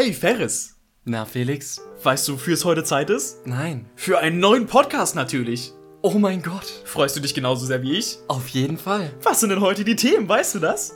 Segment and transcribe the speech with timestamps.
[0.00, 0.76] Hey Ferris,
[1.06, 1.82] Na, Felix?
[2.04, 3.44] weißt du, wofür es heute Zeit ist?
[3.48, 3.90] Nein.
[3.96, 5.72] Für einen neuen Podcast natürlich.
[6.02, 6.82] Oh mein Gott.
[6.84, 8.18] Freust du dich genauso sehr wie ich?
[8.28, 9.10] Auf jeden Fall.
[9.24, 10.94] Was sind denn heute die Themen, weißt du das?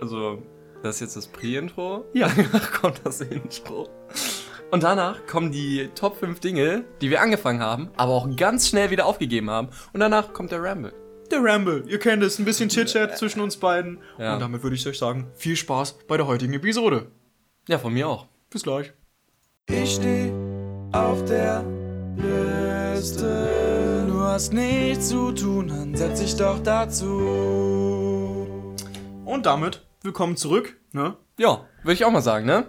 [0.00, 0.44] Also,
[0.80, 2.04] das ist jetzt das Pre-Intro?
[2.14, 2.30] Ja.
[2.36, 3.88] Danach kommt das Intro.
[4.70, 8.92] Und danach kommen die Top 5 Dinge, die wir angefangen haben, aber auch ganz schnell
[8.92, 9.70] wieder aufgegeben haben.
[9.92, 10.92] Und danach kommt der Ramble.
[11.32, 13.98] Der Ramble, ihr kennt es, ein bisschen Chit-Chat zwischen uns beiden.
[14.20, 14.34] Ja.
[14.34, 17.10] Und damit würde ich euch sagen, viel Spaß bei der heutigen Episode.
[17.70, 18.26] Ja, von mir auch.
[18.50, 18.92] Bis gleich.
[19.68, 20.32] Ich steh
[20.90, 21.64] auf der
[22.16, 24.06] Liste.
[24.08, 27.06] Du hast nichts zu tun, dann setz dich doch dazu.
[29.24, 30.80] Und damit, willkommen zurück.
[30.90, 31.16] Ne?
[31.38, 32.66] Ja, würde ich auch mal sagen, ne?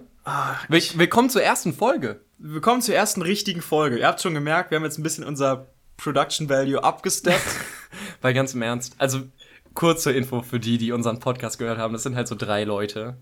[0.67, 2.21] Will willkommen zur ersten Folge.
[2.37, 3.97] Willkommen zur ersten richtigen Folge.
[3.97, 5.65] Ihr habt schon gemerkt, wir haben jetzt ein bisschen unser
[5.97, 7.41] Production Value abgesteppt.
[8.21, 9.21] Weil ganz im Ernst, also
[9.73, 13.17] kurze Info für die, die unseren Podcast gehört haben, das sind halt so drei Leute.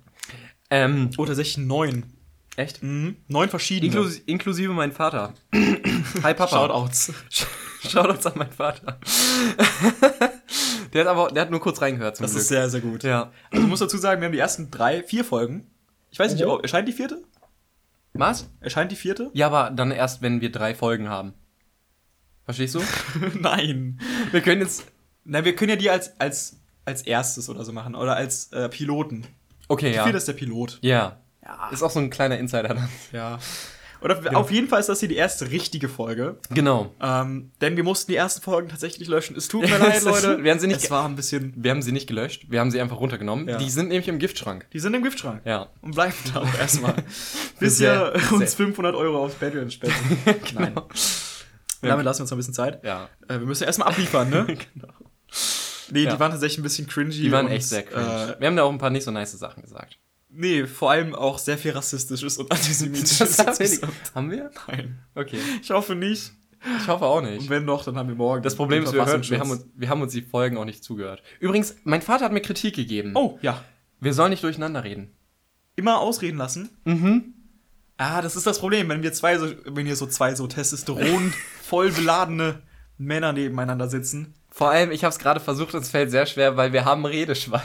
[0.70, 2.06] Ähm, oh, tatsächlich neun.
[2.56, 2.84] echt?
[2.84, 3.18] Mhm.
[3.28, 3.88] Neun verschiedene.
[3.92, 5.34] Inklus inklusive mein Vater.
[6.24, 6.48] Hi Papa.
[6.48, 7.14] Shoutouts.
[7.88, 9.00] Shoutouts an meinen Vater.
[10.94, 12.42] der hat aber, der hat nur kurz reingehört zum Das Glück.
[12.42, 13.04] ist sehr, sehr gut.
[13.04, 13.32] ja.
[13.52, 15.68] Also ich muss dazu sagen, wir haben die ersten drei, vier Folgen.
[16.12, 17.24] Ich weiß nicht, ob- erscheint die vierte?
[18.14, 18.50] Was?
[18.60, 19.30] Erscheint die vierte?
[19.34, 21.34] Ja, aber dann erst, wenn wir drei Folgen haben.
[22.46, 22.82] Verstehst du?
[23.40, 24.00] Nein.
[24.32, 24.86] Wir können jetzt.
[25.24, 27.94] Na, wir können ja die als, als, als erstes oder so machen.
[27.96, 29.26] Oder als äh, Piloten.
[29.70, 30.04] Okay, Die ja.
[30.04, 30.80] vierte ist der Pilot.
[30.82, 31.22] Ja.
[31.44, 31.70] Ja.
[31.72, 32.90] Ist auch so ein kleiner Insider dann.
[33.14, 33.40] Ja.
[34.02, 36.38] Oder auf jeden Fall ist das hier die erste richtige Folge.
[36.52, 36.94] Genau.
[37.02, 39.36] Ähm, denn wir mussten die ersten Folgen tatsächlich löschen.
[39.36, 40.42] Es tut mir leid, Leute.
[40.44, 41.54] wir haben sie nicht Es war ein bisschen.
[41.58, 43.48] Wir haben sie nicht gelöscht, wir haben sie einfach runtergenommen.
[43.50, 43.58] Ja.
[43.58, 44.68] Die sind nämlich im Giftschrank.
[44.72, 45.42] Die sind im Giftschrank.
[45.46, 45.68] Ja.
[45.82, 46.96] Und bleiben da auch erstmal.
[47.60, 49.98] Bis Sehr- ihr uns sehr- 500 Euro aufs Patreon spendet.
[50.54, 50.74] Nein.
[51.82, 52.84] Damit lassen wir uns noch ein bisschen Zeit.
[52.86, 53.10] Ja.
[53.28, 54.46] Äh, wir müssen erstmal abliefern, ne?
[54.46, 54.94] genau.
[55.92, 56.14] Nee, Ja.
[56.14, 57.12] die waren tatsächlich ein bisschen cringy.
[57.12, 58.36] Die waren und, echt sehr cringe.
[58.38, 59.98] Äh, wir haben da auch ein paar nicht so nice Sachen gesagt.
[60.30, 63.38] nee, vor allem auch sehr viel rassistisches und antisemitisches.
[63.46, 63.60] Das
[64.16, 64.52] haben, wir?
[64.68, 65.00] Nein.
[65.16, 65.40] Okay.
[65.62, 66.32] Ich hoffe nicht.
[66.82, 67.40] Ich hoffe auch nicht.
[67.42, 68.44] Und wenn doch, dann haben wir morgen.
[68.44, 70.84] Das Problem ist, wir, hören, wir, haben uns, wir haben uns die Folgen auch nicht
[70.84, 71.24] zugehört.
[71.40, 73.14] Übrigens, mein Vater hat mir Kritik gegeben.
[73.16, 73.64] Oh, ja.
[74.02, 75.12] Wir sollen nicht durcheinander reden.
[75.76, 76.70] Immer ausreden lassen.
[76.84, 77.34] Mhm.
[77.98, 81.34] Ah, das ist das Problem, wenn wir zwei so, wenn hier so zwei so Testosteron
[81.64, 82.62] voll beladene
[82.98, 84.36] Männer nebeneinander sitzen.
[84.60, 87.62] Vor allem, ich habe es gerade versucht, es fällt sehr schwer, weil wir haben Redeschwein.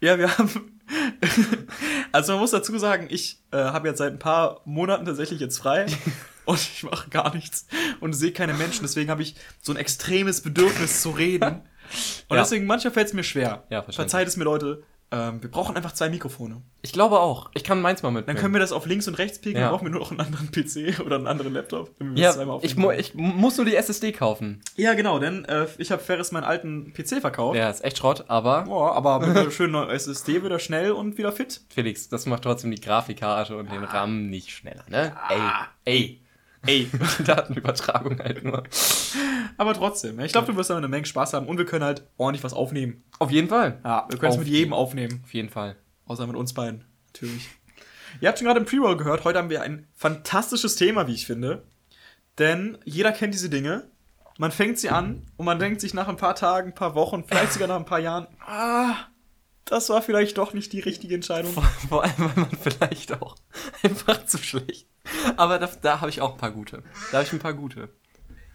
[0.00, 0.80] Ja, wir haben.
[2.12, 5.58] also man muss dazu sagen, ich äh, habe jetzt seit ein paar Monaten tatsächlich jetzt
[5.58, 5.84] frei
[6.46, 7.66] und ich mache gar nichts
[8.00, 8.80] und sehe keine Menschen.
[8.80, 11.60] Deswegen habe ich so ein extremes Bedürfnis zu reden.
[12.30, 12.42] Und Ja.
[12.42, 13.64] deswegen manchmal fällt es mir schwer.
[13.68, 13.82] Ja.
[13.82, 14.82] Verzeiht es mir, Leute.
[15.12, 16.62] Ähm, wir brauchen einfach zwei Mikrofone.
[16.80, 17.50] Ich glaube auch.
[17.54, 18.38] Ich kann meins mal Dann mitnehmen.
[18.38, 19.56] können wir das auf links und rechts pegeln.
[19.60, 19.68] Ja.
[19.68, 21.90] Dann brauchen wir nur noch einen anderen PC oder einen anderen Laptop.
[22.14, 24.62] ja, ich, mu ich muss nur die SSD kaufen.
[24.76, 27.56] Ja, genau, denn äh, ich habe Ferris meinen alten PC verkauft.
[27.58, 31.18] Ja, ist echt Schrott, aber Boah, aber mit einer schönen neuen SSD wieder schnell und
[31.18, 31.60] wieder fit.
[31.68, 35.14] Felix, das macht trotzdem die Grafikkarte und den RAM nicht schneller, ne?
[35.28, 35.40] Ey,
[35.84, 36.21] ey.
[36.66, 36.88] Ey.
[37.24, 38.62] Datenübertragung halt nur.
[39.56, 42.06] aber trotzdem, ich glaube, du wirst da eine Menge Spaß haben und wir können halt
[42.16, 43.02] ordentlich was aufnehmen.
[43.18, 43.80] Auf jeden Fall.
[43.84, 45.20] Ja, wir können es mit jedem aufnehmen.
[45.24, 45.76] Auf jeden Fall.
[46.06, 47.48] Außer mit uns beiden, natürlich.
[48.20, 51.26] Ihr habt schon gerade im Pre-Roll gehört, heute haben wir ein fantastisches Thema, wie ich
[51.26, 51.62] finde.
[52.38, 53.84] Denn jeder kennt diese Dinge.
[54.38, 57.24] Man fängt sie an und man denkt sich nach ein paar Tagen, ein paar Wochen,
[57.24, 58.94] vielleicht sogar nach ein paar Jahren, ah,
[59.64, 61.52] das war vielleicht doch nicht die richtige Entscheidung.
[61.52, 63.36] Vor, vor allem, weil man vielleicht auch
[63.82, 64.86] einfach zu schlecht.
[65.36, 66.82] Aber da, da habe ich auch ein paar gute.
[67.10, 67.88] Da habe ich ein paar gute.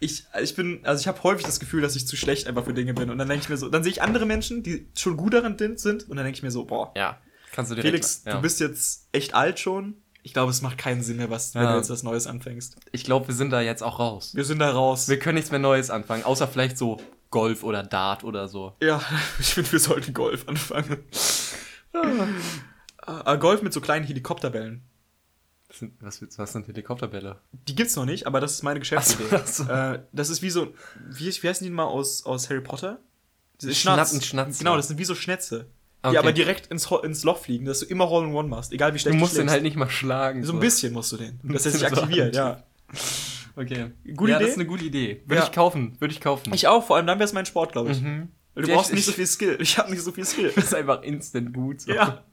[0.00, 2.74] ich, ich bin, also ich habe häufig das Gefühl, dass ich zu schlecht einfach für
[2.74, 3.10] Dinge bin.
[3.10, 5.56] Und dann denke ich mir so, dann sehe ich andere Menschen, die schon gut darin
[5.76, 7.18] sind, und dann denke ich mir so, boah, Ja,
[7.52, 7.90] kannst du direkt.
[7.90, 8.34] Felix, ja.
[8.36, 9.96] du bist jetzt echt alt schon.
[10.22, 11.72] Ich glaube, es macht keinen Sinn mehr, was, wenn Ja.
[11.72, 12.76] du jetzt was Neues anfängst.
[12.92, 14.34] Ich glaube, wir sind da jetzt auch raus.
[14.34, 15.08] Wir sind da raus.
[15.08, 16.98] Wir können nichts mehr Neues anfangen, außer vielleicht so
[17.30, 18.74] Golf oder Dart oder so.
[18.82, 19.02] ja,
[19.38, 21.04] ich finde, wir sollten Golf anfangen.
[23.00, 24.82] Ah, Golf mit so kleinen Helikopterbällen.
[25.68, 27.40] Was sind, was, was sind Helikopterbälle?
[27.52, 29.24] Die gibt's noch nicht, aber das ist meine Geschäftsidee.
[29.32, 29.72] Ach so, ach so.
[29.72, 30.72] Äh, das ist wie so,
[31.10, 32.98] wie, wie heißen die mal aus, aus Harry Potter?
[33.60, 34.58] Schnatzen, Schnatze.
[34.58, 35.66] Genau, das sind wie so Schnätze.
[36.02, 36.12] Okay.
[36.12, 38.92] Die aber direkt ins, ins Loch fliegen, dass du immer Roll and One machst, egal
[38.92, 40.44] wie Du schlecht musst den halt nicht mal schlagen.
[40.44, 42.62] So ein bisschen musst du den, dass er sich aktiviert, ja.
[43.60, 43.90] Okay.
[44.16, 44.44] Gute ja, Idee?
[44.44, 45.22] das ist eine gute Idee.
[45.26, 45.44] Würde Ja.
[45.46, 45.96] ich kaufen.
[46.00, 46.52] Würde ich kaufen.
[46.54, 48.00] Ich auch, vor allem dann wäre es mein Sport, glaube ich.
[48.00, 48.28] Mhm.
[48.54, 49.58] Du Ja, brauchst ich- nicht so viel Skill.
[49.60, 50.52] Ich habe nicht so viel Skill.
[50.54, 51.80] Das ist einfach instant gut.
[51.80, 51.92] So.
[51.92, 52.24] ja.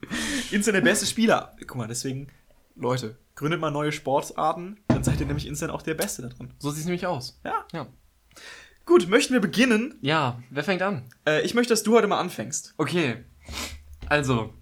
[0.52, 1.56] Instant der beste Spieler.
[1.60, 2.28] Guck mal, deswegen,
[2.76, 6.54] Leute, gründet mal neue Sportarten, dann seid ihr nämlich instant auch der Beste da drin.
[6.60, 7.40] So sieht es nämlich aus.
[7.44, 7.66] Ja.
[7.74, 7.88] Ja.
[8.86, 9.96] Gut, möchten wir beginnen?
[10.02, 11.10] Ja, wer fängt an?
[11.28, 12.76] Äh, ich möchte, dass du heute mal anfängst.
[12.78, 13.24] Okay.
[14.08, 14.54] Also,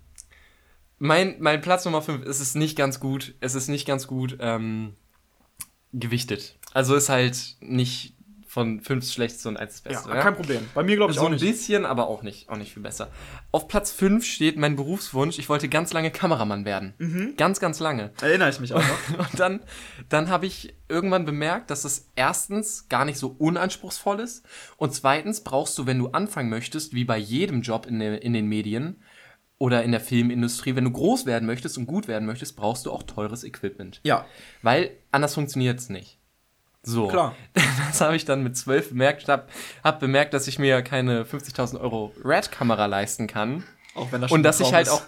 [1.00, 3.36] mein, mein Platz Nummer 5 ist es nicht ganz gut.
[3.42, 4.96] Es ist nicht ganz gut ähm,
[5.94, 6.56] gewichtet.
[6.74, 8.14] Also ist halt nicht
[8.48, 10.20] von fünf das schlechteste und eins das Ja, beste.
[10.22, 10.62] kein Problem.
[10.76, 11.42] Bei mir glaube ich so auch ein nicht.
[11.42, 13.10] bisschen, aber auch nicht, auch nicht viel besser.
[13.52, 15.40] Auf Platz 5 steht mein Berufswunsch.
[15.40, 16.94] Ich wollte ganz lange Kameramann werden.
[17.00, 17.34] Mhm.
[17.36, 18.12] Ganz, ganz lange.
[18.22, 19.18] Erinnere ich mich auch noch.
[19.32, 19.60] Und dann,
[20.10, 24.46] dann habe ich irgendwann bemerkt, dass es erstens gar nicht so unanspruchsvoll ist
[24.78, 28.46] und zweitens brauchst du, wenn du anfangen möchtest, wie bei jedem Job in, in den
[28.46, 29.02] Medien
[29.64, 32.92] oder in der Filmindustrie, wenn du groß werden möchtest und gut werden möchtest, brauchst du
[32.92, 34.02] auch teures Equipment.
[34.04, 34.26] ja,
[34.62, 36.18] Weil anders funktioniert es nicht.
[36.82, 37.08] So.
[37.08, 37.34] Klar.
[37.88, 39.22] Das habe ich dann mit zwölf bemerkt.
[39.24, 39.46] Ich habe
[39.84, 43.64] hab bemerkt, dass ich mir keine 50.000 Euro Red-Kamera leisten kann.
[43.96, 44.94] auch wenn das Und schon dass ein sich Traum halt ist.
[44.94, 45.04] auch,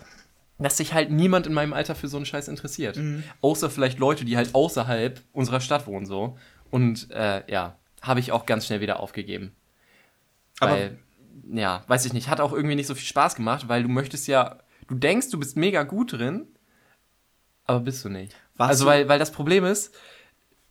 [0.59, 2.95] dass sich halt niemand in meinem Alter für so einen Scheiß interessiert.
[2.95, 3.23] Mhm.
[3.41, 6.37] Außer vielleicht Leute, die halt außerhalb unserer Stadt wohnen, so.
[6.71, 9.53] Und äh, ja, habe ich auch ganz schnell wieder aufgegeben.
[10.61, 10.97] Aber- Weil,
[11.51, 14.27] ja, weiß ich nicht, hat auch irgendwie nicht so viel Spaß gemacht, weil du möchtest
[14.27, 16.47] ja, du denkst, du bist mega gut drin,
[17.65, 18.35] aber bist du nicht.
[18.55, 19.93] Warst also, weil, weil das Problem ist,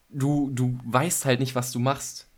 [0.09, 2.29] du, du weißt halt nicht, was du machst.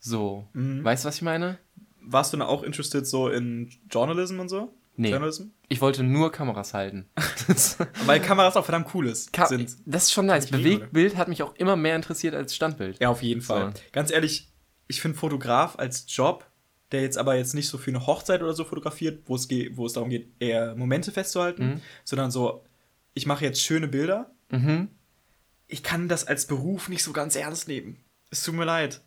[0.00, 0.46] So.
[0.52, 0.84] Mhm.
[0.84, 1.58] Weißt du, was ich meine?
[2.00, 4.74] Warst du dann auch interested so in Journalism und so?
[4.96, 5.10] Nee.
[5.10, 5.44] Journalism?
[5.68, 7.08] Ich wollte nur Kameras halten.
[8.04, 9.32] Weil Kameras auch verdammt cool ist.
[9.32, 9.74] Ka sind.
[9.86, 10.50] das ist schon nice.
[10.50, 13.00] Bewegtbild hat mich auch immer mehr interessiert als Standbild.
[13.00, 13.72] Ja, auf jeden Fall.
[13.74, 13.82] So.
[13.92, 14.50] Ganz ehrlich,
[14.88, 16.44] ich finde Fotograf als Job,
[16.92, 19.76] der jetzt aber jetzt nicht so für eine Hochzeit oder so fotografiert, wo es, geht,
[19.76, 21.80] wo es darum geht, eher Momente festzuhalten, Mhm.
[22.04, 22.64] sondern so,
[23.14, 24.30] ich mache jetzt schöne Bilder.
[24.50, 24.88] Mhm.
[25.68, 27.96] Ich kann das als Beruf nicht so ganz ernst nehmen.
[28.30, 29.00] Es tut mir leid.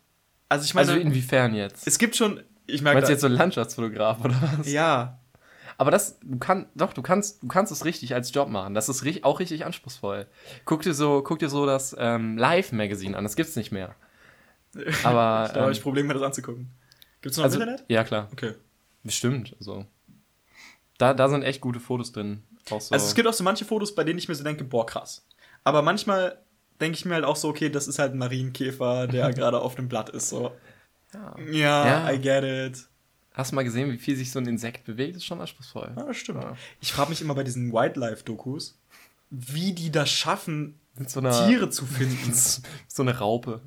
[0.48, 1.86] Also ich meine, Also inwiefern jetzt?
[1.86, 4.70] es gibt schon, ich merke, Meinst du jetzt so ein Landschaftsfotograf oder was?
[4.70, 5.18] ja,
[5.78, 8.74] Aber das, du kannst, doch, du kannst, du kannst es richtig als Job machen.
[8.74, 10.26] Das ist ri- auch richtig anspruchsvoll.
[10.64, 13.24] Guck dir so, guck dir so das ähm, Live-Magazin an.
[13.24, 13.94] Das gibt's nicht mehr.
[15.04, 16.70] Aber, da habe ich ähm, Probleme, mir das anzugucken.
[17.26, 17.84] Gibt es noch also, im Internet?
[17.88, 18.54] ja klar, Okay.
[19.02, 19.56] bestimmt.
[19.58, 19.84] Also,
[20.96, 22.44] da, da sind echt gute Fotos drin.
[22.68, 22.76] So.
[22.76, 25.26] Also es gibt auch so manche Fotos, bei denen ich mir so denke, boah, krass.
[25.64, 26.38] Aber manchmal
[26.80, 29.74] denke ich mir halt auch so, okay, das ist halt ein Marienkäfer, der gerade auf
[29.74, 30.28] dem Blatt ist.
[30.28, 30.52] So.
[31.12, 31.34] ja.
[31.50, 32.12] Ja, Ja.
[32.12, 32.86] I get it.
[33.34, 35.16] Hast du mal gesehen, wie viel sich so ein Insekt bewegt?
[35.16, 35.92] Das ist schon anspruchsvoll.
[35.96, 36.44] Ja, das stimmt.
[36.44, 36.56] Ja.
[36.80, 38.78] Ich frage mich immer bei diesen Wildlife-Dokus,
[39.30, 42.32] wie die das schaffen, so einer, Tiere zu finden.
[42.88, 43.62] so eine Raupe.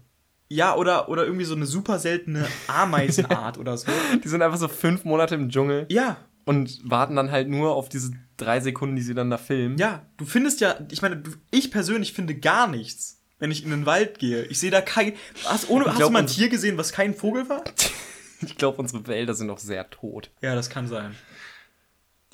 [0.49, 3.87] Ja, oder, oder irgendwie so eine super seltene Ameisenart oder so.
[4.23, 7.87] Die sind einfach so fünf Monate im Dschungel Ja, und warten dann halt nur auf
[7.89, 9.77] diese drei Sekunden, die sie dann da filmen.
[9.77, 10.05] ja.
[10.17, 14.17] Du findest ja, ich meine, ich persönlich finde gar nichts, wenn ich in den Wald
[14.19, 14.43] gehe.
[14.45, 15.13] Ich sehe da kein.
[15.45, 17.63] Hast, ohne, Ich hast glaub, du mal ein Tier gesehen, was kein Vogel war?
[18.41, 20.31] Ich glaube, unsere Wälder sind auch sehr tot.
[20.41, 21.13] Ja, das kann sein.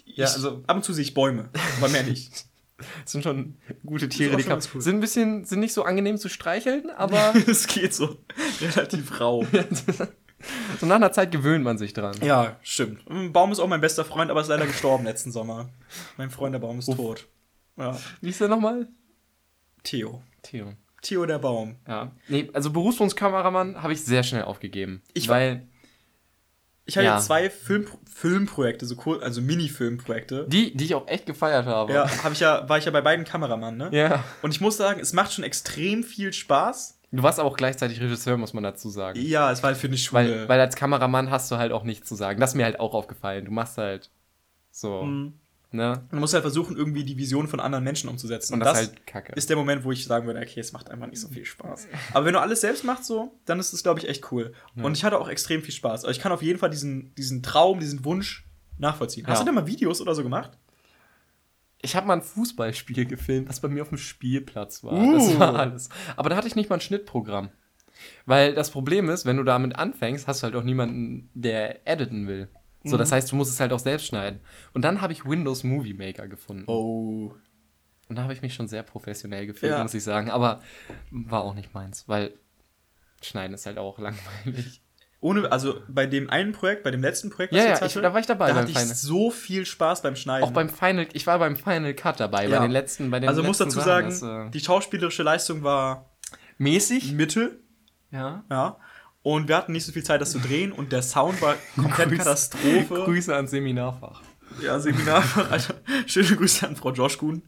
[0.05, 2.45] Ja, Ich- also- ab und zu sehe ich Bäume, aber mehr nicht.
[2.77, 4.81] Das sind schon gute Tiere, die cool.
[4.81, 8.17] sind ein bisschen, sind nicht so angenehm zu streicheln, aber Es geht so
[8.61, 9.45] relativ rau.
[10.79, 12.15] so nach einer Zeit gewöhnt man sich dran.
[12.21, 13.09] Ja, stimmt.
[13.09, 15.69] Ein Baum ist auch mein bester Freund, aber ist leider gestorben letzten Sommer.
[16.17, 17.27] Mein Freund, der Baum ist tot.
[17.77, 17.97] Ja.
[18.21, 18.87] Wie ist der nochmal?
[19.83, 20.21] Theo.
[20.41, 20.73] Theo.
[21.01, 21.75] Theo der Baum.
[21.87, 22.11] Ja.
[22.27, 25.01] Nee, also Berufswunschkameramann habe ich sehr schnell aufgegeben.
[25.13, 25.67] Ich weil
[26.85, 27.19] Ich habe Ja.
[27.19, 30.45] zwei Film Filmprojekte, so cool, also Mini-Filmprojekte.
[30.47, 31.91] die, die ich auch echt gefeiert habe.
[31.93, 33.89] Ja, habe ich ja, war ich ja bei beiden Kameramann, ne?
[33.91, 34.23] Ja.
[34.41, 36.99] Und ich muss sagen, es macht schon extrem viel Spaß.
[37.11, 39.19] Du warst aber auch gleichzeitig Regisseur, muss man dazu sagen.
[39.21, 40.41] Ja, es war halt für eine Schule.
[40.41, 42.39] Weil, weil als Kameramann hast du halt auch nichts zu sagen.
[42.39, 43.45] Das ist mir halt auch aufgefallen.
[43.45, 44.09] Du machst halt
[44.71, 45.33] so, Mhm.
[45.75, 46.05] Ne?
[46.11, 48.53] Man muss halt versuchen, irgendwie die Vision von anderen Menschen umzusetzen.
[48.53, 49.33] Und das, ist halt kacke.
[49.33, 51.87] ist der Moment, wo ich sagen würde, okay, es macht einfach nicht so viel Spaß.
[52.13, 54.53] Aber wenn du alles selbst machst so, dann ist es, glaube ich, echt cool.
[54.75, 56.05] Und ich hatte auch extrem viel Spaß.
[56.05, 58.45] Also ich kann auf jeden Fall diesen, diesen Traum, diesen Wunsch
[58.77, 59.27] nachvollziehen.
[59.27, 59.43] Hast Ja.
[59.43, 60.57] du denn mal Videos oder so gemacht?
[61.81, 64.93] Ich habe mal ein Fußballspiel gefilmt, was bei mir auf dem Spielplatz war.
[64.93, 65.13] Uh.
[65.13, 65.89] Das war alles.
[66.15, 67.49] Aber da hatte ich nicht mal ein Schnittprogramm.
[68.25, 72.27] Weil das Problem ist, wenn du damit anfängst, hast du halt auch niemanden, der editen
[72.27, 72.49] will.
[72.85, 72.99] So, Mhm.
[72.99, 74.39] das heißt, du musst es halt auch selbst schneiden.
[74.73, 76.63] Und dann habe ich Windows Movie Maker gefunden.
[76.67, 77.33] Oh.
[78.07, 79.81] Und da habe ich mich schon sehr professionell gefühlt, Ja.
[79.83, 80.29] muss ich sagen.
[80.29, 80.61] Aber
[81.11, 82.33] war auch nicht meins, weil
[83.21, 83.97] Schneiden ist halt auch
[84.45, 84.81] langweilig.
[85.21, 88.13] Ohne, also bei dem einen Projekt, bei dem letzten Projekt, Ja, ja, ich, hatte, da
[88.13, 88.93] war ich dabei da hatte ich Final.
[88.95, 90.47] so viel Spaß beim Schneiden.
[90.47, 92.59] Auch beim Final, ich war beim Final Cut dabei, Ja.
[92.59, 96.11] bei den letzten, bei den also muss dazu sagen, Sachen, das, die schauspielerische Leistung war
[96.31, 97.13] äh, mäßig.
[97.13, 97.63] Mittel,
[98.11, 98.43] Ja.
[98.51, 98.77] ja.
[99.25, 102.09] Und wir hatten nicht so viel Zeit, das zu drehen und der Sound war komplett
[102.09, 102.85] Grüß- Katastrophe.
[103.05, 104.21] Grüße ans Seminarfach.
[104.61, 105.23] Ja, Seminar.
[105.49, 105.73] Also,
[106.05, 107.41] schöne Grüße an Frau Josh Kuhn.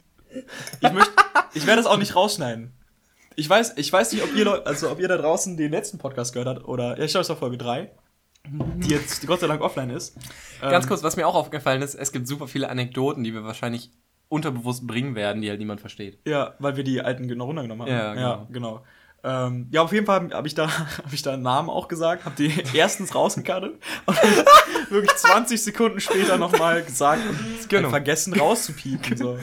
[0.81, 1.12] Ich möchte,
[1.53, 2.74] ich werde das auch nicht rausschneiden.
[3.36, 6.34] Ich weiß, ich weiß nicht, ob ihr, also ob ihr da draußen den letzten Podcast
[6.34, 7.91] gehört habt oder, ja, ich glaube, es war Folge 3,
[8.48, 10.15] die jetzt Gott sei Dank offline ist.
[10.60, 13.43] Ganz Ähm, kurz, was mir auch aufgefallen ist, es gibt super viele Anekdoten, die wir
[13.43, 13.91] wahrscheinlich
[14.29, 16.17] unterbewusst bringen werden, die halt niemand versteht.
[16.25, 17.91] Ja, weil wir die alten genau runtergenommen haben.
[17.93, 18.27] Ja, genau.
[18.29, 18.84] Ja, genau.
[19.29, 20.69] Ähm, ja, auf jeden Fall habe ich da
[21.03, 23.74] habe ich da einen Namen auch gesagt, habe die erstens rausgekartet
[24.05, 24.17] und
[24.89, 27.89] wirklich 20 Sekunden später nochmal gesagt und Genau.
[27.89, 29.17] vergessen rauszupiepen.
[29.17, 29.38] So.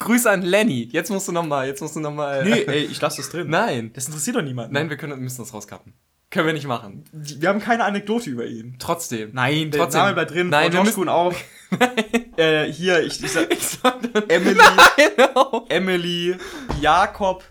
[0.00, 0.86] Grüße an Lenny.
[0.92, 2.44] Jetzt musst du noch mal, jetzt musst du noch mal.
[2.44, 3.48] Nee, ey, ich lasse das drin.
[3.48, 3.90] Nein.
[3.94, 4.74] Das interessiert doch niemanden.
[4.74, 5.94] Nein, wir können, müssen das rauskappen.
[6.30, 7.04] Können wir nicht machen.
[7.12, 8.76] Wir haben keine Anekdote über ihn.
[8.78, 9.30] Trotzdem.
[9.32, 10.00] Nein, der Trotzdem.
[10.02, 10.48] Name bleibt drin.
[10.50, 11.34] Nein, Frau wir Joschkun auch.
[12.36, 13.48] äh, hier, ich, ich sag,
[14.28, 14.58] Emily,
[15.16, 15.64] Genau.
[15.70, 16.36] Emily,
[16.80, 17.44] Jakob,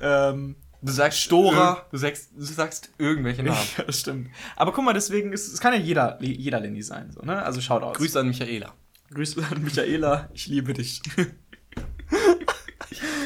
[0.00, 1.86] ähm, Du sagst Stora.
[1.90, 3.58] Du sagst, du sagst irgendwelche Namen.
[3.78, 4.30] ja, das stimmt.
[4.56, 7.42] Aber guck mal, deswegen, ist, es kann ja jeder, jeder Lenny sein, so, ne?
[7.42, 7.96] Also schaut aus.
[7.96, 8.74] Grüße an Michaela.
[9.12, 11.02] Grüße an Michaela, ich liebe dich.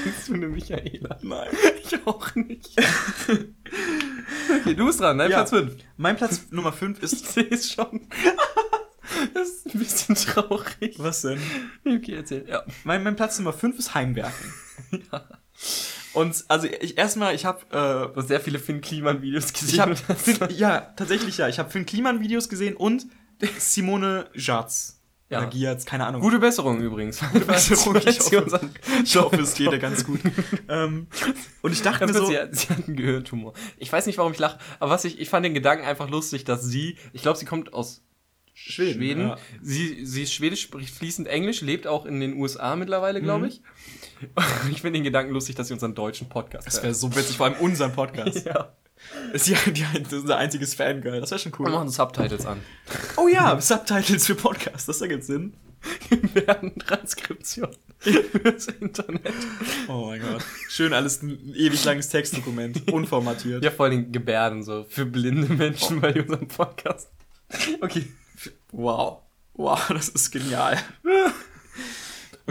[0.04, 1.18] Bist du eine Michaela?
[1.23, 1.49] Nein.
[1.85, 2.76] Ich auch nicht.
[4.61, 5.25] okay, du bist dran, ne?
[5.25, 5.38] Ja.
[5.38, 5.76] Platz 5.
[5.97, 7.32] Mein Platz Nummer 5 Ich ist.
[7.32, 8.00] sehe es schon.
[9.35, 10.97] Das ist ein bisschen traurig.
[10.99, 11.38] Was denn?
[11.85, 12.44] Okay, erzähl.
[12.49, 12.64] Ja.
[12.82, 14.52] Mein, mein Platz Nummer 5 ist Heimwerken.
[16.14, 17.61] Und also ich erstmal, ich habe
[18.14, 19.95] hast sehr viele Finn Kliman-Videos gesehen.
[20.26, 23.07] Ich und- ja tatsächlich ja, ich habe Finn Kliman Videos gesehen und
[23.59, 24.99] Simone Jatz.
[25.31, 25.38] Ja.
[25.38, 26.21] Oder Giatz, keine Ahnung.
[26.21, 27.19] Gute Besserung übrigens.
[27.33, 28.71] Gute Besserung, ich hoffe.
[29.02, 30.21] ich hoffe, es geht ja ganz gut.
[30.69, 31.07] ähm,
[31.62, 33.54] und ich dachte mir so, sie, hat, sie hat einen Gehirntumor.
[33.78, 36.45] Ich weiß nicht, warum ich lache, aber was ich, ich fand den Gedanken einfach lustig,
[36.45, 38.02] dass sie, ich glaube, sie kommt aus
[38.52, 38.92] Schweden.
[38.99, 39.21] Schweden.
[39.28, 39.38] Ja.
[39.62, 43.52] Sie, sie ist Schwedisch, spricht fließend Englisch, lebt auch in den USA mittlerweile, glaube Mhm.
[44.71, 44.81] ich.
[44.81, 47.57] Finde den Gedanken lustig, dass sie unseren deutschen Podcast Das wäre so witzig, vor allem
[47.61, 48.45] unseren Podcast.
[48.52, 48.73] Ja.
[49.33, 51.21] Ist ja die, das ist unser einziges Fangirl.
[51.21, 51.71] Das wäre schon Wir cool.
[51.73, 52.61] machen Subtitles an.
[53.17, 55.55] Oh ja, Subtitles für Podcasts, das ergibt Sinn.
[56.09, 59.35] Wir werden Transkription fürs Internet.
[59.88, 60.43] Oh mein Gott.
[60.69, 63.64] Schön alles ein ewig langes Textdokument, unformatiert.
[63.64, 67.11] Ja, vor allem Gebärden so für blinde Menschen bei unserem Podcast.
[67.81, 68.07] Okay.
[68.71, 69.19] Wow.
[69.55, 70.79] Wow, das ist genial.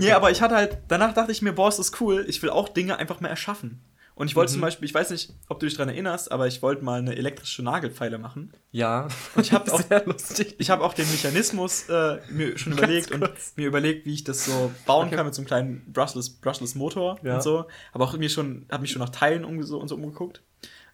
[0.01, 2.50] Nee, aber ich hatte halt, danach dachte ich mir, boah, ist das cool, ich will
[2.50, 3.81] auch Dinge einfach mal erschaffen.
[4.13, 6.62] Und ich wollte zum Beispiel, ich weiß nicht, ob du dich daran erinnerst, aber ich
[6.62, 8.53] wollte mal eine elektrische Nagelfeile machen.
[8.72, 9.08] Ja.
[9.36, 10.55] Und ich habe auch, Sehr lustig.
[10.60, 14.46] ich habe auch den Mechanismus äh, mir schon überlegt und mir überlegt, wie ich das
[14.46, 17.36] so bauen kann mit so einem kleinen brushless, brushless Motor Ja.
[17.36, 17.65] und so.
[17.93, 20.43] Aber auch mir schon, habe mich schon nach Teilen umge so, und so umgeguckt.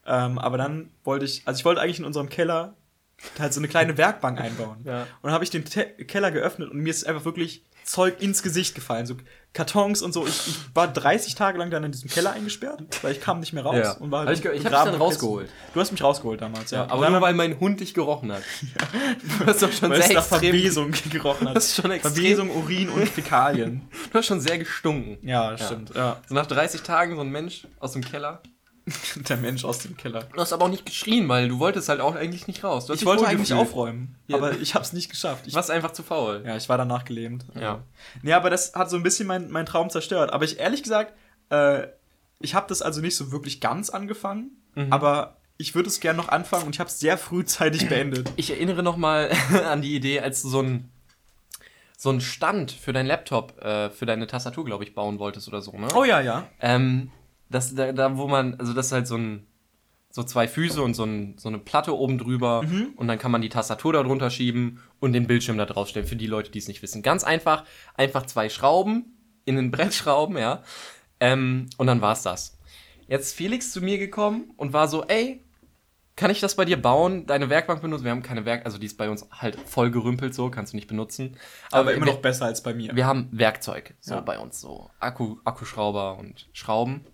[0.05, 2.75] Ähm, aber dann wollte ich, also ich wollte eigentlich in unserem Keller
[3.39, 4.77] halt so eine kleine Werkbank einbauen.
[4.85, 5.01] Ja.
[5.01, 8.43] Und dann habe ich den Te Keller geöffnet und mir ist einfach wirklich Zeug ins
[8.43, 9.05] Gesicht gefallen.
[9.05, 9.15] So
[9.53, 10.27] Kartons und so.
[10.27, 13.53] Ich, ich war 30 Tage lang dann in diesem Keller eingesperrt, weil ich kam nicht
[13.53, 13.77] mehr raus.
[13.77, 13.91] Ja.
[13.93, 15.49] Und war Hab ich ich hab's begraben dann rausgeholt.
[15.73, 16.85] Du hast mich rausgeholt damals, ja.
[16.85, 18.43] Ja, aber nur weil mein Hund dich gerochen hat.
[19.39, 21.55] Du hast doch schon weil es sehr nach extrem, Verwesung gerochen hat.
[21.55, 22.13] Das ist schon extrem.
[22.13, 23.87] Verwesung, Urin und Fäkalien.
[24.11, 25.17] du hast schon sehr gestunken.
[25.21, 25.95] Ja, stimmt.
[25.95, 26.21] Ja.
[26.27, 28.41] So nach 30 Tagen so ein Mensch aus dem Keller.
[29.29, 30.23] Der Mensch aus dem Keller.
[30.33, 32.85] Du hast aber auch nicht geschrien, weil du wolltest halt auch eigentlich nicht raus.
[32.85, 34.37] Du hast Ich wollte eigentlich aufräumen, Ja.
[34.37, 35.45] aber ich habe es nicht geschafft.
[35.45, 36.43] Ich, warst einfach zu faul.
[36.45, 37.45] ja, ich war danach gelähmt.
[37.59, 37.83] Ja.
[38.21, 40.31] Nee, aber das hat so ein bisschen meinen mein Traum zerstört.
[40.31, 41.13] Aber ich ehrlich gesagt,
[41.49, 41.87] äh,
[42.39, 44.93] ich habe das also nicht so wirklich ganz angefangen, Mhm.
[44.93, 48.31] aber ich würde es gerne noch anfangen und ich habe es sehr frühzeitig beendet.
[48.35, 49.31] Ich erinnere noch mal
[49.69, 50.89] an die Idee, als du so ein
[51.99, 55.63] so einen Stand für deinen Laptop, äh, für deine Tastatur, glaube ich, bauen wolltest oder
[55.63, 55.87] so, ne?
[55.95, 56.47] Oh ja, ja.
[56.61, 57.09] Ähm,
[57.49, 59.45] das, da, da, wo man, also das ist halt so ein,
[60.09, 62.63] so zwei Füße und so, ein, so eine Platte oben drüber
[62.95, 66.15] und dann kann man die Tastatur da drunter schieben und den Bildschirm da draufstellen, für
[66.15, 67.03] die Leute, die es nicht wissen.
[67.03, 70.63] Ganz einfach, einfach zwei Schrauben in ein Brett schrauben, ja.
[71.19, 72.57] Ähm, und dann war's das.
[73.07, 75.43] Jetzt ist Felix zu mir gekommen und war so, ey,
[76.15, 78.03] kann ich das bei dir bauen, deine Werkbank benutzen?
[78.05, 80.77] Wir haben keine Werk, also die ist bei uns halt voll gerümpelt so, kannst du
[80.77, 81.37] nicht benutzen.
[81.71, 82.95] Aber, immer wir- noch besser als bei mir.
[82.95, 84.21] wir haben Werkzeug so Ja.
[84.21, 87.05] bei uns, so Akku, Akkuschrauber und Schrauben.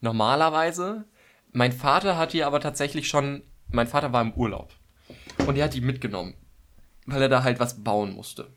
[0.00, 1.04] Normalerweise,
[1.52, 4.72] mein Vater hat die aber tatsächlich schon, mein Vater war im Urlaub
[5.46, 6.34] und er hat die mitgenommen,
[7.06, 8.52] weil er da halt was bauen musste.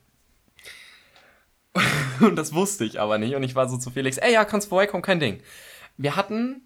[2.20, 4.70] Und das wusste ich aber nicht und ich war so zu Felix, ey, ja, kannst
[4.70, 5.42] vorbeikommen, kein Ding.
[5.98, 6.62] Wir hatten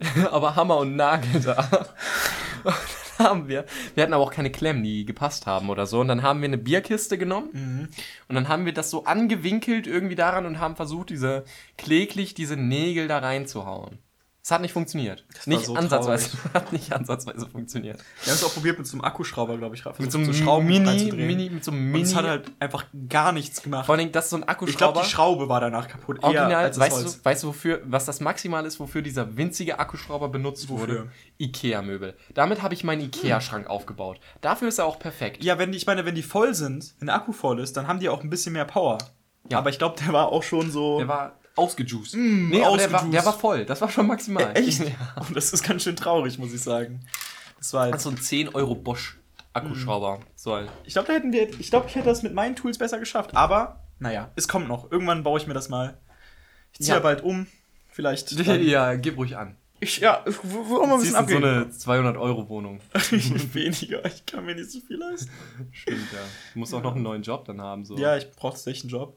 [0.30, 1.68] aber Hammer und Nagel da.
[2.64, 2.74] Und
[3.18, 6.00] dann haben wir, wir hatten aber auch keine Klemmen, die gepasst haben oder so.
[6.00, 7.88] Und dann haben wir eine Bierkiste genommen
[8.28, 11.44] und dann haben wir das so angewinkelt irgendwie daran und haben versucht, diese
[11.76, 13.98] kläglich diese Nägel da reinzuhauen.
[14.48, 15.26] Es hat nicht funktioniert.
[15.28, 16.30] war nicht so ansatzweise.
[16.54, 17.98] Hat nicht ansatzweise funktioniert.
[18.22, 19.84] Wir haben es auch probiert mit so einem Akkuschrauber, glaube ich.
[19.98, 22.04] Mit so einem Mini, Mini, mit so einem Und Mini.
[22.04, 23.84] es hat halt einfach gar nichts gemacht.
[23.84, 25.02] vor allem, das ist so ein ich glaube, Akkuschrauber.
[25.02, 26.22] die Schraube war danach kaputt.
[26.22, 30.30] Original, das weißt du, weißt du, wofür, was das maximal ist, wofür dieser winzige Akkuschrauber
[30.30, 30.80] benutzt Wofür?
[30.80, 31.12] wurde?
[31.38, 32.16] Ikea-Möbel.
[32.32, 34.18] Damit habe ich meinen Ikea-Schrank aufgebaut.
[34.40, 35.44] Dafür ist er auch perfekt.
[35.44, 37.86] Ja, wenn die, ich meine, wenn die voll sind, wenn der Akku voll ist, dann
[37.86, 38.96] haben die auch ein bisschen mehr Power.
[39.50, 39.58] Ja.
[39.58, 40.96] Aber ich glaube, der war auch schon so.
[40.98, 42.14] Der war ausgejuiced.
[42.14, 43.14] Mm, nee, aber der war, ausgejuiced.
[43.14, 43.64] der war voll.
[43.66, 44.52] Das war schon maximal.
[44.56, 44.80] echt?
[44.80, 44.94] Ja.
[45.28, 47.00] Und das ist ganz schön traurig, muss ich sagen.
[47.58, 49.18] Das war halt, Das ist so ein 10 Euro Bosch
[49.52, 50.20] Akkuschrauber.
[50.36, 50.70] So halt.
[50.84, 53.34] ich glaube, da hätten wir, ich glaube, ich hätte das mit meinen Tools besser geschafft.
[53.36, 54.90] Aber, naja, es kommt noch.
[54.92, 55.98] Irgendwann baue ich mir das mal.
[56.72, 56.94] Ich ziehe Ja.
[56.96, 57.00] ja.
[57.00, 57.46] bald um.
[57.90, 58.30] Vielleicht.
[58.62, 59.56] Ja, gib ruhig an.
[59.80, 61.44] Ich, ja, ich will auch mal ein bisschen du so abgehen.
[61.44, 62.80] eine 200 Euro Wohnung.
[63.52, 65.30] Weniger, ich kann mir nicht so viel leisten.
[65.70, 66.18] Stimmt, ja.
[66.52, 67.84] Du musst auch noch einen neuen Job dann haben.
[67.84, 67.96] So.
[67.96, 69.16] Ja, ich brauche tatsächlich einen Job.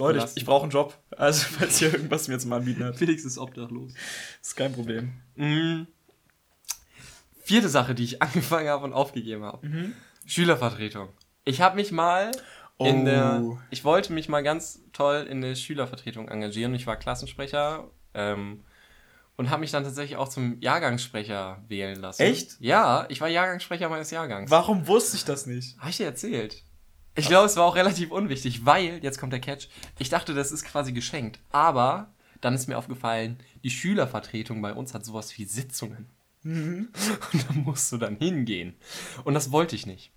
[0.00, 0.98] Leute, ich, ich brauche einen Job.
[1.16, 3.92] Also, falls hier irgendwas mir zum Anbieten hat, Felix ist obdachlos.
[4.42, 5.12] ist kein Problem.
[5.36, 5.86] Mhm.
[7.42, 9.66] Vierte Sache, die ich angefangen habe und aufgegeben habe.
[9.66, 9.94] Mhm.
[10.26, 11.08] Schülervertretung.
[11.44, 12.30] Ich habe mich mal
[12.78, 13.04] in Oh.
[13.04, 16.74] der, ich wollte mich mal ganz toll in der Schülervertretung engagieren.
[16.74, 18.64] Ich war Klassensprecher ähm,
[19.36, 22.22] und habe mich dann tatsächlich auch zum Jahrgangssprecher wählen lassen.
[22.22, 22.56] Echt?
[22.60, 24.50] Ja, ich war Jahrgangssprecher meines Jahrgangs.
[24.50, 25.76] Warum wusste ich das nicht?
[25.78, 26.62] Habe ich dir erzählt?
[27.20, 30.52] Ich glaube, es war auch relativ unwichtig, weil, jetzt kommt der Catch, ich dachte, das
[30.52, 31.40] ist quasi geschenkt.
[31.50, 36.08] Aber dann ist mir aufgefallen, die Schülervertretung bei uns hat sowas wie Sitzungen.
[36.44, 36.88] Und
[37.32, 38.74] da musst du dann hingehen.
[39.24, 40.10] Und das wollte ich nicht.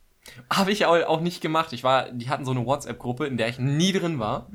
[0.49, 1.73] Habe ich auch auch nicht gemacht.
[1.73, 4.47] Ich war, die hatten so eine WhatsApp-Gruppe, in der ich nie drin war,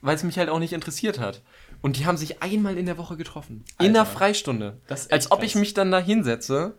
[0.00, 1.42] weil es mich halt auch nicht interessiert hat.
[1.82, 3.64] Und die haben sich einmal in der Woche getroffen.
[3.78, 4.12] In der Alter.
[4.12, 4.80] Freistunde.
[4.88, 5.60] Als ob ich krass.
[5.60, 6.76] mich dann da hinsetze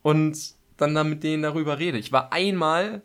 [0.00, 1.98] und dann da mit denen darüber rede.
[1.98, 3.02] Ich war einmal,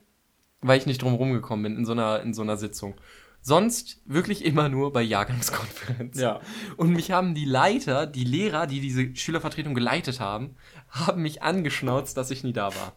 [0.62, 2.96] weil ich nicht drum rumgekommen bin, in so einer, in so einer Sitzung.
[3.42, 6.22] Sonst wirklich immer nur bei Jahrgangskonferenzen.
[6.22, 6.42] Ja.
[6.76, 10.58] Und mich haben die Leiter, die Lehrer, die diese Schülervertretung geleitet haben,
[10.90, 12.94] haben mich angeschnauzt, dass ich nie da war.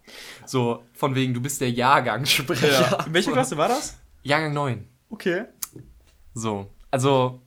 [0.47, 3.07] So, von wegen, du bist der Jahrgangssprecher.
[3.07, 4.00] In welcher Klasse war das?
[4.23, 4.88] Jahrgang 9.
[5.11, 5.45] Okay.
[6.35, 7.43] So, also,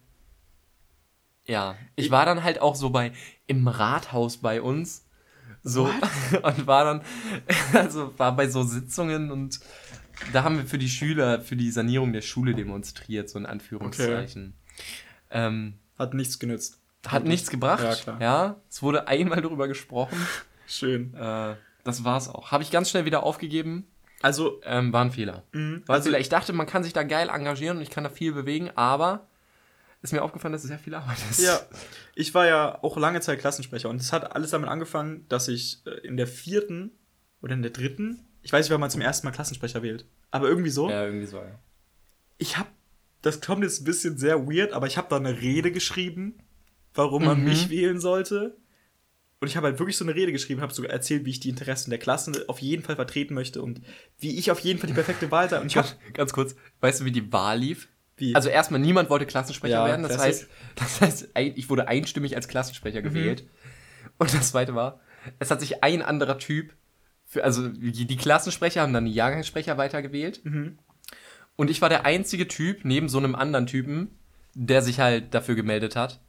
[1.46, 1.75] ja.
[1.96, 3.12] Ich war dann halt auch so bei,
[3.48, 5.05] im Rathaus bei uns.
[5.62, 5.89] So,
[6.43, 7.01] und war dann,
[7.74, 9.60] also war bei so Sitzungen und
[10.32, 14.53] da haben wir für die Schüler, für die Sanierung der Schule demonstriert, so in Anführungszeichen.
[15.32, 16.79] Ähm, Hat nichts genützt.
[17.08, 17.84] hat nichts gebracht.
[17.84, 18.22] Ja, klar.
[18.22, 20.17] Ja, es wurde einmal darüber gesprochen.
[20.67, 21.13] Schön.
[21.15, 22.51] Äh, das war's auch.
[22.51, 23.88] Habe ich ganz schnell wieder aufgegeben.
[24.22, 25.43] Also, Ähm, war ein Fehler.
[25.51, 25.84] Mhm.
[25.86, 26.20] War ein Also- Fehler.
[26.20, 29.27] Ich dachte, man kann sich da geil engagieren und ich kann da viel bewegen, aber
[30.01, 31.41] ist mir aufgefallen, dass es sehr viel Arbeit ist.
[31.41, 31.60] ja,
[32.15, 35.79] ich war ja auch lange Zeit Klassensprecher und es hat alles damit angefangen, dass ich
[35.86, 36.91] äh, in der vierten
[37.41, 40.47] oder in der dritten, ich weiß nicht, wann man zum ersten Mal Klassensprecher wählt, aber
[40.47, 41.59] irgendwie so, Ja, irgendwie so, ja.
[42.38, 42.69] ich habe,
[43.21, 46.35] das kommt jetzt ein bisschen sehr weird, aber ich habe da eine Rede geschrieben,
[46.93, 47.45] warum man Mhm.
[47.45, 48.57] mich wählen sollte.
[49.39, 51.50] Und ich habe halt wirklich so eine Rede geschrieben, habe sogar erzählt, wie ich die
[51.50, 53.81] Interessen der Klasse auf jeden Fall vertreten möchte und
[54.17, 55.59] wie ich auf jeden Fall die perfekte Wahl sei.
[55.59, 57.89] Und ich Ganz, ganz kurz, weißt du, wie die Wahl lief?
[58.15, 58.35] Wie?
[58.35, 60.03] Also erstmal, niemand wollte Klassensprecher Ja, werden.
[60.03, 63.03] Das heißt, das heißt, ich wurde einstimmig als Klassensprecher Mhm.
[63.05, 63.45] gewählt.
[64.17, 65.01] Und das zweite war,
[65.39, 66.74] es hat sich ein anderer Typ,
[67.33, 70.46] für, also die, die Klassensprecher haben dann die Jahrgangssprecher weitergewählt.
[70.46, 70.77] Mhm.
[71.55, 74.09] Und ich war der einzige Typ, neben so einem anderen Typen,
[74.53, 76.19] der sich halt dafür gemeldet hat.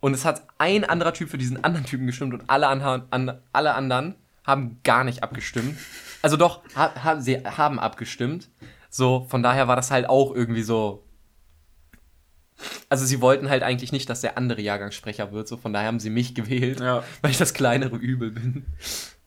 [0.00, 3.40] Und es hat ein anderer Typ für diesen anderen Typen gestimmt und alle, anha- an,
[3.52, 5.76] alle anderen haben gar nicht abgestimmt.
[6.22, 8.48] Also doch, ha, ha, sie haben abgestimmt.
[8.90, 11.04] So, von daher war das halt auch irgendwie so.
[12.88, 16.00] Also sie wollten halt eigentlich nicht, dass der andere Jahrgangssprecher wird, so von daher haben
[16.00, 17.04] sie mich gewählt, Ja.
[17.22, 18.66] weil ich das kleinere Übel bin.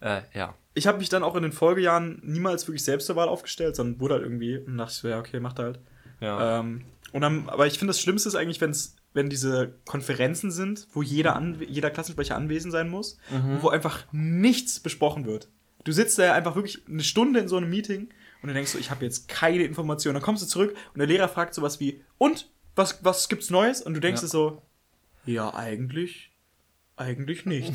[0.02, 0.54] Äh, ja.
[0.74, 4.00] Ich habe mich dann auch in den Folgejahren niemals wirklich selbst zur Wahl aufgestellt, sondern
[4.00, 5.80] wurde halt irgendwie und dachte ich so, ja, okay, macht halt.
[6.20, 6.60] Ja.
[6.60, 10.88] Ähm, und dann, aber ich finde das Schlimmste ist eigentlich, wenn's, wenn diese Konferenzen sind,
[10.94, 13.58] wo jeder, an, jeder Klassensprecher anwesend sein muss, Mhm.
[13.62, 15.50] wo einfach nichts besprochen wird.
[15.84, 18.10] Du sitzt da ja einfach wirklich eine Stunde in so einem Meeting
[18.42, 20.14] und du denkst so, ich habe jetzt keine Informationen.
[20.14, 23.82] Dann kommst du zurück und der Lehrer fragt sowas wie, und, was, was gibt's Neues?
[23.82, 24.26] Und du denkst Ja.
[24.28, 24.62] dir so,
[25.26, 26.31] ja, eigentlich,
[26.98, 27.74] eigentlich nicht.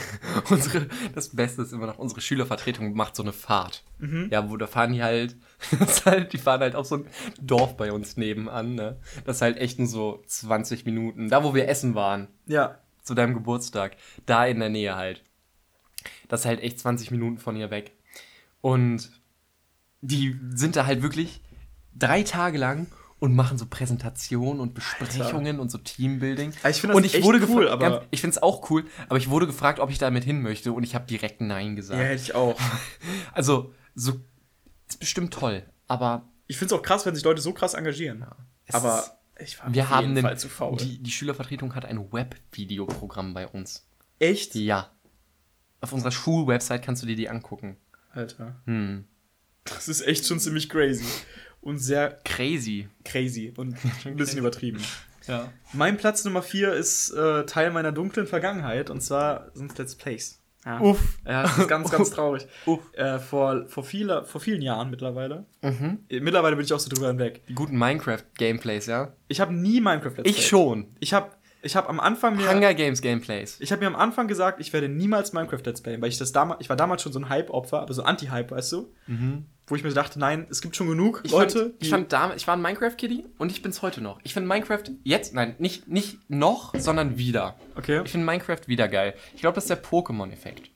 [0.50, 3.84] unsere, das Beste ist immer noch, unsere Schülervertretung macht so eine Fahrt.
[3.98, 4.28] Mhm.
[4.30, 5.36] Ja, wo da fahren die halt,
[6.04, 7.06] halt, die fahren halt auf so ein
[7.40, 8.98] Dorf bei uns nebenan, ne?
[9.24, 11.28] Das ist halt echt nur so 20 Minuten.
[11.28, 13.96] Da, wo wir essen waren, ja, zu deinem Geburtstag,
[14.26, 15.22] da in der Nähe halt.
[16.28, 17.92] Das ist halt echt 20 Minuten von hier weg.
[18.60, 19.10] Und
[20.00, 21.40] die sind da halt wirklich
[21.94, 22.86] drei Tage lang
[23.24, 26.52] und machen so Präsentationen und Besprechungen und so Teambuilding.
[26.62, 29.16] Ja, ich find das ich echt cool, aber- ganz, ich finde es auch cool, aber
[29.16, 31.98] ich wurde gefragt, ob ich damit hin möchte und ich habe direkt Nein gesagt.
[32.00, 32.60] ja, hätte ich auch.
[33.32, 34.20] Also, so
[34.88, 38.26] ist bestimmt toll, aber Ich finde es auch krass, wenn sich Leute so krass engagieren.
[38.66, 39.02] es Aber
[39.40, 40.76] ich war wir haben den, zu faul.
[40.76, 43.86] die, die Schülervertretung hat ein Webvideoprogramm bei uns.
[44.18, 44.54] Echt?
[44.54, 44.90] Ja.
[45.80, 47.78] Auf unserer Schulwebsite kannst du dir die angucken.
[48.12, 48.60] Alter.
[48.66, 49.06] Hm.
[49.64, 51.06] Das ist echt schon ziemlich crazy.
[51.64, 52.88] Und sehr Crazy.
[53.04, 53.74] crazy und
[54.04, 54.80] ein bisschen übertrieben.
[55.26, 55.48] Ja.
[55.72, 60.40] Mein Platz Nummer 4 ist äh, Teil meiner dunklen Vergangenheit und zwar sind Let's Plays.
[60.66, 60.80] Ja.
[60.80, 61.18] Uff.
[61.26, 62.46] Ja, das ist ganz, ganz traurig.
[62.66, 62.80] Uff.
[62.94, 65.46] Äh, vor, vor, viele, vor vielen Jahren mittlerweile.
[65.62, 66.00] Mhm.
[66.10, 67.42] Äh, Mittlerweile bin ich auch so drüber hinweg.
[67.48, 69.14] Die guten Minecraft-Gameplays, ja?
[69.28, 70.44] Ich habe nie Minecraft Let's Ich Play.
[70.46, 70.86] schon.
[71.00, 71.30] Ich habe
[71.62, 72.50] ich hab am Anfang mir.
[72.54, 73.56] Hunger Games Gameplays.
[73.60, 76.32] Ich habe mir am Anfang gesagt, ich werde niemals Minecraft Let's Playen, weil ich das
[76.32, 78.92] damals, ich war damals schon so ein Hype-Opfer, aber so Anti-Hype, weißt du?
[79.66, 82.42] Wo ich mir dachte, nein, es gibt schon genug Ich Leute, fand, ich fand damals,
[82.42, 84.20] ich war ein Minecraft-Kiddie und ich bin's heute noch.
[84.22, 87.56] Ich finde Minecraft jetzt, nein, nicht, nicht noch, sondern wieder.
[87.74, 88.02] okay.
[88.04, 89.14] Ich finde Minecraft wieder geil.
[89.34, 90.70] Ich glaube, das ist der Pokémon-Effekt.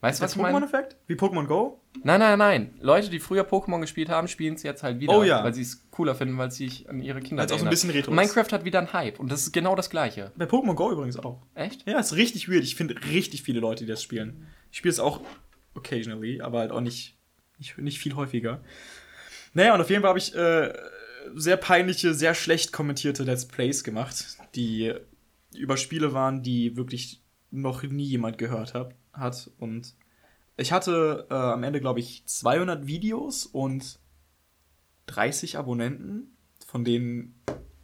[0.00, 0.56] Weißt du, was ich meine?
[0.56, 0.96] Pokémon-Effekt?
[1.08, 1.80] Wie Pokémon Go?
[2.04, 2.74] Nein, nein, nein.
[2.80, 5.16] Leute, die früher Pokémon gespielt haben, spielen es jetzt halt wieder.
[5.16, 5.42] Oh ja.
[5.42, 7.70] Weil sie es cooler finden, weil sie sich an ihre Kinder Weil's auch so ein
[7.70, 8.12] bisschen retro.
[8.12, 10.30] Minecraft hat wieder einen Hype und das ist genau das Gleiche.
[10.36, 11.42] Bei Pokémon Go übrigens auch.
[11.54, 11.88] Echt?
[11.88, 12.62] Ja, ist richtig weird.
[12.62, 14.46] Ich finde richtig viele Leute, die das spielen.
[14.70, 15.20] Ich Ich spiele es auch
[15.74, 17.17] occasionally, aber halt auch nicht,
[17.58, 18.60] nicht, nicht viel häufiger.
[19.54, 20.72] Naja, und auf jeden Fall habe ich äh,
[21.34, 24.94] sehr peinliche, sehr schlecht kommentierte Let's Plays gemacht, die
[25.54, 29.50] über Spiele waren, die wirklich noch nie jemand gehört hab, hat.
[29.58, 29.94] Und
[30.56, 33.98] ich hatte äh, am Ende, glaube ich, 200 Videos und
[35.06, 37.34] 30 Abonnenten, von denen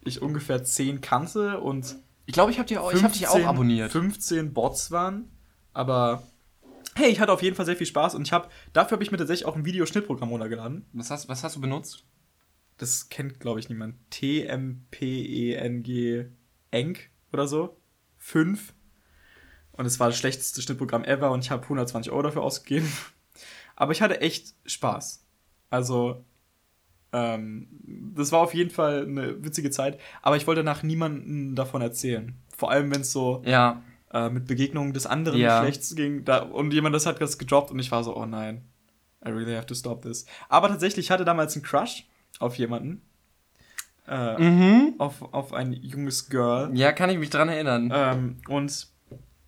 [0.05, 3.45] ich ungefähr 10 kannte und Ich glaube, ich habe dich, auch- ich hab dich auch
[3.47, 3.91] abonniert.
[3.91, 5.31] 15 Bots waren.
[5.73, 6.23] Aber
[6.97, 9.11] hey, ich hatte auf jeden Fall sehr viel Spaß und ich habe dafür habe ich
[9.11, 10.87] mir tatsächlich auch ein Videoschnittprogramm runtergeladen.
[10.93, 12.05] Was hast, was hast du benutzt?
[12.79, 13.97] Das kennt, glaube ich, niemand.
[14.11, 15.75] T-M-P-E-N-G
[16.71, 17.77] Enk oder so.
[18.19, 18.75] 5.
[19.73, 22.91] Und es war das schlechteste Schnittprogramm ever und ich habe 120 Euro dafür ausgegeben.
[23.77, 25.25] Aber ich hatte echt Spaß.
[25.71, 26.25] Also,
[27.13, 27.69] ähm,
[28.15, 29.99] das war auf jeden Fall eine witzige Zeit.
[30.23, 32.37] Aber ich wollte nach niemandem davon erzählen.
[32.57, 33.83] Vor allem, wenn es so Ja.
[34.15, 35.59] Äh, mit Begegnungen des anderen Ja.
[35.61, 36.25] Geschlechts ging.
[36.25, 38.65] Da, und jemand das hat das gedroppt und ich war so, oh nein.
[39.27, 40.25] I really have to stop this.
[40.49, 42.07] Aber tatsächlich ich hatte damals einen Crush
[42.39, 43.03] auf jemanden.
[44.07, 44.95] Äh, Mhm.
[44.99, 46.71] auf, auf ein junges Girl.
[46.77, 47.91] Ja, kann ich mich dran erinnern.
[47.95, 48.87] Ähm, und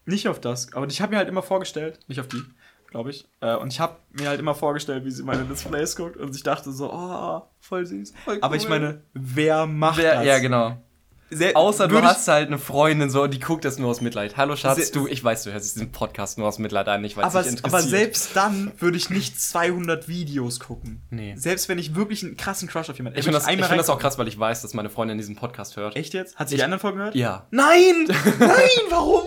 [0.06, 0.72] nicht auf das.
[0.72, 2.42] Aber ich habe mir halt immer vorgestellt, nicht auf die,
[2.90, 3.28] glaube ich.
[3.40, 6.16] Äh, und ich habe mir halt immer vorgestellt, wie sie meine Displays guckt.
[6.16, 8.14] Und ich dachte so, oh, voll süß.
[8.24, 8.70] Voll Aber ich cool.
[8.70, 10.24] meine, wer macht Wer, das?
[10.24, 10.78] ja, genau.
[11.28, 14.36] Sehr, Außer du ich- hast halt eine Freundin so, die guckt das nur aus Mitleid.
[14.36, 17.24] Hallo Schatz, du, ich weiß, du hörst diesen Podcast nur aus Mitleid an, nicht weil
[17.24, 17.64] es aber, interessiert.
[17.64, 21.02] aber selbst dann würde ich nicht 200 Videos gucken.
[21.10, 21.34] Nee.
[21.36, 23.90] Selbst wenn ich wirklich einen krassen Crush auf jemanden ich finde das, ich find das
[23.90, 25.96] auch krass, weil ich weiß, dass meine Freundin diesen Podcast hört.
[25.96, 26.36] Echt jetzt?
[26.36, 27.16] Hat sie Ich- die anderen Folgen gehört?
[27.16, 27.48] Ja.
[27.50, 28.06] Nein!
[28.38, 28.48] Nein,
[28.90, 29.24] warum?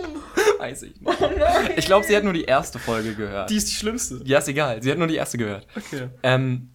[0.58, 1.18] Weiß ich nicht.
[1.76, 3.50] Ich glaube, sie hat nur die erste Folge gehört.
[3.50, 4.22] Die ist die schlimmste.
[4.24, 4.82] ja, ist egal.
[4.82, 5.66] Sie hat nur die erste gehört.
[5.76, 6.08] Okay.
[6.22, 6.70] Ähm,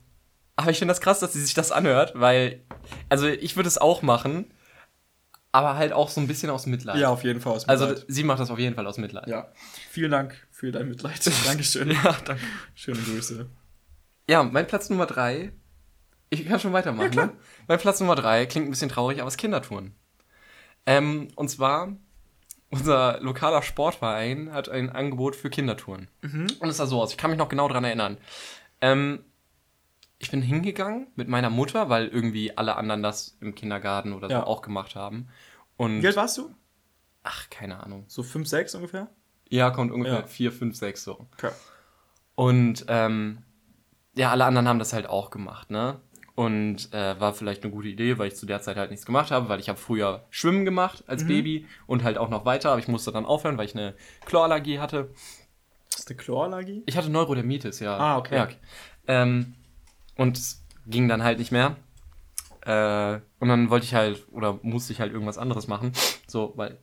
[0.55, 2.63] aber ich finde das krass, dass sie sich das anhört, weil,
[3.09, 4.51] also ich würde es auch machen,
[5.55, 6.97] aber halt auch so ein bisschen aus Mitleid.
[6.97, 8.05] Ja, auf jeden Fall aus Also Mitleid.
[8.07, 9.27] sie macht das auf jeden Fall aus Mitleid.
[9.27, 9.47] ja.
[9.89, 11.19] Vielen Dank für dein Mitleid.
[11.45, 11.91] Dankeschön.
[11.91, 12.41] Ja, danke.
[12.73, 13.49] Schöne Grüße.
[14.29, 15.53] Ja, mein Platz Nummer drei.
[16.29, 17.15] Ich kann schon weitermachen.
[17.15, 17.31] ne?
[17.67, 19.93] Mein Platz Nummer drei klingt ein bisschen traurig, aber es ist Kindertouren.
[20.85, 21.95] Ähm, und zwar,
[22.69, 26.09] unser lokaler Sportverein hat ein Angebot für Kindertouren.
[26.59, 28.17] Und es sah so aus, ich kann mich noch genau dran erinnern.
[28.81, 29.23] Ähm,
[30.17, 34.34] ich bin hingegangen mit meiner Mutter, weil irgendwie alle anderen das im Kindergarten oder so
[34.36, 34.43] Ja.
[34.45, 35.28] auch gemacht haben.
[35.78, 36.49] Und, Wie alt warst du?
[37.23, 38.06] ach, keine Ahnung.
[38.08, 39.10] So 5, 6 ungefähr?
[39.49, 40.28] Ja, kommt ungefähr Ja.
[40.28, 41.28] vier, fünf, sechs so.
[41.38, 41.51] Okay.
[42.36, 43.43] Und ähm,
[44.15, 45.99] ja, alle anderen haben das halt auch gemacht, ne?
[46.36, 49.32] Und äh, war vielleicht eine gute Idee, weil ich zu der Zeit halt nichts gemacht
[49.32, 51.28] habe, weil ich habe früher Schwimmen gemacht als Mhm.
[51.28, 54.80] Baby und halt auch noch weiter, aber ich musste dann aufhören, weil ich eine Chlorallergie
[54.80, 55.12] hatte.
[55.89, 56.84] Das ist eine Chlorallergie?
[56.88, 57.97] Ich hatte Neurodermitis, ja.
[57.97, 58.36] Ah, okay.
[58.36, 58.49] Ja.
[59.08, 59.54] Ähm,
[60.15, 61.75] und es ging dann halt nicht mehr.
[62.62, 65.91] Äh, und dann wollte ich halt, oder musste ich halt irgendwas anderes machen.
[66.28, 66.80] So, weil,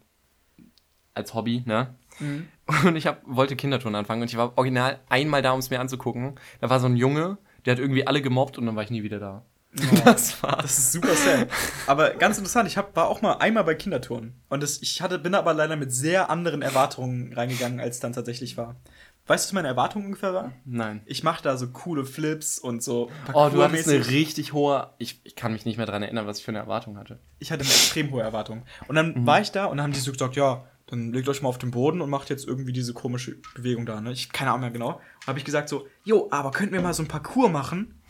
[1.14, 1.95] als Hobby, ne?
[2.21, 2.49] Mhm.
[2.87, 5.81] Und ich hab, wollte Kindertouren anfangen und ich war original einmal da, um es mir
[5.81, 6.35] anzugucken.
[6.61, 9.03] Da war so ein Junge, der hat irgendwie alle gemobbt und dann war ich nie
[9.03, 9.45] wieder da.
[10.05, 10.62] Das war's.
[10.62, 11.49] Das ist super sad.
[11.87, 14.35] Aber ganz interessant, ich hab, war auch mal einmal bei Kindertouren.
[14.49, 18.57] Und das, ich hatte, bin aber leider mit sehr anderen Erwartungen reingegangen, als dann tatsächlich
[18.57, 18.77] war.
[19.26, 20.52] Weißt du, was meine Erwartung ungefähr war?
[20.64, 21.02] Nein.
[21.06, 23.08] Ich mache da so coole Flips und so.
[23.32, 24.90] Oh, du hattest eine richtig hohe.
[24.98, 27.20] Ich, ich kann mich nicht mehr dran erinnern, was ich für eine Erwartung hatte.
[27.38, 28.64] Ich hatte eine extrem hohe Erwartung.
[28.88, 29.26] Und dann Mhm.
[29.26, 31.58] war ich da und dann haben die so gesagt, ja, dann legt euch mal auf
[31.58, 34.00] den Boden und macht jetzt irgendwie diese komische Bewegung da.
[34.00, 34.11] Ne?
[34.12, 34.94] Ich keine Ahnung mehr genau.
[35.20, 38.02] Und habe ich gesagt so, jo, aber könnten wir mal so ein Parcours machen?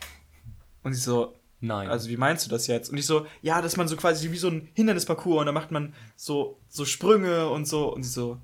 [0.81, 1.89] Und sie so, Nein.
[1.89, 2.89] also wie meinst du das jetzt?
[2.89, 5.71] Und ich so, ja, dass man so quasi wie so ein Hindernisparcours und dann macht
[5.71, 7.93] man so, so Sprünge und so.
[7.93, 8.39] Und sie so,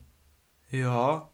[0.72, 1.29] ja,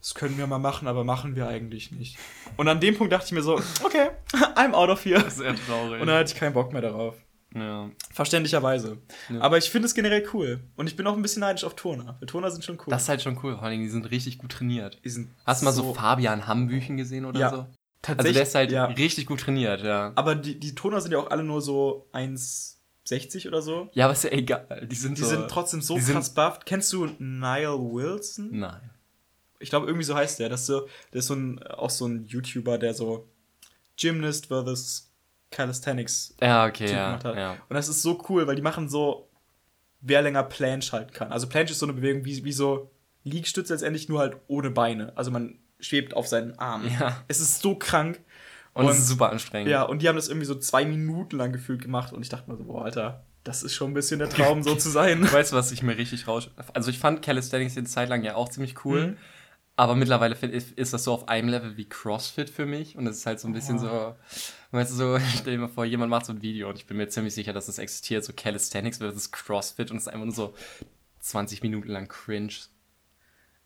[0.00, 2.16] das können wir mal machen, aber machen wir eigentlich nicht.
[2.56, 4.10] Und an dem Punkt dachte ich mir so, okay,
[4.56, 5.28] I'm out of here.
[5.30, 6.00] sehr traurig.
[6.00, 7.16] Und dann hatte ich keinen Bock mehr darauf.
[7.54, 7.90] ja.
[8.12, 8.98] Verständlicherweise.
[9.28, 9.40] Ja.
[9.40, 10.60] Aber ich finde es generell cool.
[10.76, 12.16] Und ich bin auch ein bisschen neidisch auf Turner.
[12.20, 12.86] Weil Turner sind schon cool.
[12.88, 13.54] Das ist halt schon cool.
[13.54, 15.00] Vor allem, die sind richtig gut trainiert.
[15.04, 17.56] Die sind Hast du mal so, Fabian Hambüchen gesehen oder Ja, so?
[17.56, 17.68] Also
[18.02, 18.34] tatsächlich.
[18.34, 18.84] der ist halt ja.
[18.86, 20.12] richtig gut trainiert, ja.
[20.14, 23.88] Aber die, die Turner sind ja auch alle nur so 1,60 oder so.
[23.94, 24.86] Ja, aber ist ja egal.
[24.90, 26.66] Die sind Die so, sind trotzdem so krass bufft.
[26.66, 28.50] Kennst du Niall Wilson?
[28.52, 28.90] Nein.
[29.60, 30.48] Ich glaube, irgendwie so heißt der.
[30.48, 33.28] Das ist, so, der ist so ein, auch so ein YouTuber, der so
[33.96, 35.10] Gymnast versus
[35.50, 37.06] Calisthenics Ja, okay, Typ ja.
[37.06, 37.36] gemacht hat.
[37.36, 37.52] ja.
[37.52, 39.28] Und das ist so cool, weil die machen so,
[40.00, 41.32] wer länger Planche halten kann.
[41.32, 42.90] Also Planche ist so eine Bewegung wie, wie so
[43.24, 45.12] Liegestütze letztendlich nur halt ohne Beine.
[45.16, 46.90] Also man schwebt auf seinen Armen.
[46.98, 47.24] Ja.
[47.28, 48.20] Es ist so krank.
[48.74, 49.70] Und, es ist super anstrengend.
[49.70, 52.48] Ja, und die haben das irgendwie so zwei Minuten lang gefühlt gemacht und ich dachte
[52.48, 55.30] mir so, boah, Alter, das ist schon ein bisschen der Traum, so zu sein.
[55.32, 56.50] Weißt du, was ich mir richtig raus.
[56.74, 59.08] Also, ich fand Calisthenics eine Zeit lang ja auch ziemlich cool.
[59.08, 59.16] Mhm.
[59.78, 62.96] Aber mittlerweile ist, das so auf einem Level wie CrossFit für mich.
[62.96, 64.16] Und es ist halt so ein bisschen so.
[64.72, 66.96] Weißt du, so, stell dir mal vor, jemand macht so ein Video und ich bin
[66.96, 68.24] mir ziemlich sicher, dass das existiert.
[68.24, 70.54] So Calisthenics versus CrossFit und es ist einfach nur so
[71.20, 72.54] 20 Minuten lang cringe.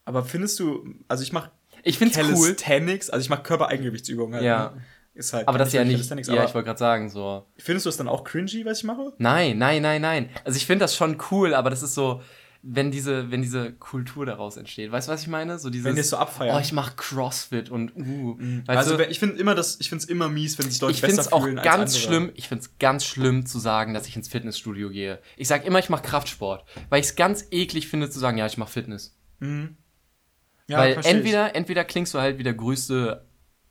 [0.05, 1.48] Aber findest du, also ich mach,
[1.83, 2.25] Ich find's cool.
[2.25, 4.44] Calisthenics, also ich mache Körpereigengewichtsübungen halt.
[4.44, 4.72] Ja.
[4.75, 4.83] ne?
[5.14, 6.11] Ist halt Aber das ist ja nicht.
[6.27, 7.46] Ja, ich wollte gerade sagen, so.
[7.57, 9.14] Findest du es dann auch cringy, was ich mache?
[9.16, 10.29] Nein, nein, nein, nein.
[10.44, 12.20] Also ich finde das schon cool, aber das ist so,
[12.64, 14.92] wenn diese, wenn diese Kultur daraus entsteht.
[14.92, 15.59] Weißt du, was ich meine?
[15.59, 16.57] So dieses, Wenn die es so abfeiern.
[16.57, 18.38] Oh, ich mache Crossfit und uh.
[18.66, 20.92] Weißt also du, ich finde immer das, ich finde es immer mies, wenn sich Leute
[20.92, 22.09] ich finde besser es auch fühlen als ganz andere.
[22.09, 25.18] schlimm, ich finde es ganz schlimm zu sagen, dass ich ins Fitnessstudio gehe.
[25.37, 28.46] Ich sage immer, ich mache Kraftsport, weil ich es ganz eklig finde zu sagen, ja,
[28.46, 29.16] ich mache Fitness.
[30.68, 31.16] Ja, weil versteh ich.
[31.16, 33.27] entweder, entweder klingst du halt wie der größte.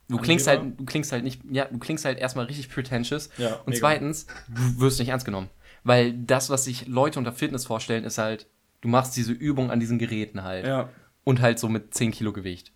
[0.08, 0.66] Du klingst Angeber.
[0.66, 3.30] halt, du klingst halt nicht, ja, du klingst halt erstmal richtig pretentious.
[3.38, 3.78] Ja, und mega.
[3.78, 5.48] zweitens, du wirst nicht ernst genommen.
[5.84, 8.46] Weil das, was sich Leute unter Fitness vorstellen, ist halt,
[8.82, 10.66] du machst diese Übung an diesen Geräten halt.
[10.66, 10.90] Ja.
[11.24, 12.72] Und halt so mit 10 Kilo Gewicht.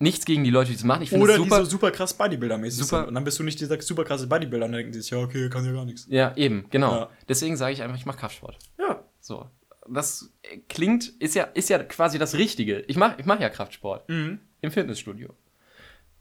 [0.00, 1.02] Nichts gegen die Leute, die das machen.
[1.02, 1.64] Ich Oder es die super.
[1.64, 3.00] so super krass Bodybuilder-mäßig Super.
[3.00, 3.08] sind.
[3.08, 5.18] Und dann bist du nicht dieser super krasse Bodybuilder und dann denken die sich, ja,
[5.18, 6.06] okay, kann ja gar nichts.
[6.08, 6.92] ja, eben, genau.
[6.94, 7.10] Ja.
[7.28, 8.58] Deswegen sage ich einfach, ich mache Kraftsport.
[8.78, 9.02] Ja.
[9.20, 9.50] So.
[9.90, 10.32] Das
[10.68, 12.80] klingt, ist ja, ist ja quasi das Richtige.
[12.88, 14.38] Ich mache ich mach ja Kraftsport Mhm.
[14.60, 15.34] im Fitnessstudio.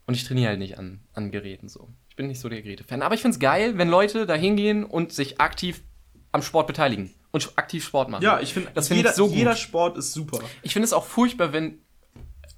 [0.07, 1.89] Und ich trainiere halt nicht an, an Geräten so.
[2.09, 3.01] Ich bin nicht so der Geräte-Fan.
[3.01, 5.83] Aber ich finde es geil, wenn Leute da hingehen und sich aktiv
[6.31, 8.23] am Sport beteiligen und aktiv Sport machen.
[8.23, 9.35] Ja, ich finde, das finde jeder, ich so gut.
[9.35, 10.39] jeder Sport ist super.
[10.61, 11.79] ich finde es auch furchtbar, wenn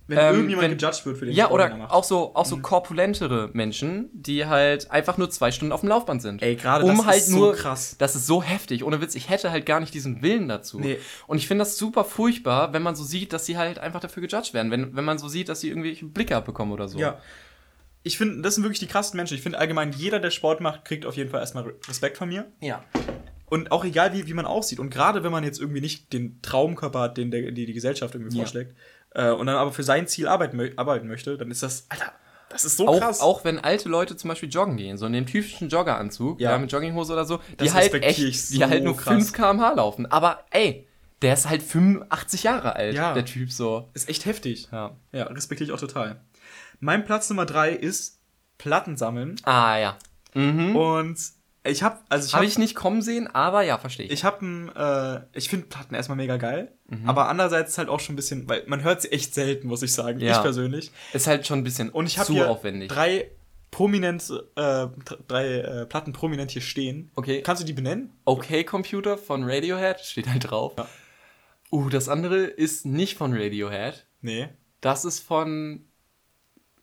[0.08, 1.92] Wenn Ähm, irgendjemand wenn- gejudged wird für den ja Sport, den er oder macht.
[1.92, 2.62] auch so auch so Mhm.
[2.64, 6.42] korpulentere Menschen, die halt einfach nur zwei Stunden auf dem Laufband sind.
[6.42, 7.96] Ey, gerade um das halt ist so nur krass.
[8.00, 8.84] Das ist so heftig.
[8.84, 10.80] Ohne Witz, ich hätte halt gar nicht diesen Willen dazu.
[10.80, 10.98] Nee.
[11.28, 14.22] Und ich finde das super furchtbar, wenn man so sieht, dass sie halt einfach dafür
[14.26, 14.72] gejudged werden.
[14.72, 16.98] Wenn, wenn man so sieht, dass sie irgendwelche Blicke abbekommen oder so.
[16.98, 17.20] Ja.
[18.02, 19.36] Ich finde, das sind wirklich die krassen Menschen.
[19.36, 22.48] Ich finde allgemein, jeder, der Sport macht, kriegt auf jeden Fall erstmal Respekt von mir.
[22.62, 22.84] Ja.
[23.50, 24.80] Und auch egal, wie, wie man aussieht.
[24.80, 28.14] Und gerade wenn man jetzt irgendwie nicht den Traumkörper hat, den der, die, die Gesellschaft
[28.16, 28.44] irgendwie Ja.
[28.44, 28.76] vorschlägt,
[29.16, 32.12] äh, und dann aber für sein Ziel arbeiten, arbeiten möchte, dann ist das, Alter,
[32.50, 33.22] das ist so Auch, krass.
[33.22, 36.52] auch wenn alte Leute zum Beispiel joggen gehen, so in dem typischen Joggeranzug, Ja.
[36.52, 36.58] ja.
[36.60, 39.14] mit Jogginghose oder so, die Das halt echt, ich die so halt nur krass.
[39.16, 40.06] 5 km/h laufen.
[40.12, 40.88] Aber ey,
[41.22, 43.14] der ist halt 85 Jahre alt, Ja.
[43.14, 43.90] der Typ so.
[43.94, 44.68] ist echt heftig.
[44.72, 44.96] Ja.
[45.12, 46.22] Ja, respektiere ich auch total.
[46.80, 48.20] Mein Platz Nummer drei ist
[48.58, 49.36] Platten sammeln.
[49.44, 49.98] Ah ja.
[50.34, 50.76] Mhm.
[50.76, 51.20] Und
[51.70, 54.12] ich habe, also ich Habe habe ich nicht kommen sehen, aber ja, verstehe ich.
[54.12, 57.08] Ich habe äh, ich finde Platten erstmal mega geil, Mhm.
[57.10, 59.94] aber andererseits halt auch schon ein bisschen, weil man hört sie echt selten, muss ich
[59.94, 60.36] sagen, Ja.
[60.38, 60.92] ich persönlich.
[61.14, 62.90] Ist halt schon ein bisschen Und ich habe zu hier aufwendig.
[62.90, 63.30] drei
[63.72, 67.12] prominente, äh, dr- drei äh, Platten prominent hier stehen.
[67.16, 67.42] Okay.
[67.44, 68.12] Kannst du die benennen?
[68.26, 70.74] Okay Computer von Radiohead steht halt drauf.
[71.72, 74.08] Uh, das andere ist nicht von Radiohead.
[74.22, 74.50] Nee.
[74.82, 75.86] Das ist von.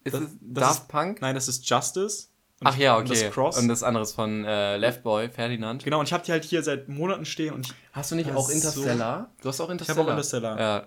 [0.05, 1.21] Ist Das- das Daft ist- Punk?
[1.23, 2.29] Nein, das ist Justice.
[2.61, 3.03] Und Ach ja, okay.
[3.03, 3.59] Und das Cross.
[3.59, 5.85] Und das andere ist von äh, Left Boy, Ferdinand.
[5.85, 8.31] genau, und ich habe die halt hier seit Monaten stehen und ich, Hast du nicht
[8.35, 9.31] auch ist so- Interstellar?
[9.43, 10.05] Du hast auch Interstellar.
[10.05, 10.59] auch Interstellar.
[10.59, 10.87] Ja.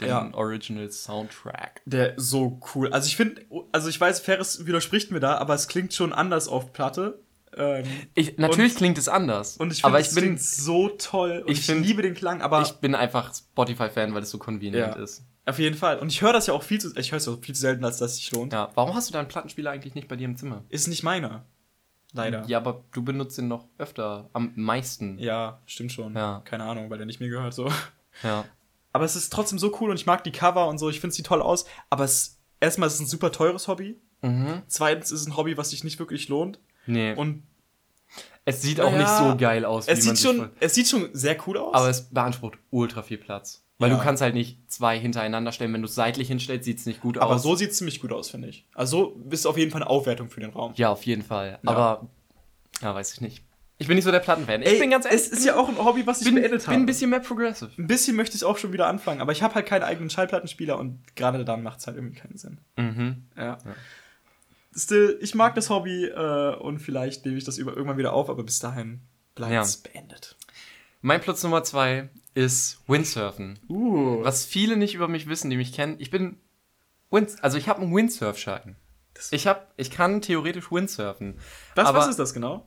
[0.00, 0.30] Den Ja.
[0.32, 1.82] Original Soundtrack.
[1.84, 2.90] der ist so cool.
[2.92, 6.48] Also ich finde, also ich weiß, Ferris widerspricht mir da, aber es klingt schon anders
[6.48, 7.20] auf Platte.
[7.56, 9.56] Ähm, Ich, natürlich Und- klingt es anders.
[9.58, 12.02] und ich aber finde, ich es bin, klingt so toll und ich ich, find- liebe
[12.02, 15.02] den Klang, aber ich bin einfach Spotify-Fan, weil es so convenient Ja.
[15.02, 15.22] ist.
[15.46, 15.98] Auf jeden Fall.
[15.98, 17.84] Und ich höre das ja auch viel zu, ich höre es auch viel zu selten,
[17.84, 18.52] als dass es sich lohnt.
[18.52, 18.70] Ja.
[18.74, 20.64] Warum hast du deinen Plattenspieler eigentlich nicht bei dir im Zimmer?
[20.70, 21.44] Ist nicht meiner.
[22.12, 22.44] Leider.
[22.46, 25.18] Ja, aber du benutzt ihn noch öfter, am meisten.
[25.18, 26.14] Ja, stimmt schon.
[26.14, 26.42] Ja.
[26.44, 27.70] Keine Ahnung, weil der nicht mir gehört so.
[28.22, 28.44] Ja.
[28.92, 31.16] Aber es ist trotzdem so cool und ich mag die Cover und so, ich finde
[31.16, 31.66] sie toll aus.
[31.90, 34.00] Aber es, erstmal ist es ein super teures Hobby.
[34.22, 34.62] Mhm.
[34.68, 36.60] Zweitens ist es ein Hobby, was sich nicht wirklich lohnt.
[36.86, 37.14] Nee.
[37.14, 37.42] Und
[38.44, 40.88] es sieht auch Ja, nicht so geil aus, es man sieht, sich schon, es sieht
[40.88, 41.74] schon sehr cool aus.
[41.74, 43.63] Aber es beansprucht ultra viel Platz.
[43.78, 43.96] Weil Ja.
[43.96, 45.72] du kannst halt nicht zwei hintereinander stellen.
[45.72, 47.42] Wenn du es seitlich hinstellst, sieht es nicht gut aber aus.
[47.42, 48.64] so sieht es ziemlich gut aus, finde ich.
[48.74, 50.72] Also so ist auf jeden Fall eine Aufwertung für den Raum.
[50.76, 51.58] Ja, auf jeden Fall.
[51.62, 51.70] Ja.
[51.70, 52.08] Aber,
[52.80, 53.42] ja, weiß ich nicht.
[53.76, 54.62] Ich bin nicht so der Plattenfan.
[54.62, 55.20] Ich Ey, bin ganz ehrlich.
[55.20, 56.76] es ist ja auch ein Hobby, was ich bin, beendet habe.
[56.76, 57.72] bin ein bisschen mehr progressive.
[57.76, 60.78] ein bisschen möchte ich auch schon wieder anfangen, aber ich habe halt keinen eigenen Schallplattenspieler
[60.78, 62.58] und gerade dann macht es halt irgendwie keinen Sinn.
[62.76, 63.24] Mhm.
[63.36, 63.58] Ja.
[64.76, 68.30] Still, ich mag das Hobby äh, und vielleicht nehme ich das über, irgendwann wieder auf,
[68.30, 69.00] aber bis dahin
[69.34, 70.36] bleibt es beendet.
[71.00, 73.58] Mein Platz Nummer zwei ist Windsurfen.
[73.68, 74.22] Uh.
[74.22, 75.96] Was viele nicht über mich wissen, die mich kennen.
[75.98, 76.38] Ich bin
[77.10, 78.76] Wind, also ich habe einen Windsurf-Schein.
[79.30, 81.38] Ich habe, ich kann theoretisch Windsurfen.
[81.76, 82.66] Was, was ist das genau?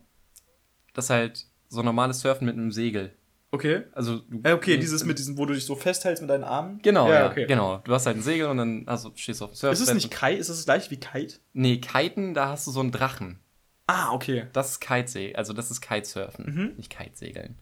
[0.94, 3.14] Das ist halt so normales Surfen mit einem Segel.
[3.52, 3.84] Okay.
[3.94, 6.80] Also du, Äh, okay, dieses mit diesen, wo du dich so festhältst mit deinen Armen.
[6.82, 7.46] Genau, ja, okay.
[7.46, 7.82] genau.
[7.84, 9.74] Du hast halt ein Segel und dann also stehst du auf dem Surf.
[9.74, 10.38] Ist es nicht Kite?
[10.38, 11.36] Ist es das gleich wie Kite?
[11.54, 13.40] Nee, Kiten, da hast du so einen Drachen.
[13.90, 14.48] Ah, okay.
[14.52, 16.74] Das ist Kitesegeln, also das ist Kitesurfen, Mhm.
[16.76, 17.56] nicht Kitesegeln.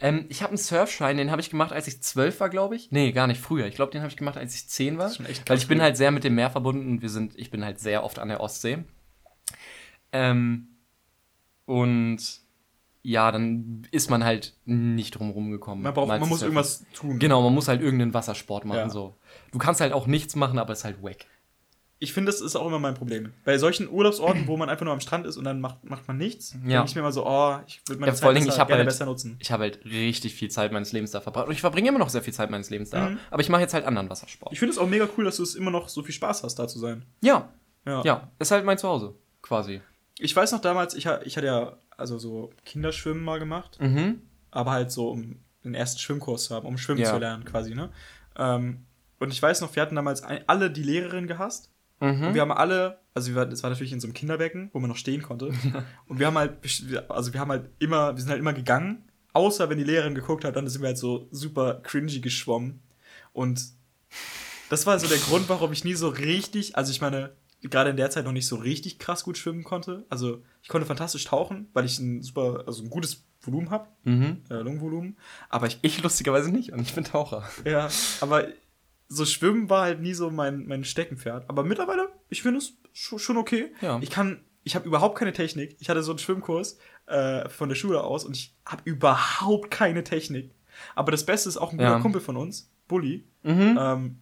[0.00, 2.90] Ähm, ich habe einen Surfschein, den habe ich gemacht, als ich zwölf war, glaube ich.
[2.92, 3.66] Nee, gar nicht früher.
[3.66, 5.08] Ich glaube, den habe ich gemacht, als ich zehn war.
[5.08, 5.84] ist schon echt weil ich bin früh.
[5.84, 8.28] halt sehr mit dem Meer verbunden und wir sind, ich bin halt sehr oft an
[8.28, 8.78] der Ostsee.
[10.12, 10.68] Ähm,
[11.66, 12.18] und
[13.02, 15.82] ja, dann ist man halt nicht drum rumgekommen.
[15.84, 16.44] Man, braucht, man muss surfen.
[16.46, 17.18] irgendwas tun.
[17.18, 18.78] Genau, man muss halt irgendeinen Wassersport machen.
[18.78, 18.90] Ja.
[18.90, 19.16] So.
[19.52, 21.26] Du kannst halt auch nichts machen, aber es ist halt wack.
[21.98, 23.32] Ich finde, das ist auch immer mein Problem.
[23.44, 26.16] Bei solchen Urlaubsorten, wo man einfach nur am Strand ist und dann macht, macht man
[26.18, 26.78] nichts, Ja.
[26.78, 28.84] denke ich mir immer so, oh, ich würde meine Ja, Dingen, besser, ich gerne halt-
[28.86, 29.36] besser nutzen.
[29.38, 31.46] Ich habe halt richtig viel Zeit meines Lebens da verbracht.
[31.46, 33.10] Und ich verbringe immer noch sehr viel Zeit meines Lebens da.
[33.10, 33.18] Mhm.
[33.30, 34.52] Aber ich mache jetzt halt anderen Wassersport.
[34.52, 36.56] Ich finde es auch mega cool, dass du es immer noch so viel Spaß hast,
[36.58, 37.04] da zu sein.
[37.22, 37.48] ja,
[37.86, 38.02] Ja.
[38.04, 39.80] ja, ist halt mein Zuhause, quasi.
[40.18, 44.20] Ich weiß noch damals, ich, ich hatte ja also so Kinderschwimmen mal gemacht, Mhm.
[44.50, 47.10] aber halt so, um den ersten Schwimmkurs zu haben, um schwimmen Ja.
[47.12, 47.90] zu lernen quasi, ne?
[48.36, 48.84] Ähm,
[49.18, 51.70] und ich weiß noch, wir hatten damals alle die Lehrerin gehasst.
[51.98, 52.34] Und Mhm.
[52.34, 54.96] wir haben alle, also wir, das war natürlich in so einem Kinderbecken, wo man noch
[54.98, 55.50] stehen konnte.
[56.08, 56.58] und wir haben halt,
[57.08, 60.44] also wir haben halt immer, wir sind halt immer gegangen, außer wenn die Lehrerin geguckt
[60.44, 62.80] hat, dann sind wir halt so super cringy geschwommen.
[63.32, 63.60] Und
[64.68, 67.32] das war so der Grund, warum ich nie so richtig, also ich meine,
[67.62, 70.04] gerade in der Zeit noch nicht so richtig krass gut schwimmen konnte.
[70.08, 74.42] Also ich konnte fantastisch tauchen, weil ich ein super, also ein gutes Volumen habe, Mhm.
[74.50, 75.16] äh, Lungenvolumen.
[75.48, 77.44] Aber ich, Ich lustigerweise nicht und ich bin Taucher.
[77.64, 77.88] ja,
[78.20, 78.46] aber
[79.08, 81.48] so Schwimmen war halt nie so mein, mein Steckenpferd.
[81.48, 83.72] Aber mittlerweile, ich finde es schon, schon okay.
[83.80, 83.98] Ja.
[84.02, 85.76] Ich kann, ich habe überhaupt keine Technik.
[85.78, 90.02] Ich hatte so einen Schwimmkurs äh, von der Schule aus und ich habe überhaupt keine
[90.04, 90.50] Technik.
[90.94, 92.00] Aber das Beste ist auch ein guter Ja.
[92.00, 93.24] Kumpel von uns, Bully.
[93.42, 93.78] Mhm.
[93.80, 94.18] Ähm,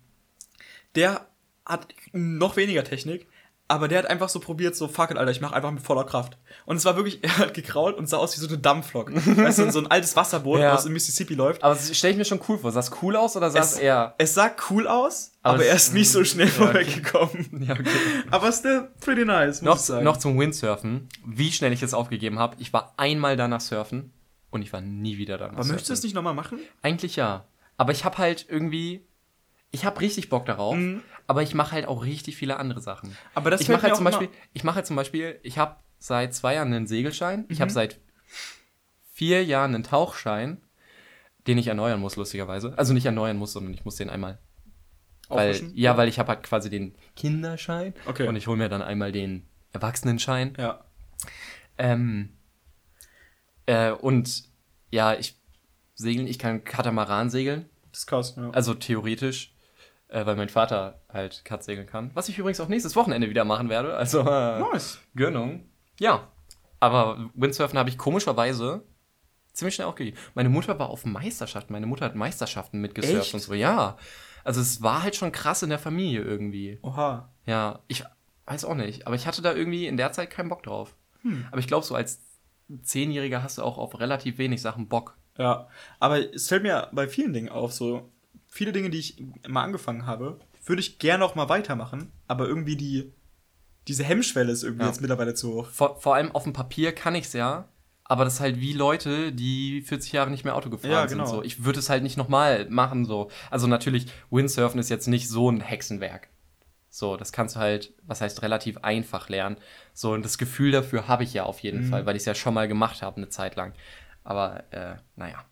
[0.94, 1.28] der
[1.66, 3.26] hat noch weniger Technik,
[3.66, 6.04] aber der hat einfach so probiert, so, fuck it, Alter, ich mach einfach mit voller
[6.04, 6.36] Kraft.
[6.66, 9.10] Und es war wirklich, er hat gekrault und sah aus wie so eine Dampflok.
[9.14, 10.74] weißt du, so ein altes Wasserboot, Ja.
[10.74, 11.62] was in Mississippi läuft.
[11.64, 12.72] Aber stelle ich mir schon cool vor.
[12.72, 14.14] Sah es cool aus oder sah es Es- eher.
[14.18, 16.84] Es sah cool aus, Aber aber, er ist nicht so schnell Ja, okay.
[16.84, 17.64] vorweggekommen.
[17.66, 17.88] Ja, okay.
[18.30, 20.04] Aber still pretty nice, muss noch, ich sagen.
[20.04, 21.08] noch zum Windsurfen.
[21.26, 22.56] Wie schnell ich es aufgegeben habe.
[22.58, 24.12] Ich war einmal danach surfen
[24.50, 25.72] und ich war nie wieder danach aber surfen.
[25.72, 26.58] möchtest du es nicht nochmal machen?
[26.82, 27.46] Eigentlich ja.
[27.78, 29.06] Aber ich habe halt irgendwie.
[29.72, 31.02] Ich habe richtig Bock darauf, Mhm.
[31.26, 33.16] Aber ich mache halt auch richtig viele andere Sachen.
[33.34, 35.76] Aber das ich mache halt zum auch Beispiel, ich mache halt zum Beispiel, ich habe
[35.98, 37.74] seit zwei Jahren einen Segelschein, ich habe Mhm.
[37.74, 38.00] seit
[39.12, 40.60] vier Jahren einen Tauchschein,
[41.46, 42.76] den ich erneuern muss, lustigerweise.
[42.76, 44.38] Also nicht erneuern muss, sondern ich muss den einmal.
[45.28, 48.28] Weil, ja, weil ich habe halt quasi den Kinderschein Okay.
[48.28, 50.54] und ich hole mir dann einmal den Erwachsenenschein.
[50.58, 50.84] Ja.
[51.78, 52.36] Ähm,
[53.66, 54.44] äh, und
[54.90, 55.36] ja, ich
[55.94, 58.50] segeln, ich kann Katamaran segeln, Das ist krass, ja.
[58.50, 59.53] also theoretisch,
[60.14, 62.12] äh, weil mein Vater halt Kat segeln kann.
[62.14, 63.96] Was ich übrigens auch nächstes Wochenende wieder machen werde.
[63.96, 65.00] Also äh, nice.
[65.14, 65.68] Gönnung.
[65.98, 66.28] Ja.
[66.78, 68.84] Aber Windsurfen habe ich komischerweise
[69.52, 70.16] ziemlich schnell auch gegeben.
[70.34, 71.72] Meine Mutter war auf Meisterschaften.
[71.72, 73.34] Meine Mutter hat Meisterschaften mitgesurft Echt?
[73.34, 73.54] und so.
[73.54, 73.96] Ja.
[74.44, 76.78] Also es war halt schon krass in der Familie irgendwie.
[76.82, 77.30] Oha.
[77.46, 78.04] Ja, ich
[78.46, 79.06] weiß auch nicht.
[79.06, 80.94] Aber ich hatte da irgendwie in der Zeit keinen Bock drauf.
[81.22, 81.46] Hm.
[81.50, 82.20] Aber ich glaube, so als
[82.82, 85.16] Zehnjähriger hast du auch auf relativ wenig Sachen Bock.
[85.38, 85.68] Ja.
[85.98, 88.10] Aber es fällt mir bei vielen Dingen auf, so
[88.54, 92.76] viele Dinge, die ich mal angefangen habe, würde ich gerne auch mal weitermachen, aber irgendwie
[92.76, 93.12] die,
[93.88, 94.88] diese Hemmschwelle ist irgendwie Ja.
[94.90, 95.68] jetzt mittlerweile zu hoch.
[95.68, 97.68] Vor, vor allem auf dem Papier kann ich's ja.
[98.06, 101.24] Aber das ist halt wie Leute, die 40 Jahre nicht mehr Auto gefahren Ja, genau.
[101.24, 101.36] sind.
[101.36, 101.42] So.
[101.42, 103.06] Ich würde es halt nicht nochmal machen.
[103.06, 103.30] So.
[103.50, 106.28] Also natürlich, Windsurfen ist jetzt nicht so ein Hexenwerk.
[106.90, 109.56] So, das kannst du halt, was heißt, relativ einfach lernen.
[109.94, 111.90] So, und das Gefühl dafür habe ich ja auf jeden Mhm.
[111.90, 113.72] Fall, weil ich es ja schon mal gemacht habe, eine Zeit lang.
[114.22, 115.44] Aber, äh, naja.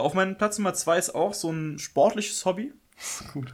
[0.00, 2.72] Auf meinem Platz Nummer zwei ist auch so ein sportliches Hobby.
[3.32, 3.52] Gut.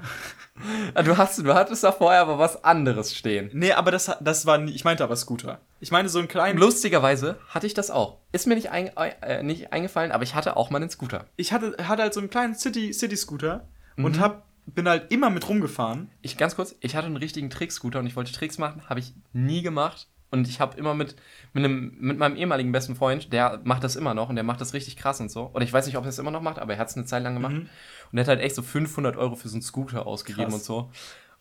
[0.95, 3.51] Ah, du, hast, du hattest da vorher aber was anderes stehen.
[3.53, 5.61] Nee, aber das, das war nie, ich meinte aber Scooter.
[5.79, 6.59] Ich meine so einen kleinen.
[6.59, 8.19] Lustigerweise hatte ich das auch.
[8.33, 11.27] Ist mir nicht, ein, äh, nicht eingefallen, aber ich hatte auch mal einen Scooter.
[11.37, 14.05] Ich hatte, hatte halt so einen kleinen City, City-Scooter Mhm.
[14.05, 16.11] und hab, bin halt immer mit rumgefahren.
[16.23, 19.15] Ich ganz kurz, ich hatte einen richtigen Trickscooter und ich wollte Tricks machen, habe ich
[19.33, 20.09] nie gemacht.
[20.31, 21.15] Und ich habe immer mit,
[21.53, 24.61] mit, einem, mit meinem ehemaligen besten Freund, der macht das immer noch und der macht
[24.61, 25.51] das richtig krass und so.
[25.55, 27.07] Oder ich weiß nicht, ob er es immer noch macht, aber er hat es eine
[27.07, 27.55] Zeit lang gemacht.
[27.55, 27.69] Mhm.
[28.13, 30.55] Und er hat halt echt so 500 Euro für so einen Scooter ausgegeben Krass.
[30.55, 30.91] und so.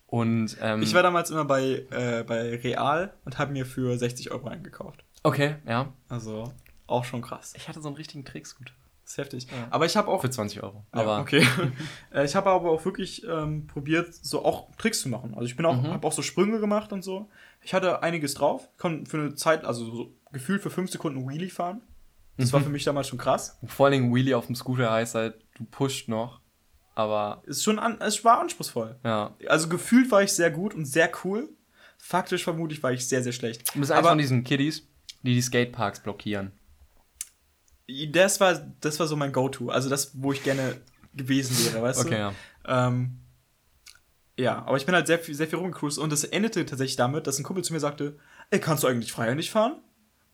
[0.08, 4.32] Und, ähm, Ich war damals immer bei, äh, bei Real und habe mir für 60
[4.32, 5.04] Euro eingekauft.
[5.24, 5.92] okay, ja.
[6.08, 6.54] Also
[6.88, 7.54] auch schon krass.
[7.58, 8.72] Ich hatte so einen richtigen Trickscooter.
[9.06, 9.48] Das ist heftig.
[9.52, 9.68] Ja.
[9.70, 10.20] Aber ich habe auch.
[10.22, 10.84] Für 20 Euro.
[10.94, 11.46] Ja, Aber okay.
[12.14, 15.34] Äh, ich habe aber auch wirklich ähm, probiert, so auch Tricks zu machen.
[15.36, 15.88] Also ich bin auch, Mhm.
[15.94, 17.30] habe auch so Sprünge gemacht und so.
[17.62, 18.68] Ich hatte einiges drauf.
[18.78, 21.82] Konnte für eine Zeit, also so gefühlt für fünf Sekunden Wheelie fahren.
[22.38, 22.54] Das Mhm.
[22.54, 23.58] war für mich damals schon krass.
[23.68, 26.42] vor Dingen Wheelie auf dem Scooter heißt halt, du pusht noch.
[26.96, 28.98] Aber Ist schon an, es war anspruchsvoll.
[29.04, 29.36] ja.
[29.48, 31.50] Also gefühlt war ich sehr gut und sehr cool.
[31.98, 33.74] Faktisch vermutlich war ich sehr, sehr schlecht.
[33.76, 34.88] Du bist einer Aber von diesen Kiddies,
[35.22, 36.52] die die Skateparks blockieren.
[38.12, 39.70] Das war, das war so mein Go-To.
[39.70, 40.76] Also das, wo ich gerne
[41.14, 42.18] gewesen wäre, weißt Okay, du?
[42.18, 42.88] ja.
[42.88, 43.20] Ähm,
[44.38, 47.26] ja, aber ich bin halt sehr viel, sehr viel rumgecruised und das endete tatsächlich damit,
[47.26, 48.18] dass ein Kumpel zu mir sagte,
[48.50, 49.78] ey, kannst du eigentlich freihändig fahren?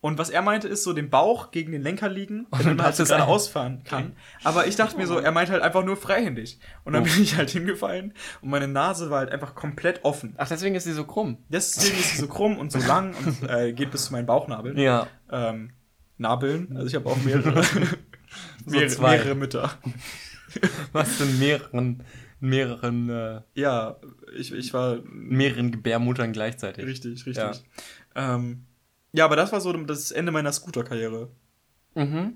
[0.03, 2.87] Und was er meinte, ist so den Bauch gegen den Lenker liegen, Und damit man
[2.87, 4.15] halt so es gerade ausfahren kann.
[4.43, 6.57] Aber ich dachte mir so, er meint halt einfach nur freihändig.
[6.83, 7.05] Und dann Oh.
[7.05, 10.33] bin ich halt hingefallen und meine Nase war halt einfach komplett offen.
[10.37, 11.37] Ach, deswegen ist sie so krumm.
[11.49, 14.75] Deswegen ist sie so krumm und so lang und äh, geht bis zu meinen Bauchnabeln.
[14.79, 15.05] Ja.
[15.31, 15.73] Ähm,
[16.21, 17.63] Nabeln, also ich habe auch mehrere,
[18.65, 19.17] mehrere, zwei.
[19.17, 19.71] mehrere Mütter.
[20.93, 22.03] Was in mehreren
[22.41, 23.97] mehreren, äh, Ja,
[24.35, 26.85] ich, ich war mehreren Gebärmuttern gleichzeitig.
[26.85, 27.35] richtig, richtig.
[28.15, 28.35] Ja.
[28.35, 28.65] Ähm,
[29.13, 31.29] ja, aber das war so das Ende meiner Scooter-Karriere.
[31.95, 32.33] Mhm.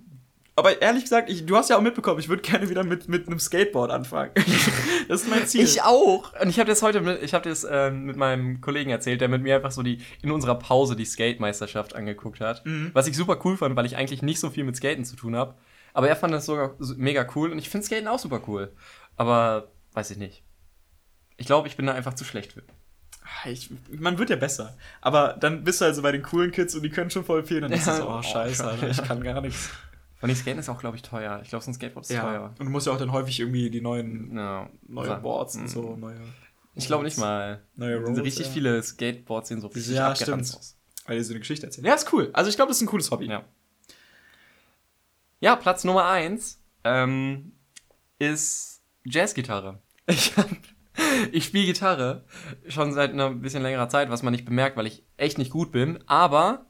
[0.58, 3.28] Aber ehrlich gesagt, ich, du hast ja auch mitbekommen, ich würde gerne wieder mit, mit
[3.28, 4.32] einem Skateboard anfangen.
[5.10, 5.66] das ist mein Ziel.
[5.66, 6.32] Ich auch.
[6.39, 9.28] Und ich habe das heute mit, ich habe das ähm, mit meinem Kollegen erzählt, der
[9.28, 12.66] mit mir einfach so die in unserer Pause die Skate-Meisterschaft angeguckt hat.
[12.66, 12.91] Mhm.
[12.93, 15.36] Was ich super cool fand, weil ich eigentlich nicht so viel mit Skaten zu tun
[15.36, 15.56] habe.
[15.93, 18.72] Aber er fand das sogar so- mega cool und ich finde Skaten auch super cool.
[19.18, 20.43] Aber weiß ich nicht.
[21.38, 22.64] Ich glaube, ich bin da einfach zu schlecht für.
[23.43, 24.78] Ah, Ich, man wird ja besser.
[25.01, 27.58] Aber dann bist du also bei den coolen Kids und die können schon voll viel.
[27.58, 27.93] Und dann ist Ja.
[27.93, 28.66] es so, oh, Oh, scheiße, scheiße.
[28.66, 29.70] Alter, ich kann gar nichts.
[30.26, 31.39] Vor allem Skaten ist auch, glaube ich, teuer.
[31.43, 32.21] Ich glaube, so ein Skateboard ist Ja.
[32.21, 32.55] teuer.
[32.59, 34.69] Und du musst ja auch dann häufig irgendwie die neuen, Ja.
[34.88, 35.67] neue Sa- Boards und Mhm.
[35.67, 36.19] so, neue.
[36.76, 37.61] Ich glaube nicht mal.
[37.76, 38.51] Neue Rolls, richtig ja.
[38.51, 40.59] viele Skateboards sehen so richtig Ja, abgeranzt stimmt.
[40.59, 40.78] aus.
[41.05, 41.86] Weil die so eine Geschichte erzählen.
[41.86, 42.30] Ja, ist cool.
[42.34, 43.28] Also ich glaube, das ist ein cooles Hobby.
[43.28, 43.43] Ja.
[45.39, 47.53] Ja, Platz Nummer eins ähm,
[48.19, 49.80] ist Jazzgitarre.
[50.07, 50.34] Ich,
[51.34, 52.23] ich spiele Gitarre
[52.69, 55.71] schon seit einer bisschen längerer Zeit, was man nicht bemerkt, weil ich echt nicht gut
[55.73, 55.99] bin.
[56.07, 56.67] Aber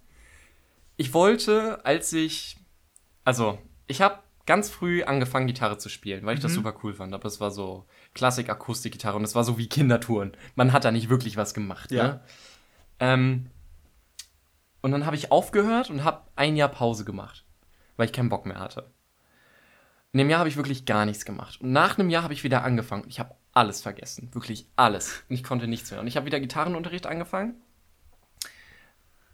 [0.98, 2.58] ich wollte, als ich,
[3.26, 6.56] also ich habe ganz früh angefangen, Gitarre zu spielen, weil ich das Mhm.
[6.58, 7.14] super cool fand.
[7.14, 10.38] Aber es war so Klassik-Akustikgitarre und es war so wie Kindertouren.
[10.56, 11.92] Man hat da nicht wirklich was gemacht.
[11.92, 12.04] Ja.
[12.04, 12.20] Ne?
[13.00, 13.50] Ähm,
[14.82, 17.44] und dann habe ich aufgehört und habe ein Jahr Pause gemacht,
[17.98, 18.92] weil ich keinen Bock mehr hatte.
[20.14, 21.60] In dem Jahr habe ich wirklich gar nichts gemacht.
[21.60, 23.04] Und nach einem Jahr habe ich wieder angefangen.
[23.08, 24.30] Ich habe alles vergessen.
[24.34, 25.24] Wirklich alles.
[25.28, 26.00] Und ich konnte nichts mehr.
[26.00, 27.56] Und ich habe wieder Gitarrenunterricht angefangen.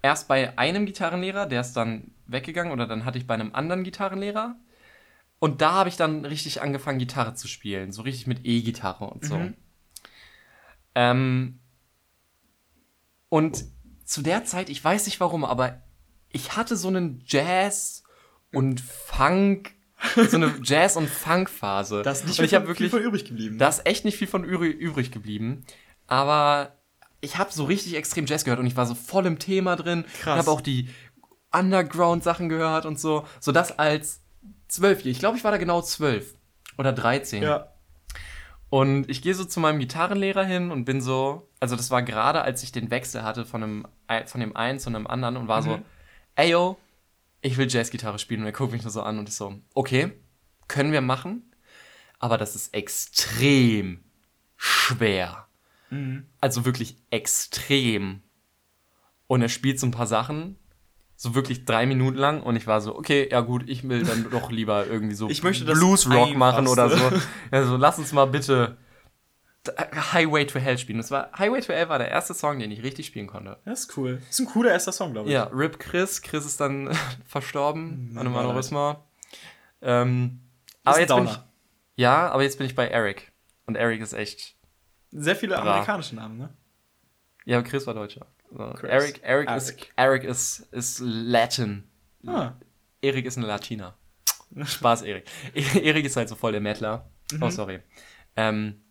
[0.01, 2.71] Erst bei einem Gitarrenlehrer, der ist dann weggegangen.
[2.73, 4.55] Oder dann hatte ich bei einem anderen Gitarrenlehrer.
[5.39, 7.91] Und da habe ich dann richtig angefangen, Gitarre zu spielen.
[7.91, 9.37] So richtig mit E-Gitarre und so.
[9.37, 9.53] Mhm.
[10.95, 11.59] Ähm,
[13.29, 13.63] und
[14.05, 15.81] zu der Zeit, ich weiß nicht warum, aber
[16.29, 18.03] ich hatte so einen Jazz
[18.53, 19.73] und Funk,
[20.29, 22.01] so eine Jazz- und Funk-Phase.
[22.03, 23.57] Da ist nicht und ich viel von- viel wirklich, von übrig geblieben.
[23.57, 25.65] da ist echt nicht viel von übrig geblieben.
[26.07, 26.75] Aber
[27.21, 30.05] ich habe so richtig extrem Jazz gehört und ich war so voll im Thema drin.
[30.21, 30.33] Krass.
[30.33, 30.89] Und habe auch die
[31.53, 33.25] Underground-Sachen gehört und so.
[33.39, 34.21] So das als
[34.67, 35.11] Zwölfjähriger.
[35.11, 36.35] Ich glaube, ich war da genau zwölf
[36.77, 37.43] oder 13.
[37.43, 37.67] ja.
[38.69, 42.41] Und ich gehe so zu meinem Gitarrenlehrer hin und bin so, also das war gerade,
[42.41, 43.87] als ich den Wechsel hatte von, einem,
[44.27, 45.85] von dem einen zu einem anderen und war so, Mhm.
[46.35, 46.77] ey yo,
[47.41, 48.39] ich will Jazzgitarre spielen.
[48.39, 50.13] Und er guckt mich nur so an und ist so, okay,
[50.69, 51.51] können wir machen,
[52.17, 54.05] aber das ist extrem
[54.55, 55.47] schwer.
[55.91, 56.25] Mhm.
[56.39, 58.21] Also wirklich extrem.
[59.27, 60.57] Und er spielt so ein paar Sachen,
[61.15, 64.29] so wirklich drei Minuten lang und ich war so, okay, ja gut, ich will dann
[64.31, 67.11] doch lieber irgendwie so Ich möchte das Bluesrock machen oder so.
[67.51, 68.77] Also lass uns mal bitte
[70.13, 70.97] Highway to Hell spielen.
[70.97, 73.59] Das war Highway to Hell war der erste Song, den ich richtig spielen konnte.
[73.65, 74.17] Das ist cool.
[74.17, 75.33] Das ist ein cooler erster Song, glaube ich.
[75.33, 76.21] Ja, Rip Chris.
[76.23, 76.89] Chris ist dann
[77.27, 79.05] verstorben Mann, an einem Aneurysma.
[79.81, 80.41] Ähm,
[80.83, 81.39] aber jetzt bin ich,
[81.95, 83.31] ja, aber jetzt bin ich bei Eric.
[83.67, 84.55] Und Eric ist echt.
[85.11, 85.61] Sehr viele Bra.
[85.61, 86.49] amerikanische Namen, ne?
[87.45, 88.27] Ja, Chris war Deutscher.
[88.51, 88.89] So, Chris.
[88.89, 89.57] Eric, Eric, Eric.
[89.57, 91.83] ist Eric ist, ist Latin.
[92.25, 92.53] Ah.
[93.01, 93.95] Erik ist ein Latiner.
[94.63, 95.25] Spaß, Erik.
[95.53, 97.09] Erik ist halt so voll der Mettler.
[97.39, 97.51] Oh, Mhm.
[97.51, 97.79] sorry.
[98.35, 98.81] Ähm,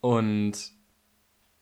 [0.00, 0.52] und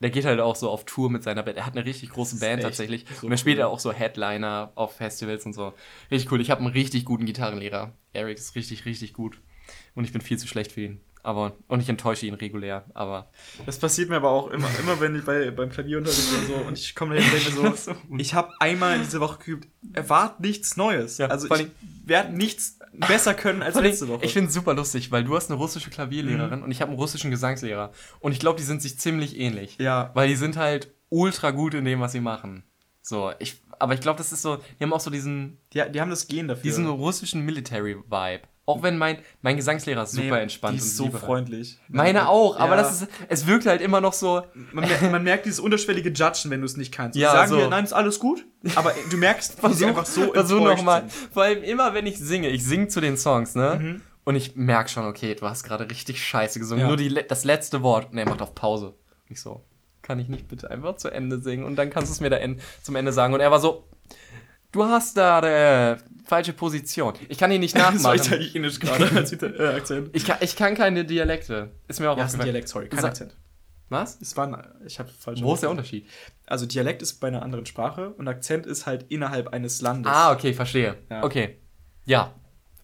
[0.00, 1.58] der geht halt auch so auf Tour mit seiner Band.
[1.58, 3.04] Er hat eine richtig große Band tatsächlich.
[3.20, 3.60] so und er spielt cool.
[3.60, 5.74] ja auch so Headliner auf Festivals und so.
[6.10, 6.40] Richtig cool.
[6.40, 7.92] Ich habe einen richtig guten Gitarrenlehrer.
[8.12, 9.40] Erik ist richtig, richtig gut.
[9.94, 11.00] Und ich bin viel zu schlecht für ihn.
[11.22, 12.84] Aber, und ich enttäusche ihn regulär.
[12.94, 13.30] Aber
[13.66, 16.78] Das passiert mir aber auch immer, immer wenn ich bei, beim Klavierunterricht oder so und
[16.78, 21.18] ich komme dahin und denke so, ich habe einmal diese Woche geübt, erwart nichts Neues.
[21.18, 21.68] Ja, also ich
[22.04, 24.24] werde nichts besser können als letzte Woche.
[24.24, 25.92] Ich finde es super lustig, weil du hast eine russische Mhm.
[25.92, 27.92] Klavierlehrerin und ich habe einen russischen Gesangslehrer.
[28.20, 29.76] Und ich glaube, die sind sich ziemlich ähnlich.
[29.78, 32.62] ja, Weil die sind halt ultra gut in dem, was sie machen.
[33.02, 36.00] So, ich, aber ich glaube, das ist so, die haben auch so diesen, die, die
[36.00, 36.62] haben das Gen dafür.
[36.62, 38.42] diesen russischen Military-Vibe.
[38.68, 41.26] Auch wenn mein, mein Gesangslehrer ist super Nee, entspannt Die ist und so liebevoll.
[41.26, 41.78] freundlich.
[41.88, 42.82] Meine auch, aber Ja.
[42.82, 44.42] das ist, es wirkt halt immer noch so,
[44.72, 47.16] Man, man merkt dieses unterschwellige Judgen, wenn du es nicht kannst.
[47.16, 47.56] Ja, sagen so.
[47.56, 48.44] dir, nein, ist alles gut,
[48.74, 51.00] aber du merkst, wie sie einfach so versuch enttäuscht noch mal.
[51.08, 51.12] sind.
[51.32, 53.78] Vor allem immer, wenn ich singe, ich singe zu den Songs, ne?
[53.80, 54.00] Mhm.
[54.24, 56.82] Und ich merke schon, okay, du hast gerade richtig scheiße gesungen.
[56.82, 56.88] Ja.
[56.88, 58.08] Nur die, das letzte Wort.
[58.12, 58.92] Er macht auf Pause.
[59.30, 59.64] Ich so,
[60.02, 61.64] kann ich nicht bitte einfach zu Ende singen?
[61.64, 63.32] Und dann kannst du es mir da en zum Ende sagen.
[63.32, 63.84] Und er war so,
[64.72, 67.14] du hast da äh, falsche Position.
[67.28, 68.18] Ich kann ihn nicht Das war nachmachen.
[68.34, 70.10] italienisch gerade als äh, Akzent.
[70.12, 71.70] ich, kann, ich kann keine Dialekte.
[71.88, 72.46] Ist mir auch Ja, ist ein aufgefallen.
[72.52, 73.36] Dialekt, sorry, kein Sa- Akzent.
[73.90, 74.20] Was?
[74.20, 76.06] Es war ein, ich habe falsch Wo ist der Unterschied?
[76.46, 80.12] Also Dialekt ist bei einer anderen Sprache und Akzent ist halt innerhalb eines Landes.
[80.14, 80.96] Ah, okay, verstehe.
[81.08, 81.24] Ja.
[81.24, 81.56] Okay.
[82.04, 82.34] Ja.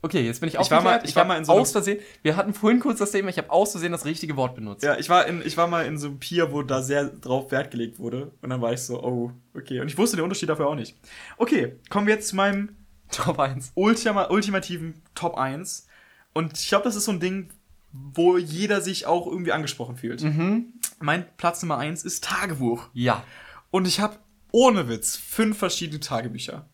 [0.04, 1.08] Okay, jetzt bin ich Ich war mal- aufgeklärt.
[1.08, 3.50] ich war mal in so aus Versehen, wir hatten vorhin kurz das Thema, ich habe
[3.50, 4.84] aus Versehen das richtige Wort benutzt.
[4.84, 7.50] Ja, ich war, in, ich war mal in so einem Pier, wo da sehr drauf
[7.50, 8.30] Wert gelegt wurde.
[8.42, 9.80] Und dann war ich so, oh, okay.
[9.80, 10.94] Und ich wusste den Unterschied dafür auch nicht.
[11.38, 12.76] Okay, kommen wir jetzt zu meinem
[13.10, 13.72] Top 1.
[13.76, 15.86] Ultima, ultimativen Top 1.
[16.34, 17.48] Und ich glaube, das ist so ein Ding,
[17.92, 20.20] wo jeder sich auch irgendwie angesprochen fühlt.
[20.22, 20.74] Mhm.
[21.00, 22.88] Mein Platz Nummer eins ist Tagebuch.
[22.92, 23.24] Ja.
[23.70, 24.16] Und ich habe
[24.52, 26.68] ohne Witz fünf verschiedene Tagebücher.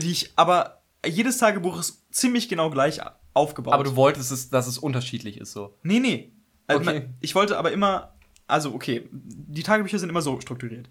[0.00, 3.00] Die ich, aber jedes Tagebuch ist ziemlich genau gleich
[3.32, 3.74] aufgebaut.
[3.74, 5.76] Aber du wolltest, es, dass es unterschiedlich ist so.
[5.82, 6.32] Nee, nee.
[6.66, 7.08] Also Okay.
[7.20, 8.14] Ich wollte aber immer,
[8.46, 10.88] also okay, die Tagebücher sind immer so strukturiert.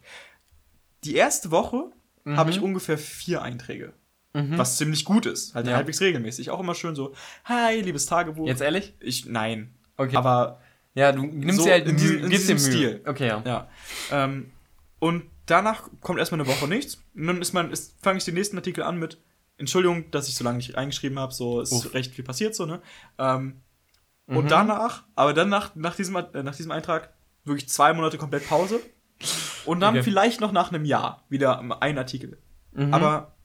[1.04, 1.86] Die erste Woche
[2.26, 2.38] Mhm.
[2.38, 3.94] habe ich ungefähr vier Einträge.
[4.36, 5.54] Was ziemlich gut ist.
[5.54, 5.76] Halt Ja.
[5.76, 6.50] halbwegs regelmäßig.
[6.50, 7.14] Auch immer schön so,
[7.46, 8.48] hi, liebes Tagebuch.
[8.48, 8.94] Jetzt ehrlich?
[9.00, 9.76] Ich, nein.
[9.96, 10.16] Okay.
[10.16, 10.60] Aber,
[10.96, 12.66] Ja, du nimmst So dir halt in Mühe, diesem- in diesem Mühe.
[12.72, 13.02] Stil.
[13.06, 13.42] Okay, ja.
[13.46, 13.68] ja.
[14.12, 14.52] Ähm,
[15.00, 17.04] und danach kommt erstmal eine Woche nichts.
[17.16, 19.20] Und dann ist man, fange ich den nächsten Artikel an mit,
[19.64, 21.94] Entschuldigung, dass ich so lange nicht eingeschrieben habe, so ist Uff.
[21.94, 22.82] recht viel passiert, so, ne?
[23.18, 23.62] Ähm,
[24.26, 24.38] Mhm.
[24.38, 28.48] Und danach, aber dann nach, nach, diesem, äh, nach diesem Eintrag wirklich zwei Monate komplett
[28.48, 28.80] Pause.
[29.66, 30.04] Und dann Okay.
[30.04, 32.38] vielleicht noch nach einem Jahr wieder ein Artikel.
[32.72, 32.94] Mhm.
[32.94, 33.36] Aber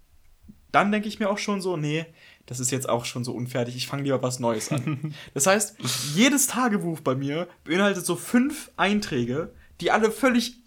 [0.70, 2.06] dann denke ich mir auch schon so, nee,
[2.46, 5.14] das ist jetzt auch schon so unfertig, ich fange lieber was Neues an.
[5.34, 5.76] das heißt,
[6.14, 10.58] jedes Tagebuch bei mir beinhaltet so fünf Einträge, die alle völlig,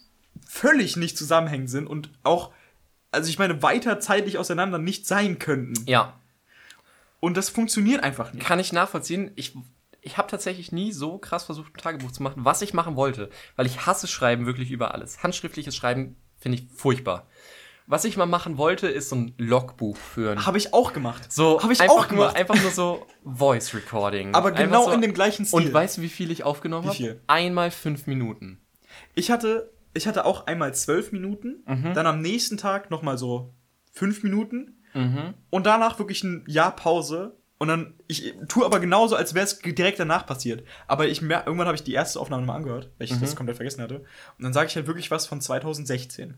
[0.46, 2.52] völlig nicht zusammenhängend sind und auch,
[3.12, 5.86] also ich meine, weiter zeitlich auseinander nicht sein könnten.
[5.86, 6.20] Ja,
[7.20, 8.46] Und das funktioniert einfach nicht.
[8.46, 9.32] kann ich nachvollziehen.
[9.36, 9.56] Ich,
[10.02, 13.30] ich habe tatsächlich nie so krass versucht, ein Tagebuch zu machen, was ich machen wollte.
[13.56, 15.22] Weil ich hasse Schreiben wirklich über alles.
[15.24, 17.28] Handschriftliches Schreiben finde ich furchtbar.
[17.88, 20.46] Was ich mal machen wollte, ist so ein Logbuch führen.
[20.46, 21.32] Habe ich auch gemacht.
[21.34, 22.32] So, habe ich einfach auch gemacht.
[22.32, 24.34] Nur, einfach nur so Voice Recording.
[24.34, 25.60] Aber genau so, in dem gleichen Stil.
[25.60, 27.20] Und weißt du, wie viel ich aufgenommen habe?
[27.28, 28.62] Einmal fünf Minuten.
[29.14, 31.94] Ich hatte, ich hatte auch einmal zwölf Minuten, Mhm.
[31.94, 33.54] dann am nächsten Tag nochmal so
[33.92, 35.34] fünf Minuten Mhm.
[35.50, 37.38] und danach wirklich ein Jahr Pause.
[37.58, 40.64] Und dann, ich tue aber genauso, als wäre es direkt danach passiert.
[40.88, 43.20] Aber ich mer irgendwann habe ich die erste Aufnahme mal angehört, weil ich Mhm.
[43.22, 43.98] das komplett vergessen hatte.
[44.38, 46.38] Und dann sage ich halt wirklich was von 2016.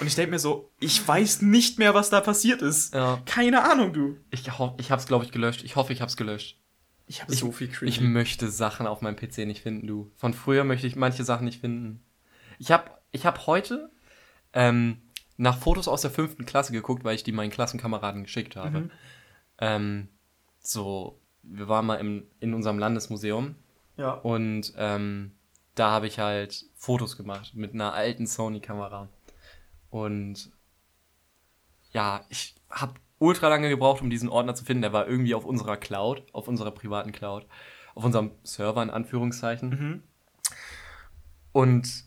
[0.00, 2.92] Und ich denke mir so, ich weiß nicht mehr, was da passiert ist.
[2.92, 3.22] Ja.
[3.24, 4.18] Keine Ahnung, du.
[4.30, 5.62] Ich, ho ich hab's, glaube ich, gelöscht.
[5.64, 6.58] Ich hoffe, ich hab's gelöscht.
[7.06, 7.88] Ich habe so viel Cringe.
[7.88, 10.12] Ich möchte Sachen auf meinem PC nicht finden, du.
[10.16, 12.02] Von früher möchte ich manche Sachen nicht finden.
[12.58, 13.90] Ich habe ich hab heute
[14.52, 15.02] ähm,
[15.36, 18.80] nach Fotos aus der fünften Klasse geguckt, weil ich die meinen Klassenkameraden geschickt habe.
[18.80, 18.90] Mhm.
[19.58, 20.08] Ähm,
[20.60, 23.56] so, wir waren mal im, in unserem Landesmuseum
[23.96, 24.12] ja.
[24.12, 25.32] und ähm,
[25.74, 29.08] da habe ich halt Fotos gemacht mit einer alten Sony-Kamera.
[29.90, 30.50] Und
[31.92, 34.82] ja, ich habe ultra lange gebraucht, um diesen Ordner zu finden.
[34.82, 37.46] Der war irgendwie auf unserer Cloud, auf unserer privaten Cloud,
[37.94, 39.68] auf unserem Server in Anführungszeichen.
[39.70, 40.02] Mhm.
[41.52, 42.04] Und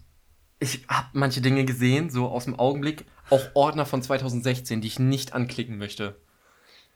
[0.59, 4.99] ich habe manche Dinge gesehen, so aus dem Augenblick, auch Ordner von 2016, die ich
[4.99, 6.15] nicht anklicken möchte.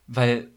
[0.07, 0.49] Weil,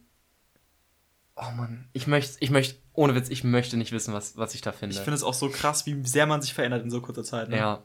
[1.36, 4.61] oh Mann, ich möchte, ich möchte, ohne Witz, ich möchte nicht wissen, was, was ich
[4.61, 4.94] da finde.
[4.94, 7.48] Ich finde es auch so krass, wie sehr man sich verändert in so kurzer Zeit.
[7.48, 7.57] Ne?
[7.57, 7.82] ja.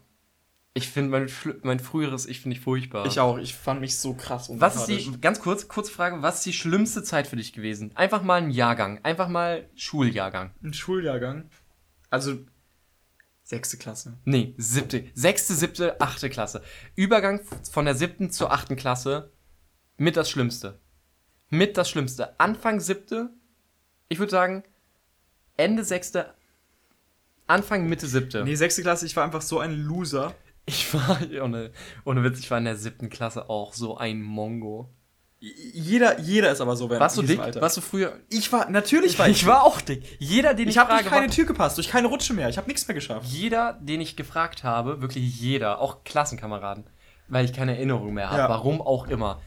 [0.78, 1.32] Ich finde mein,
[1.64, 3.08] mein früheres Ich finde ich furchtbar.
[3.08, 3.40] Ich auch.
[3.40, 6.54] Ich fand mich so krass Was ist die, ganz kurz, kurze Frage, was ist die
[6.54, 7.92] schlimmste Zeit für dich gewesen?
[7.96, 10.52] Einfach mal ein Jahrgang, einfach mal Schuljahrgang.
[10.62, 11.50] Ein Schuljahrgang.
[12.12, 12.46] Also,
[13.48, 14.18] sechste Klasse.
[14.26, 16.62] Nee, siebte, sechste, siebte, achte Klasse.
[16.96, 17.40] Übergang
[17.72, 19.32] von der siebten zur achten Klasse
[19.96, 20.80] mit das Schlimmste.
[21.50, 22.38] Mit das Schlimmste.
[22.42, 23.30] Anfang siebte,
[24.10, 24.64] ich würde sagen,
[25.56, 26.34] Ende sechste,
[27.48, 28.44] Anfang Mitte siebte.
[28.44, 30.36] Nee, sechste Klasse, ich war einfach so ein Loser.
[30.66, 31.72] Ich war, ohne,
[32.04, 34.94] ohne Witz, ich war in der siebten Klasse auch so ein Mongo.
[35.40, 37.40] Jeder, jeder ist aber so während Warst du dick?
[37.40, 37.62] Alter.
[37.62, 38.20] Warst du früher?
[38.30, 39.42] Ich war, natürlich war ich.
[39.42, 40.04] Ich war auch dick.
[40.20, 42.50] Jeder, den ich, Ich habe durch keine Tür gepasst, durch keine Rutsche mehr.
[42.50, 43.28] Ich habe nichts mehr geschafft.
[43.28, 46.86] jeder, den ich gefragt habe, wirklich jeder, auch Klassenkameraden,
[47.28, 48.50] weil ich keine Erinnerung mehr habe, Ja.
[48.50, 49.40] warum auch immer,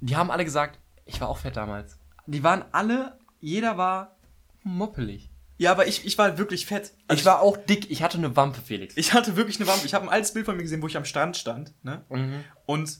[0.00, 1.98] die haben alle gesagt, ich war auch fett damals.
[2.26, 4.16] Die waren alle, jeder war
[4.64, 5.30] moppelig.
[5.58, 6.92] Ja, aber ich, ich war wirklich fett.
[7.06, 8.96] Also ich war auch dick, ich hatte eine Wampe, Felix.
[8.96, 9.84] Ich hatte wirklich eine Wampe.
[9.86, 11.72] Ich habe ein altes Bild von mir gesehen, wo ich am Strand stand.
[11.82, 12.02] Ne?
[12.08, 12.44] Mhm.
[12.66, 12.98] Und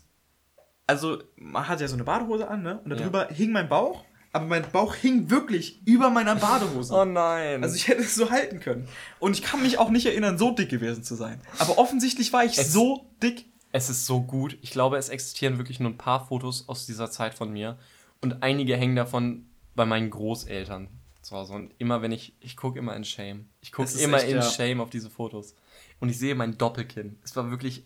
[0.87, 2.81] also, man hat ja so eine Badehose an, ne?
[2.85, 2.97] Und Ja.
[2.97, 4.05] darüber hing mein Bauch.
[4.33, 6.95] Aber mein Bauch hing wirklich über meiner Badehose.
[6.97, 7.63] Oh nein.
[7.65, 8.87] Also ich hätte es so halten können.
[9.19, 11.41] Und ich kann mich auch nicht erinnern, so dick gewesen zu sein.
[11.59, 13.47] Aber offensichtlich war ich Es- so dick.
[13.73, 14.57] es ist so gut.
[14.63, 17.77] Ich glaube, es existieren wirklich nur ein paar Fotos aus dieser Zeit von mir.
[18.21, 20.89] Und einige hängen davon bei meinen Großeltern
[21.23, 21.55] zu Hause.
[21.55, 23.49] Und immer wenn ich, ich gucke immer in Shame.
[23.61, 24.43] Ich gucke immer echt, in ja.
[24.43, 25.57] Shame auf diese Fotos.
[25.99, 27.19] Und ich sehe mein Doppelkinn.
[27.25, 27.85] Es war wirklich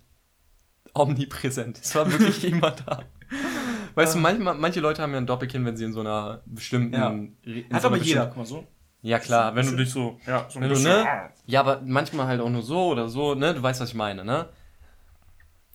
[0.95, 1.81] omnipräsent.
[1.83, 3.03] Es war wirklich immer da.
[3.95, 6.95] Weißt du, manchmal, manche Leute haben ja ein Doppelkinn, wenn sie in so einer bestimmten.
[6.95, 7.11] Ja.
[7.11, 8.27] in Hat so aber jeder.
[8.27, 8.67] Guck mal so.
[9.03, 10.19] Ja, klar, wenn du dich so.
[10.27, 11.31] Ja, so Wenn du, ne?
[11.47, 13.53] Ja, aber manchmal halt auch nur so oder so, ne?
[13.55, 14.49] Du weißt, was ich meine, ne?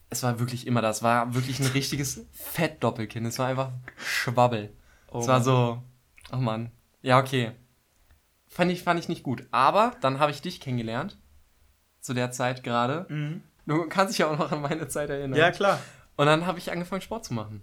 [0.10, 1.04] Es war wirklich immer das.
[1.04, 3.26] war wirklich ein richtiges Fettdoppelkinn.
[3.26, 4.74] Es war einfach Schwabbel.
[5.12, 5.84] Oh es war so.
[6.34, 6.72] Oh Mann.
[7.04, 7.52] Ja, okay.
[8.48, 9.48] Fand ich, fand ich nicht gut.
[9.52, 11.18] Aber dann habe ich dich kennengelernt.
[12.02, 13.06] Zu der Zeit gerade.
[13.10, 13.44] Mhm.
[13.70, 15.38] Du kannst dich ja auch noch an meine Zeit erinnern.
[15.38, 15.80] Ja, klar.
[16.16, 17.62] Und dann habe ich angefangen, Sport zu machen.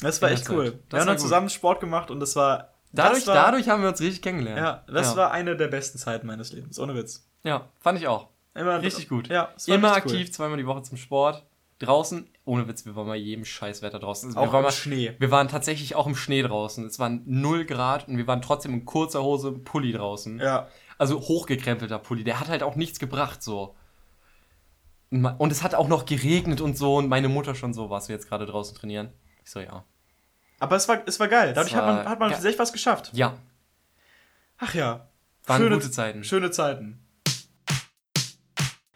[0.00, 0.80] Das war echt cool.
[0.90, 3.90] Wir haben dann zusammen Sport gemacht und das war Dadurch, das war, dadurch haben wir
[3.90, 4.58] uns richtig kennengelernt.
[4.58, 5.16] Ja, das ja.
[5.16, 7.28] war eine der besten Zeiten meines Lebens, ohne Witz.
[7.44, 8.28] Ja, fand ich auch.
[8.54, 9.28] Immer Richtig gut.
[9.28, 11.44] Ja, Immer richtig aktiv, zweimal die Woche zum Sport.
[11.78, 14.34] Draußen, ohne Witz, wir waren bei jedem Scheißwetter draußen.
[14.34, 15.14] Auch wir waren im mal, Schnee.
[15.18, 16.86] Wir waren tatsächlich auch im Schnee draußen.
[16.86, 20.36] Es waren 0 Grad und wir waren trotzdem in kurzer Hose Pulli draußen.
[20.36, 20.42] Cool.
[20.42, 20.68] Ja.
[20.96, 22.24] Also hochgekrempelter Pulli.
[22.24, 23.76] Der hat halt auch nichts gebracht, so.
[25.10, 26.96] Und es hat auch noch geregnet und so.
[26.96, 29.10] Und meine Mutter schon so, warst du jetzt gerade draußen trainieren?
[29.44, 29.84] Ich so, ja.
[30.58, 31.52] Aber es war, es war geil.
[31.54, 33.10] Dadurch war hat man, hat man echt was geschafft.
[33.12, 33.34] Ja,
[34.58, 35.08] Ach ja.
[35.46, 36.24] waren gute Zeiten.
[36.24, 36.98] Schöne Zeiten.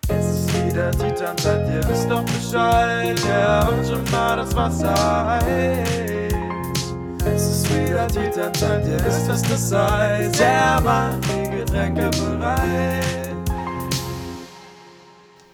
[0.08, 3.20] Es ist wieder Titanic, ihr wisst doch Bescheid.
[3.28, 4.94] Ja, und schon mal das Wasser
[5.26, 5.88] heiß.
[7.26, 10.40] Es ist wieder Titanic, ihr wisst, was das heißt.
[10.40, 13.19] Ja, Mann, die Getränke bereit.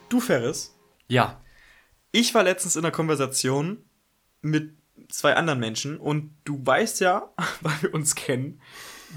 [0.08, 0.74] Du, Ferris,
[1.08, 1.40] Ja.
[2.12, 3.78] ich war letztens in einer Konversation
[4.40, 4.76] mit
[5.08, 8.60] zwei anderen Menschen und du weißt ja, weil wir uns kennen,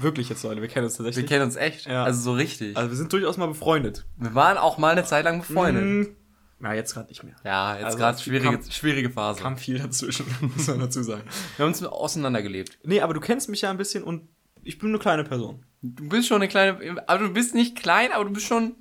[0.00, 1.28] wirklich jetzt Leute, wir kennen uns Wir tatsächlich.
[1.30, 1.86] kennen uns echt.
[1.86, 2.04] Ja.
[2.04, 2.76] Also so richtig.
[2.76, 4.06] also wir sind durchaus mal befreundet.
[4.16, 5.84] wir waren auch mal eine Zeit lang befreundet.
[5.84, 6.16] Mm,
[6.58, 7.36] Na, jetzt gerade nicht mehr.
[7.44, 9.40] Ja, jetzt Also, gerade schwierige, kam- schwierige Phase.
[9.40, 10.26] Kam viel dazwischen,
[10.56, 11.22] muss man dazu sagen.
[11.56, 12.78] Wir haben uns auseinandergelebt.
[12.84, 14.28] Nee, aber du kennst mich ja ein bisschen und
[14.62, 15.64] ich bin eine kleine Person.
[15.82, 18.74] Du bist schon eine kleine, aber du bist nicht klein, aber du bist schon.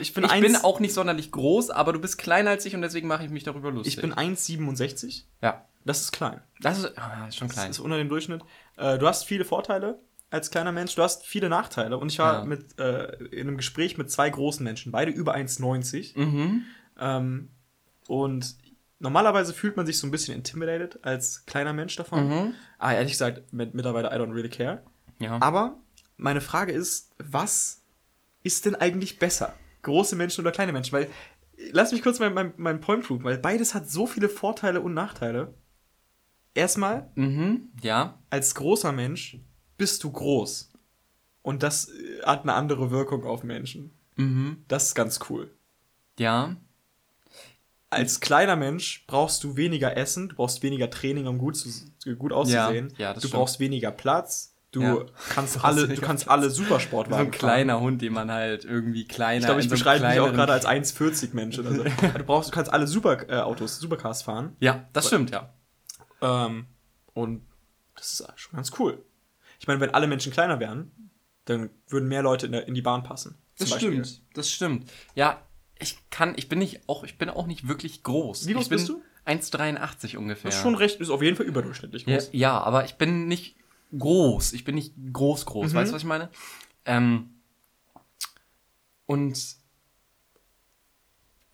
[0.00, 2.82] Ich bin ich bin auch nicht sonderlich groß, aber du bist kleiner als ich und
[2.82, 3.96] deswegen mache ich mich darüber lustig.
[3.96, 5.24] Ich bin 1,67.
[5.40, 6.40] ja, Das ist klein.
[6.60, 7.68] das ist, ah, ist schon klein.
[7.68, 8.42] Das ist unter dem Durchschnitt.
[8.76, 9.98] Äh, du hast viele Vorteile
[10.30, 11.98] als kleiner Mensch, du hast viele Nachteile.
[11.98, 12.44] Und ich war Ja.
[12.44, 16.16] mit, äh, in einem Gespräch mit zwei großen Menschen, beide über 1,90.
[16.16, 16.64] Mhm.
[16.98, 17.50] Ähm,
[18.08, 18.56] und
[18.98, 22.28] normalerweise fühlt man sich so ein bisschen intimidated als kleiner Mensch davon.
[22.28, 22.54] Mhm.
[22.78, 24.82] Ah, ehrlich gesagt, mit, mittlerweile I don't really care.
[25.18, 25.38] Ja.
[25.40, 25.76] Aber
[26.16, 27.81] meine Frage ist, was
[28.42, 29.54] ist denn eigentlich besser?
[29.82, 30.92] Große Menschen oder kleine Menschen?
[30.92, 31.08] Weil,
[31.72, 34.94] lass mich kurz meinen mein, mein Point proven, weil beides hat so viele Vorteile und
[34.94, 35.54] Nachteile.
[36.54, 37.70] Erstmal, Mhm.
[37.82, 38.18] Ja.
[38.30, 39.38] als großer Mensch
[39.78, 40.70] bist du groß.
[41.42, 43.90] Und das äh, hat eine andere Wirkung auf Menschen.
[44.16, 44.64] Mhm.
[44.68, 45.50] Das ist ganz cool.
[46.18, 46.56] Ja.
[47.90, 51.68] Als kleiner Mensch brauchst du weniger Essen, du brauchst weniger Training, um gut, zu,
[52.16, 52.92] gut auszusehen.
[52.96, 53.38] ja, das du stimmt.
[53.40, 54.51] brauchst weniger Platz.
[54.72, 55.04] Du Ja.
[55.28, 59.40] kannst alle, du kannst alle So Supersportwagen ein kleiner Hund, den man halt irgendwie kleiner.
[59.40, 61.84] Ich glaube, ich so beschreibe mich auch gerade als 1,40 Mensch oder so.
[62.18, 64.56] du brauchst, du kannst alle Superautos, äh, Supercars fahren.
[64.60, 65.52] Ja, das stimmt, ja.
[66.22, 66.66] Ähm,
[67.12, 67.46] und
[67.94, 69.04] das ist schon ganz cool.
[69.60, 71.10] Ich meine, wenn alle Menschen kleiner wären,
[71.44, 73.36] dann würden mehr Leute in, der, in die Bahn passen.
[73.58, 74.04] Das Beispiel.
[74.04, 74.22] stimmt.
[74.34, 74.90] Das stimmt.
[75.14, 75.42] Ja,
[75.78, 78.46] ich kann, ich bin nicht auch, ich bin auch nicht wirklich groß.
[78.46, 79.02] Wie groß bist du?
[79.26, 80.48] 1,83 ungefähr.
[80.50, 82.30] Das ist schon recht, ist auf jeden Fall überdurchschnittlich Ja, groß.
[82.32, 83.56] ja, aber ich bin nicht
[83.96, 84.52] groß.
[84.52, 85.72] Ich bin nicht groß, groß.
[85.72, 85.76] Mhm.
[85.76, 86.30] Weißt du, was ich meine?
[86.84, 87.40] Ähm,
[89.06, 89.56] und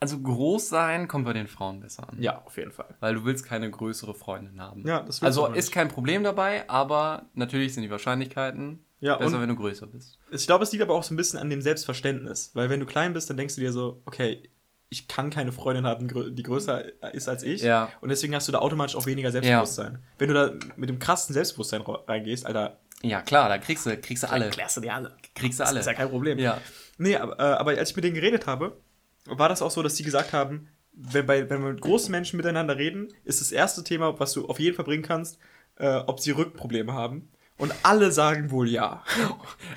[0.01, 2.23] also groß sein kommt bei den Frauen besser an.
[2.23, 2.97] Ja, auf jeden Fall.
[3.01, 4.87] Weil du willst keine größere Freundin haben.
[4.87, 9.49] Ja, das Also ist kein Problem dabei, aber natürlich sind die Wahrscheinlichkeiten Ja, besser, wenn
[9.49, 10.21] du größer bist.
[10.31, 12.53] Ich glaube, es liegt aber auch so ein bisschen an dem Selbstverständnis.
[12.55, 14.49] Weil wenn du klein bist, dann denkst du dir so, okay,
[14.91, 17.63] ich kann keine Freundin haben, die größer ist als ich.
[17.63, 17.91] Ja.
[18.01, 20.03] Und deswegen hast du da automatisch auch weniger Selbstbewusstsein.
[20.19, 24.23] Wenn du da mit dem krassen Selbstbewusstsein reingehst, Alter, Ja, klar, da kriegst du, kriegst
[24.23, 24.49] du alle.
[24.51, 25.15] klärst du die alle.
[25.35, 25.81] Kriegst du Das alle.
[25.81, 26.39] ist ja kein Problem.
[26.39, 26.59] Ja.
[26.97, 28.81] Nee, aber, äh, aber als ich mit denen geredet habe,
[29.27, 32.39] war das auch so, dass die gesagt haben, wenn, bei, wenn wir mit großen Menschen
[32.39, 35.39] miteinander reden, ist das erste Thema, was du auf jeden Fall bringen kannst,
[35.77, 37.31] äh, ob sie Rückenprobleme haben.
[37.59, 39.03] Und alle sagen wohl ja.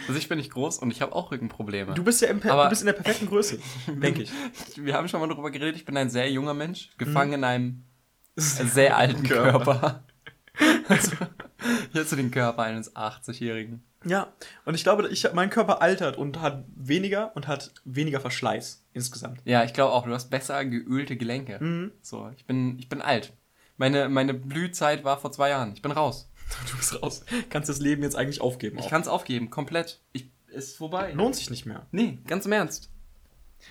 [0.07, 1.93] Also ich bin nicht groß und ich habe auch Rückenprobleme.
[1.95, 4.31] Du bist ja du bist in der perfekten Größe, denke ich.
[4.75, 7.83] Wir haben schon mal darüber geredet, ich bin ein sehr junger Mensch, gefangen in einem
[8.35, 10.03] sehr alten Körper.
[10.87, 11.11] Also,
[11.93, 13.83] ich hatte den Körper eines 80-Jährigen.
[14.03, 14.33] Ja,
[14.65, 19.41] und ich glaube, ich, mein Körper altert und hat weniger und hat weniger Verschleiß insgesamt.
[19.45, 21.57] Ja, ich glaube auch, du hast besser geölte Gelenke.
[21.63, 21.91] Mhm.
[22.01, 23.33] So, ich bin, ich bin alt.
[23.77, 25.73] Meine, meine Blühzeit war vor zwei Jahren.
[25.73, 26.30] Ich bin raus.
[26.71, 27.23] Du bist raus.
[27.49, 28.77] Kannst das Leben jetzt eigentlich aufgeben.
[28.79, 30.01] Ich kann es aufgeben, komplett.
[30.13, 31.11] Ich, ist vorbei.
[31.13, 31.87] Lohnt sich nicht mehr.
[31.91, 32.89] Nee, ganz im Ernst.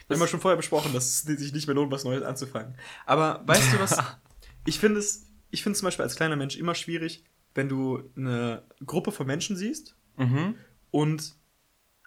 [0.07, 2.74] Wir haben ja schon vorher besprochen, dass es sich nicht mehr lohnt, was Neues anzufangen.
[3.07, 3.99] Aber weißt du was?
[4.66, 7.24] ich finde es, ich finde zum Beispiel als kleiner Mensch immer schwierig,
[7.55, 10.55] wenn du eine Gruppe von Menschen siehst Mhm.
[10.91, 11.35] und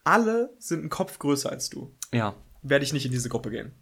[0.03, 1.93] alle sind ein Kopf größer als du.
[2.13, 2.35] Ja.
[2.61, 3.73] Werde ich nicht in diese Gruppe gehen.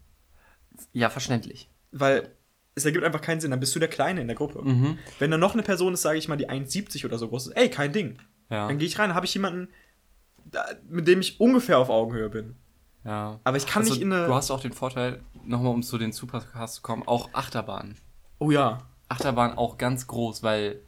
[0.92, 1.68] Ja, verständlich.
[1.90, 2.34] Weil
[2.74, 4.62] es ergibt einfach keinen Sinn, dann bist du der Kleine in der Gruppe.
[4.62, 4.98] Mhm.
[5.18, 7.52] Wenn da noch eine Person ist, sage ich mal, die 1,70 oder so groß ist,
[7.56, 8.18] ey, kein Ding.
[8.50, 8.68] Ja.
[8.68, 9.68] Dann gehe ich rein, habe ich jemanden,
[10.88, 12.56] mit dem ich ungefähr auf Augenhöhe bin.
[13.04, 13.40] Ja.
[13.44, 14.26] Aber ich kann Also, nicht in eine.
[14.26, 17.96] Du hast auch den Vorteil, nochmal um zu den Supercars zu kommen, auch Achterbahn.
[18.38, 18.78] oh ja.
[19.08, 20.80] Achterbahn auch ganz groß, weil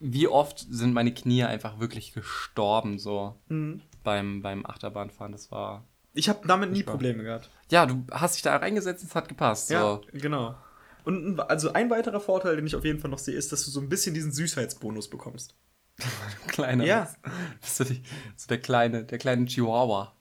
[0.00, 3.80] wie oft sind meine Knie einfach wirklich gestorben, so Mhm.
[4.02, 5.30] beim, beim Achterbahnfahren.
[5.32, 5.84] Das war.
[6.14, 6.82] Ich habe damit nie.
[6.82, 7.48] Probleme gehabt.
[7.70, 9.70] Ja, du hast dich da reingesetzt, es hat gepasst.
[9.70, 10.00] Ja, So.
[10.12, 10.56] genau.
[11.04, 13.64] Und ein- also ein weiterer Vorteil, den ich auf jeden Fall noch sehe, ist, dass
[13.64, 15.54] du so ein bisschen diesen Süßheitsbonus bekommst.
[16.48, 16.84] Kleiner.
[16.84, 17.12] Ja.
[17.60, 18.02] Bist du die,
[18.36, 20.16] so der kleine, der kleine Chihuahua.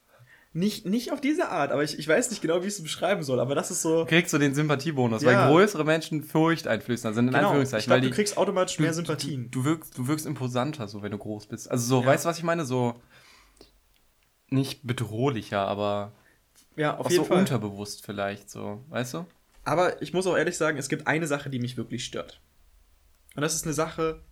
[0.54, 3.24] Nicht, nicht auf diese Art, aber ich, ich weiß nicht genau, wie ich es beschreiben
[3.24, 4.04] soll, aber das ist so.
[4.06, 5.48] Kriegst du den Sympathiebonus, Ja.
[5.48, 8.38] weil größere Menschen Furcht einflößen, also in Genau, ich Anführungszeichen, glaube, weil du die, kriegst
[8.38, 9.50] automatisch mehr du- Sympathien.
[9.50, 11.72] Du, du, wirkst, du wirkst imposanter, so wenn du groß bist.
[11.72, 12.08] Also so, Ja.
[12.08, 12.66] weißt du, was ich meine?
[12.66, 12.96] So
[14.50, 16.12] nicht bedrohlicher, aber
[16.76, 17.38] ja, auf auch jeden so Fall.
[17.40, 19.26] unterbewusst vielleicht, so, weißt du?
[19.64, 22.42] Aber ich muss auch ehrlich sagen, es gibt eine Sache, die mich wirklich stört.
[23.36, 24.24] Und das ist eine Sache,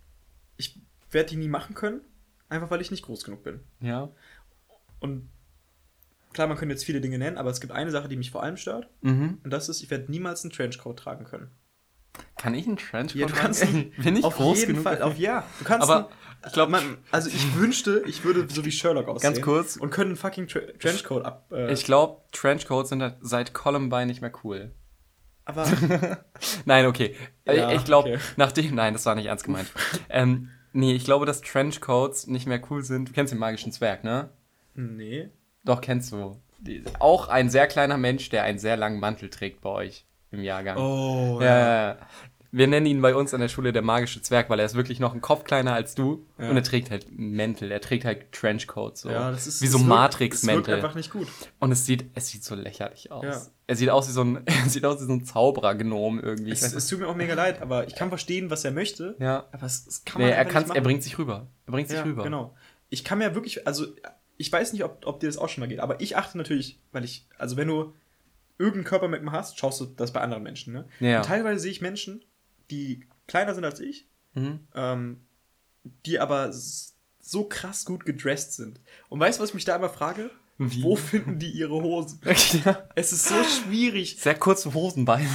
[0.56, 2.00] ich werde die nie machen können,
[2.48, 3.60] einfach weil ich nicht groß genug bin.
[3.80, 4.10] Ja.
[4.98, 5.30] Und
[6.32, 8.42] klar, man könnte jetzt viele Dinge nennen, aber es gibt eine Sache, die mich vor
[8.42, 8.88] allem stört.
[9.02, 9.38] Mhm.
[9.42, 11.50] Und das ist, ich werde niemals einen Trenchcoat tragen können.
[12.36, 13.92] Kann ich einen Trenchcoat Ja, du kannst tragen?
[14.02, 14.82] Bin ich auf groß jeden genug?
[14.84, 15.46] Fall, auf ja.
[15.58, 16.16] Du kannst Aber einen-
[16.46, 19.32] ich glaube, man, also ich wünschte, ich würde so wie Sherlock aussehen.
[19.32, 19.76] Ganz kurz.
[19.76, 21.50] Und können einen fucking Tre Trenchcoat ab.
[21.52, 24.72] Äh, Ich glaube, Trenchcoats sind halt seit Columbine nicht mehr cool.
[25.50, 25.66] Aber
[26.64, 27.14] Nein, okay.
[27.46, 28.20] Ja, ich glaube, okay.
[28.36, 28.74] nachdem.
[28.74, 29.70] Nein, das war nicht ernst gemeint.
[30.08, 33.08] ähm, nee, ich glaube, dass Trenchcoats nicht mehr cool sind.
[33.08, 34.30] Du kennst den magischen Zwerg, ne?
[34.74, 35.28] nee.
[35.64, 36.40] Doch, kennst du.
[36.58, 40.42] Die, auch ein sehr kleiner Mensch, der einen sehr langen Mantel trägt bei euch im
[40.42, 40.76] Jahrgang.
[40.78, 41.96] Oh, ja, ja.
[42.52, 44.98] Wir nennen ihn bei uns an der Schule der magische Zwerg, weil er ist wirklich
[44.98, 46.26] noch ein Kopf kleiner als du.
[46.38, 46.50] Ja.
[46.50, 47.70] Und er trägt halt einen Mäntel.
[47.70, 49.02] Er trägt halt Trenchcoats.
[49.02, 49.10] So.
[49.10, 50.74] Ja, das ist wie so Matrix-Mäntel.
[50.74, 51.28] einfach nicht gut.
[51.60, 53.24] Und es sieht, es sieht so lächerlich aus.
[53.24, 53.40] Ja.
[53.68, 56.50] Er sieht aus wie so ein, er sieht aus wie so ein Zauberer-Gnom irgendwie.
[56.50, 59.14] Es, es tut mir auch mega leid, aber ich kann verstehen, was er möchte.
[59.20, 59.46] Ja.
[59.52, 60.84] Aber es, es kann Nee, man er, einfach kann's, nicht er machen.
[60.84, 61.46] bringt sich rüber.
[61.66, 62.24] Er bringt sich ja, rüber.
[62.24, 62.56] Genau.
[62.88, 63.86] Ich kann mir wirklich, also
[64.38, 66.80] ich weiß nicht, ob, ob dir das auch schon mal geht, aber ich achte natürlich,
[66.90, 67.92] weil ich, also wenn du
[68.58, 70.84] irgendein Körpermerkmal hast, schaust du das bei anderen Menschen, ne?
[70.98, 71.18] Ja.
[71.18, 72.22] Und teilweise sehe ich Menschen,
[72.70, 74.60] die kleiner sind als ich, Mhm.
[74.74, 75.20] ähm,
[76.06, 78.80] die aber so krass gut gedressed sind.
[79.08, 80.30] Und weißt du, was ich mich da immer frage?
[80.58, 80.82] Wie?
[80.82, 82.20] Wo finden die ihre Hosen?
[82.64, 82.88] ja.
[82.94, 84.16] Es ist so schwierig.
[84.20, 85.28] Sehr kurze Hosenbeine.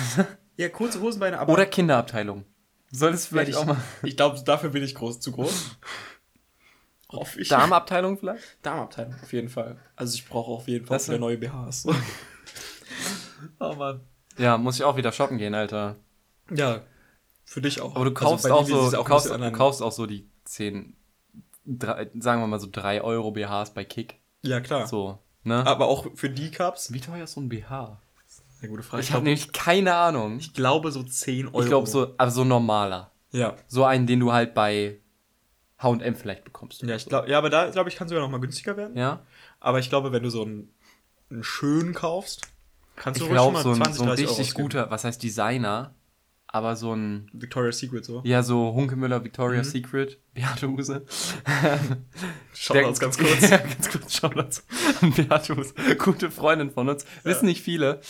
[0.58, 1.52] Ja, kurze Hosenbeine, aber.
[1.54, 2.46] Oder Kinderabteilung.
[2.92, 3.78] Du solltest vielleicht ich, auch mal.
[4.04, 5.78] Ich glaube, dafür bin ich groß, zu groß.
[7.12, 7.48] Hoffe ich.
[7.50, 8.44] Darmabteilung vielleicht?
[8.62, 9.78] Darmabteilung, auf jeden Fall.
[9.96, 11.88] Also ich brauche auf jeden Fall Das- wieder neue BHs.
[13.60, 14.02] oh Mann.
[14.38, 15.96] Ja, muss ich auch wieder shoppen gehen, Alter.
[16.54, 16.82] Ja,
[17.46, 17.96] für dich auch.
[17.96, 20.96] Aber du kaufst Also auch so, ein kaufst, du kaufst auch so die 10,
[21.66, 24.20] drei, sagen wir mal so 3 Euro BHs bei Kick.
[24.42, 24.88] Ja, klar.
[24.88, 25.66] So, ne?
[25.66, 26.92] Aber auch für die Cups.
[26.92, 28.02] Wie teuer ist so ein BH?
[28.60, 29.04] Sehr gute Frage.
[29.04, 30.40] Ich habe nämlich keine Ahnung.
[30.40, 31.62] ich glaube so 10 Euro.
[31.62, 33.12] Ich glaube so, aber so normaler.
[33.32, 33.56] Ja.
[33.68, 35.00] So einen, den du halt bei
[35.78, 36.82] H&M vielleicht bekommst.
[36.82, 38.98] Ja, ich glaube, ja, aber da glaube ich, kann sogar noch mal günstiger werden.
[38.98, 39.22] Ja?
[39.60, 40.74] Aber ich glaube, wenn du so einen,
[41.30, 42.48] einen schönen kaufst,
[42.96, 44.70] kannst du Ich ruhig glaube, mal so ein, 20, so ein 30 Euro richtig ausgeben.
[44.70, 45.94] guter, was heißt Designer,
[46.48, 48.22] aber so ein, Victoria's Secret so.
[48.24, 49.72] ja, so Hunkemüller Victoria's Mhm.
[49.72, 51.06] Secret, Beate Huse.
[52.54, 53.42] Schaut uns ganz kurz.
[53.50, 54.64] ja, ganz kurz, Shoutouts
[55.02, 55.74] an Beate Huse.
[55.98, 57.06] Gute Freundin von uns.
[57.24, 58.02] Wissen nicht viele.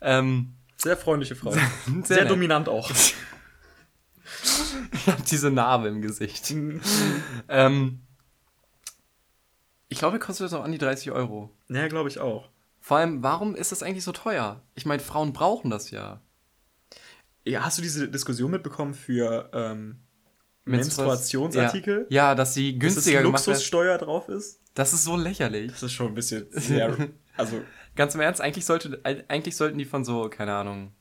[0.00, 1.50] Ähm, Sehr freundliche Frau.
[1.52, 1.62] Sehr
[2.04, 2.30] Sehr, nett.
[2.30, 2.90] dominant auch.
[4.92, 6.52] ich habe diese Narbe im Gesicht.
[7.48, 8.00] ähm,
[9.88, 11.50] ich glaube, kostet das auch an die 30 Euro.
[11.68, 12.48] ja, glaube ich auch.
[12.80, 14.62] Vor allem, warum ist das eigentlich so teuer?
[14.74, 16.20] Ich meine, Frauen brauchen das ja.
[17.46, 20.00] Ja, hast du diese Diskussion mitbekommen für ähm,
[20.64, 22.06] Menstruationsartikel?
[22.10, 23.54] Ja, ja, dass sie Dass günstiger es gemacht werden.
[23.54, 24.60] Luxussteuer drauf ist?
[24.74, 25.72] Das ist so lächerlich.
[25.72, 26.94] Das ist schon ein bisschen sehr.
[27.36, 27.60] also,
[27.94, 30.92] Ganz im Ernst, eigentlich, sollte, eigentlich sollten die von so, keine Ahnung.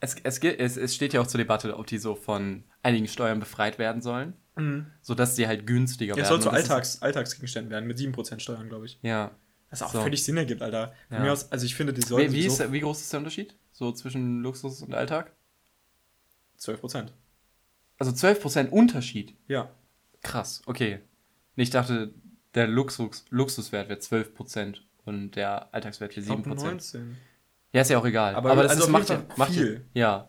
[0.00, 3.38] Es, es, es, es steht ja auch zur Debatte, ob die so von einigen Steuern
[3.40, 4.32] befreit werden sollen,
[5.02, 6.40] sodass sie halt günstiger jetzt werden.
[6.40, 8.98] soll zu das ist- Alltags, Alltagsgegenständen werden mit 7% Steuern, glaube ich.
[9.02, 9.32] Ja.
[9.70, 10.02] Was auch So.
[10.02, 10.92] völlig Sinn ergibt, Alter.
[11.10, 11.30] Ja.
[11.30, 13.54] aus, also ich finde, die sollten Wie, wie, so ist, wie groß ist der Unterschied?
[13.72, 15.32] So zwischen Luxus und Alltag?
[16.58, 17.08] 12%.
[17.98, 19.34] Also 12% Unterschied.
[19.48, 19.70] Ja.
[20.22, 21.00] Krass, okay.
[21.56, 22.14] Ich dachte,
[22.54, 26.54] der Luxus, Luxuswert wäre 12% und der Alltagswert wäre Ich glaub, 7%.
[26.64, 27.16] 19.
[27.72, 28.34] Ja, ist ja auch egal.
[28.34, 29.84] Aber- Aber, das also ist, macht, ja, macht viel.
[29.94, 30.28] Ja.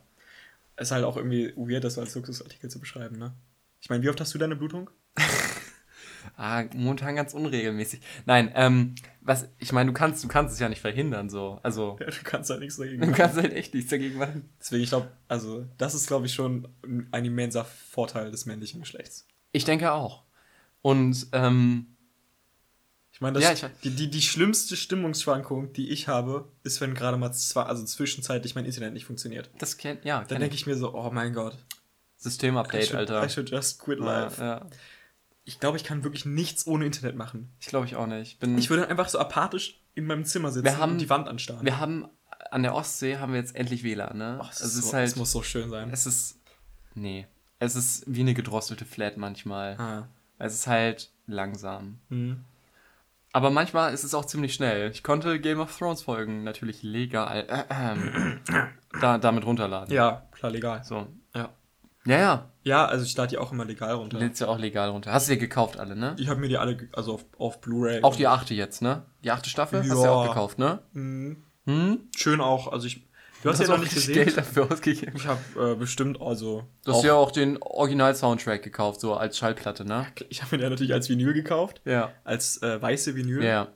[0.78, 3.34] Ist halt auch irgendwie weird, das so als Luxusartikel zu beschreiben, ne?
[3.82, 4.90] Ich meine, wie oft hast du deine Blutung?
[6.38, 8.02] Ah, momentan ganz unregelmäßig.
[8.26, 11.60] Nein, ähm, was, ich meine, du kannst, du kannst es ja nicht verhindern, so.
[11.64, 13.18] Also, Ja, du kannst halt nichts dagegen du machen.
[13.18, 14.50] kannst halt echt nichts dagegen machen.
[14.60, 16.68] Deswegen, ich glaube, also, das ist, glaube ich, schon
[17.12, 19.28] ein immenser Vorteil des männlichen Geschlechts.
[19.52, 20.24] Ich denke auch.
[20.82, 21.88] Und, ähm,
[23.12, 27.16] Ich meine, Ja, ich- die, die, die schlimmste Stimmungsschwankung, die ich habe, ist, wenn gerade
[27.18, 29.52] mal zwei, also zwischenzeitlich mein Internet nicht funktioniert.
[29.60, 31.54] das kennt, ja, Dann denke ich mir so, oh mein Gott.
[31.54, 31.58] I
[32.18, 33.24] Systemupdate, should, Alter.
[33.24, 34.42] I should just quit Ja, life.
[34.42, 34.66] ja.
[35.46, 37.52] Ich glaube, ich kann wirklich nichts ohne Internet machen.
[37.60, 38.34] Ich glaube ich auch nicht.
[38.34, 41.10] Ich bin, Ich würde einfach so apathisch in meinem Zimmer sitzen Wir haben- und die
[41.10, 41.66] Wand anstarren.
[41.66, 42.08] wir haben,
[42.52, 44.40] an der Ostsee haben wir jetzt endlich WLAN, ne?
[44.42, 45.90] Ach, es, es ist so, halt, es muss so schön sein.
[45.92, 46.40] es ist,
[46.96, 47.28] nee.
[47.60, 49.78] Es ist wie eine gedrosselte Flat manchmal.
[49.78, 50.08] ah.
[50.40, 52.00] Es ist halt langsam.
[52.10, 52.44] Hm.
[53.32, 54.92] Aber manchmal ist es auch ziemlich schnell.
[54.92, 58.40] Ich konnte Game of Thrones Folgen natürlich legal äh, ähm,
[59.02, 59.94] da, damit runterladen.
[59.94, 60.84] Ja, klar, legal.
[60.84, 61.08] So.
[62.06, 62.14] Ja.
[62.16, 62.50] Ja, ja.
[62.66, 64.18] Ja, also ich lade die auch immer legal runter.
[64.20, 65.12] Lädst ja auch legal runter.
[65.12, 66.16] Hast du dir gekauft alle, ne?
[66.18, 68.02] Ich habe mir die alle, also auf, auf Blu-ray.
[68.04, 69.04] Auch die achte jetzt, ne?
[69.24, 70.12] Die achte Staffel hast du ja Ja.
[70.12, 70.80] auch gekauft, ne?
[70.94, 71.44] Mhm.
[71.66, 72.00] Hm?
[72.16, 73.06] Schön auch, also ich.
[73.42, 74.14] Du hast Du ja noch auch nicht gesehen.
[74.14, 75.12] Geld dafür ausgegeben.
[75.18, 76.64] Ich habe äh, bestimmt, also.
[76.86, 80.08] Du hast auch, ja auch den Original-Soundtrack gekauft, so als Schallplatte, ne?
[80.30, 81.82] Ich habe mir den natürlich als Vinyl gekauft.
[81.84, 82.12] Ja.
[82.24, 83.44] Als äh, weiße Vinyl.
[83.44, 83.68] Ja.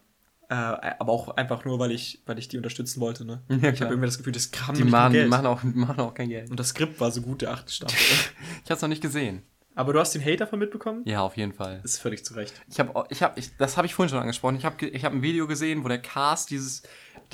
[0.49, 3.41] Äh, aber auch einfach nur, weil ich, weil ich die unterstützen wollte, ne?
[3.49, 5.25] Ja, ich habe irgendwie das Gefühl, das kam Die nicht machen, Geld.
[5.25, 6.49] die machen, auch, machen auch kein Geld.
[6.49, 7.97] Und das Skript war so gut, der achte Staffel.
[8.63, 9.43] Ich hab's noch nicht gesehen.
[9.75, 11.01] aber du hast den Hate davon mitbekommen?
[11.05, 11.81] Ja, auf jeden Fall.
[11.83, 12.53] Ist völlig zu Recht.
[12.69, 14.55] Ich habe, ich hab, ich, das habe ich vorhin schon angesprochen.
[14.55, 16.83] Ich habe ich hab ein Video gesehen, wo der Cast dieses,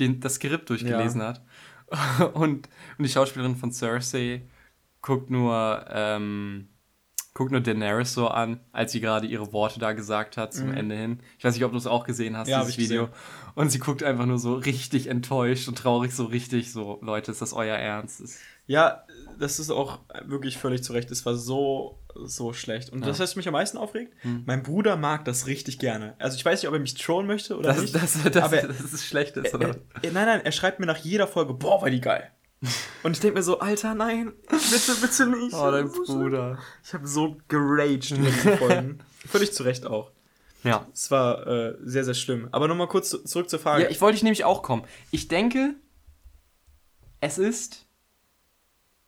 [0.00, 1.40] den, das Skript durchgelesen hat.
[2.34, 4.42] Und, und die Schauspielerin von Cersei
[5.02, 6.68] guckt nur, ähm,
[7.34, 10.94] guckt nur Daenerys so an, als sie gerade ihre Worte da gesagt hat zum Ende
[10.94, 11.20] hin.
[11.38, 12.52] Ich weiß nicht, ob du es auch gesehen hast, Mhm.
[12.52, 13.06] Ja, dieses Video.
[13.08, 13.18] gesehen.
[13.56, 17.42] Und sie guckt einfach nur so richtig enttäuscht und traurig, so richtig so, Leute, ist
[17.42, 18.20] das euer Ernst?
[18.20, 19.02] Das- Ja,
[19.38, 21.10] das ist auch wirklich völlig zu Recht.
[21.10, 22.90] Es war so, so schlecht.
[22.90, 24.14] Und das, was mich am meisten aufregt,
[24.46, 26.14] mein Bruder mag das richtig gerne.
[26.20, 27.94] Also ich weiß nicht, ob er mich trollen möchte oder Das, nicht.
[27.94, 29.36] das, das, aber das ist schlecht.
[29.36, 29.76] Ist, er, oder?
[30.02, 32.30] er, nein, nein, er schreibt mir nach jeder Folge, boah, war die geil.
[33.02, 35.54] Und ich denke mir so, Alter, nein, bitte, bitte nicht.
[35.54, 36.58] Oh, dein so Bruder.
[36.82, 38.98] Ich habe so geraged über diese Folgen.
[39.26, 40.10] Völlig zu Recht auch.
[40.62, 40.86] Ja.
[40.92, 42.48] Es war äh, sehr, sehr schlimm.
[42.52, 43.84] Aber nochmal kurz zu- zurück zur Frage.
[43.84, 44.84] Ja, ich wollte ich nämlich auch kommen.
[45.10, 45.74] Ich denke,
[47.20, 47.86] es ist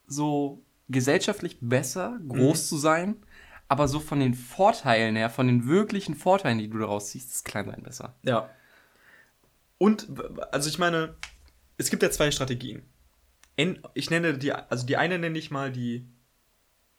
[0.07, 2.65] so gesellschaftlich besser, groß Mhm.
[2.67, 3.15] zu sein,
[3.67, 7.45] aber so von den Vorteilen her, von den wirklichen Vorteilen, die du daraus ziehst, ist
[7.45, 8.15] Kleinsein besser.
[8.23, 8.49] Ja.
[9.77, 10.07] Und,
[10.51, 11.15] also ich meine,
[11.77, 12.83] es gibt ja zwei Strategien.
[13.93, 16.07] Ich nenne die, also die eine nenne ich mal die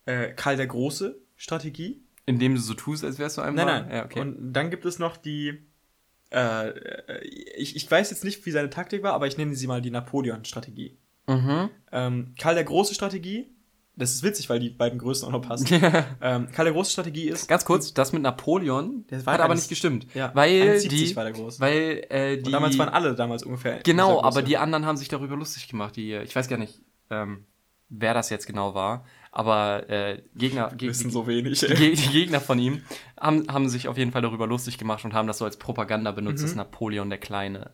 [0.06, 2.02] äh, Karl der Große Strategie.
[2.26, 3.64] Indem du so tust, als wärst du einmal.
[3.64, 3.96] Nein, nein.
[3.96, 4.20] Ja, okay.
[4.20, 5.66] Und dann gibt es noch die,
[6.30, 7.22] äh,
[7.56, 9.90] ich, ich weiß jetzt nicht, wie seine Taktik war, aber ich nenne sie mal die
[9.90, 10.98] Napoleon-Strategie.
[11.26, 11.70] mhm.
[11.92, 13.54] Ähm, Karl der Große Strategie,
[13.98, 15.66] das ist witzig, weil die beiden Größen auch noch passen.
[16.22, 19.54] ähm, Karl der Große Strategie ist, Ganz kurz, das mit Napoleon Das war hat aber
[19.54, 20.06] nicht gestimmt.
[20.14, 21.60] ja, weil 1,70 die, war der groß.
[21.60, 23.80] weil äh, die Und damals waren alle damals ungefähr.
[23.82, 25.96] Genau, aber die anderen haben sich darüber lustig gemacht.
[25.96, 26.80] Die, ich weiß gar nicht,
[27.10, 27.44] ähm,
[27.88, 31.60] wer das jetzt genau war, aber äh, Gegner, Geg wissen so wenig.
[31.60, 32.82] die, Ge- die Gegner von ihm
[33.20, 36.12] haben, haben sich auf jeden Fall darüber lustig gemacht und haben das so als Propaganda
[36.12, 36.46] benutzt, Mhm.
[36.46, 37.70] dass Napoleon der kleine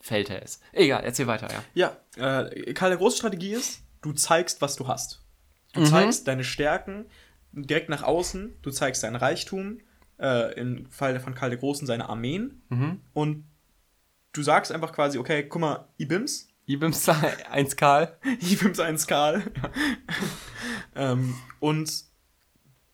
[0.00, 0.62] Feldherr ist.
[0.72, 1.96] Egal, erzähl weiter, ja.
[2.18, 5.23] Ja, äh, Karl der Große Strategie ist, du zeigst, was du hast.
[5.74, 5.86] Du Mhm.
[5.86, 7.06] zeigst deine Stärken
[7.52, 9.80] direkt nach außen, du zeigst deinen Reichtum,
[10.18, 13.00] äh, im Fall von Karl der Großen seine Armeen Mhm.
[13.12, 13.44] und
[14.32, 17.06] du sagst einfach quasi, okay, guck mal, Ibims, Ibims
[17.50, 18.16] 1 Karl.
[18.40, 19.42] Ibims 1 Karl.
[20.94, 22.04] ähm, und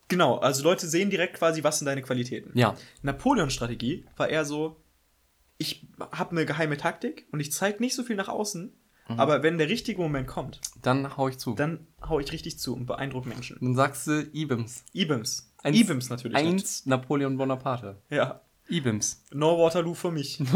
[0.08, 2.50] genau, also Leute sehen direkt quasi, was sind deine Qualitäten.
[2.58, 4.82] Ja, Napoleon-Strategie war eher so,
[5.58, 8.72] ich habe eine geheime Taktik und ich zeige nicht so viel nach außen,
[9.14, 9.20] Mhm.
[9.20, 11.54] aber wenn der richtige Moment kommt, dann hau ich zu.
[11.54, 13.74] Dann, dann hau ich richtig zu und beeindruck Menschen.
[13.74, 14.84] sagst du Ibims.
[14.92, 15.52] Ibims.
[15.62, 16.36] Eins- Ibims natürlich.
[16.36, 16.46] nicht.
[16.46, 18.00] Eins Napoleon Bonaparte.
[18.08, 18.40] Ja.
[18.68, 19.24] Ibims.
[19.32, 20.42] No Waterloo für mich.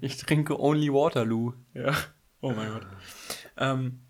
[0.00, 1.52] Ich trinke only Waterloo.
[1.74, 1.94] ja.
[2.42, 2.86] Oh mein Gott.
[3.56, 4.00] Ähm,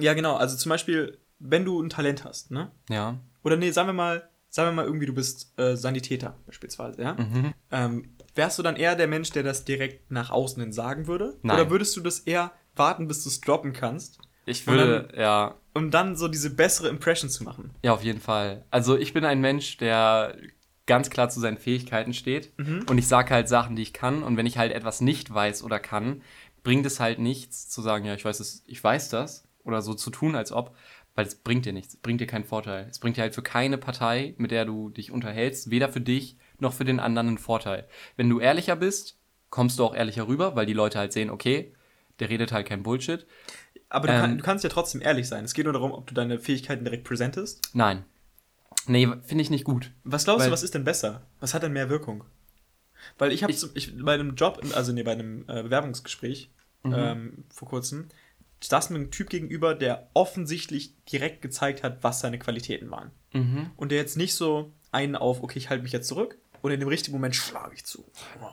[0.00, 0.34] ja, genau.
[0.36, 2.72] Also zum Beispiel, wenn du ein Talent hast, ne?
[2.90, 3.16] Ja.
[3.44, 7.14] Oder nee, sagen wir mal, sagen wir mal irgendwie, du bist äh, Sanitäter beispielsweise, ja?
[7.14, 7.54] Mhm.
[7.70, 11.36] Ähm, wärst du dann eher der Mensch, der das direkt nach außen hin sagen würde?
[11.42, 11.56] Nein.
[11.56, 14.18] Oder würdest du das eher warten, bis du es droppen kannst?
[14.44, 17.70] Ich würde, ja, um dann so diese bessere Impression zu machen.
[17.82, 18.64] Ja, auf jeden Fall.
[18.70, 20.36] Also ich bin ein Mensch, der
[20.86, 22.52] ganz klar zu seinen Fähigkeiten steht.
[22.88, 24.22] Und ich sage halt Sachen, die ich kann.
[24.22, 26.22] Und wenn ich halt etwas nicht weiß oder kann,
[26.62, 29.48] bringt es halt nichts zu sagen, ja, ich weiß es, ich weiß das.
[29.64, 30.76] Oder so zu tun, als ob,
[31.16, 32.86] weil es bringt dir nichts, es bringt dir keinen Vorteil.
[32.88, 36.38] Es bringt dir halt für keine Partei, mit der du dich unterhältst, weder für dich
[36.58, 37.86] noch für den anderen einen Vorteil.
[38.16, 39.18] Wenn du ehrlicher bist,
[39.50, 41.72] kommst du auch ehrlicher rüber, weil die Leute halt sehen, okay,
[42.18, 43.26] der redet halt kein Bullshit.
[43.88, 44.20] Aber du, Ähm.
[44.20, 45.44] kann, du kannst ja trotzdem ehrlich sein.
[45.44, 47.70] Es geht nur darum, ob du deine Fähigkeiten direkt präsentest.
[47.72, 48.04] Nein.
[48.86, 49.90] Nee, finde ich nicht gut.
[50.04, 51.22] Was glaubst Weil- du, was ist denn besser?
[51.40, 52.24] Was hat denn mehr Wirkung?
[53.18, 53.54] Weil ich habe
[54.02, 56.50] bei einem Job, also nee, bei einem äh, Bewerbungsgespräch
[56.82, 56.94] Mhm.
[56.96, 58.08] ähm, vor kurzem,
[58.62, 63.10] saß mir ein Typ gegenüber, der offensichtlich direkt gezeigt hat, was seine Qualitäten waren.
[63.32, 63.70] Mhm.
[63.76, 66.80] Und der jetzt nicht so einen auf, okay, ich halte mich jetzt zurück und in
[66.80, 68.04] dem richtigen Moment schlage ich zu.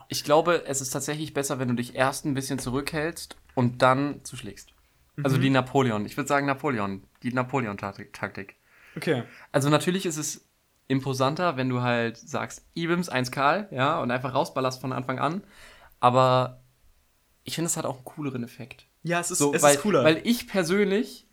[0.08, 4.24] Ich glaube, es ist tatsächlich besser, wenn du dich erst ein bisschen zurückhältst und dann
[4.24, 4.74] zuschlägst.
[5.22, 6.06] Also die Napoleon.
[6.06, 7.04] Ich würde sagen Napoleon.
[7.22, 8.56] Die Napoleon-Taktik.
[8.96, 9.24] Okay.
[9.52, 10.46] Also natürlich ist es
[10.88, 15.44] imposanter, wenn du halt sagst, Ibims 1 Karl, ja, und einfach rausballerst von Anfang an.
[16.00, 16.62] Aber
[17.44, 18.88] ich finde, es hat auch einen cooleren Effekt.
[19.04, 20.04] Ja, es ist, So, es weil, ist cooler.
[20.04, 21.28] Weil ich persönlich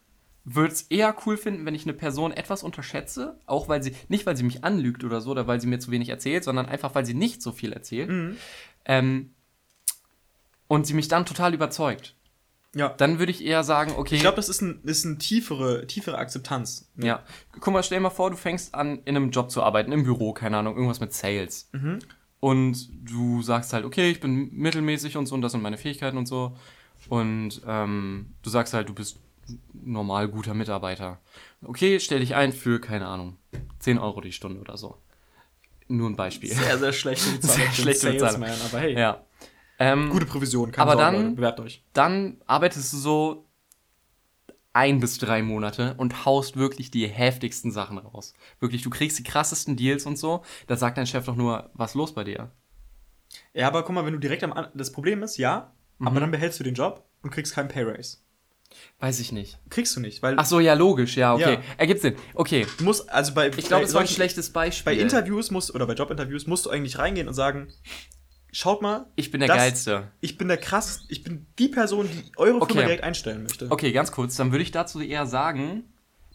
[0.55, 4.27] würde es eher cool finden, wenn ich eine Person etwas unterschätze, auch weil sie, nicht
[4.27, 6.95] weil sie mich anlügt oder so, oder weil sie mir zu wenig erzählt, sondern einfach,
[6.95, 8.11] weil sie nicht so viel erzählt.
[8.11, 8.37] Mhm.
[8.85, 9.31] Ähm,
[10.69, 12.15] und sie mich dann total überzeugt.
[12.75, 12.91] Ja.
[12.91, 14.15] Dann würde ich eher sagen, okay.
[14.15, 16.89] Ich glaube, das ist, ein, ist eine tiefere, tiefere Akzeptanz.
[16.95, 17.07] ne?
[17.07, 17.23] Ja.
[17.59, 20.05] Guck mal, stell dir mal vor, du fängst an, in einem Job zu arbeiten, im
[20.05, 21.69] Büro, keine Ahnung, irgendwas mit Sales.
[22.39, 26.17] Und du sagst halt, okay, ich bin mittelmäßig und so und das sind meine Fähigkeiten
[26.17, 26.57] und so.
[27.09, 29.19] Und ähm, du sagst halt, du bist
[29.73, 31.19] normal guter Mitarbeiter.
[31.63, 33.37] Okay, stell dich ein für, keine Ahnung,
[33.81, 34.99] 10 Euro die Stunde oder so.
[35.89, 36.53] Nur ein Beispiel.
[36.53, 37.57] Sehr, sehr schlechte Bezahlung.
[37.57, 38.45] Sehr schlechte Bezahlung.
[38.45, 39.25] Aber hey, Ja.
[39.79, 40.71] Ähm, gute Provision.
[40.73, 41.83] Keine Aber Sorge, dann- Leute, bewerbt euch.
[41.95, 43.47] dann arbeitest du so
[44.73, 48.35] ein bis drei Monate und haust wirklich die heftigsten Sachen raus.
[48.61, 50.43] Wirklich, du kriegst die krassesten Deals und so.
[50.69, 52.51] Da sagt dein Chef doch nur, was ist los bei dir?
[53.55, 56.07] Ja, aber guck mal, wenn du direkt am An Das Problem ist, ja, Mhm.
[56.09, 58.19] aber dann behältst du den Job und kriegst keinen Pay Raise.
[58.99, 59.59] Weiß ich nicht.
[59.71, 61.55] Kriegst du nicht, weil Ach so, ja, logisch, ja, okay.
[61.55, 61.61] Ja.
[61.79, 62.17] Ergibt Sinn.
[62.35, 62.67] Okay.
[62.79, 64.95] du musst, also bei, Ich glaube, es war ein schlechtes Beispiel.
[64.95, 67.69] Bei Interviews musst, oder bei Jobinterviews musst du eigentlich reingehen und sagen,
[68.53, 70.09] schaut mal, Ich bin der das- Geilste.
[70.21, 72.79] ich bin der krass, ich bin die Person, die eure Firma Okay.
[72.81, 73.67] direkt einstellen möchte.
[73.71, 74.37] Okay, ganz kurz.
[74.37, 75.85] Dann würde ich dazu eher sagen,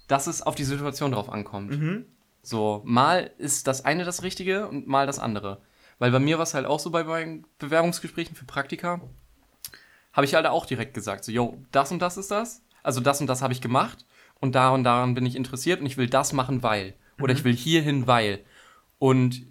[0.07, 1.71] dass es auf die Situation drauf ankommt.
[1.71, 2.05] Mhm.
[2.41, 5.61] So, mal ist das eine das Richtige und mal das andere.
[5.97, 9.01] Weil bei mir war es halt auch so bei meinen Bewerbungsgesprächen für Praktika,
[10.15, 12.63] habe ich halt auch direkt gesagt, so, yo, das und das ist das.
[12.83, 14.05] Also das und das habe ich gemacht
[14.39, 16.93] und da und daran bin ich interessiert und ich will das machen, weil.
[17.21, 18.43] Oder ich will hierhin, weil.
[18.97, 19.45] Und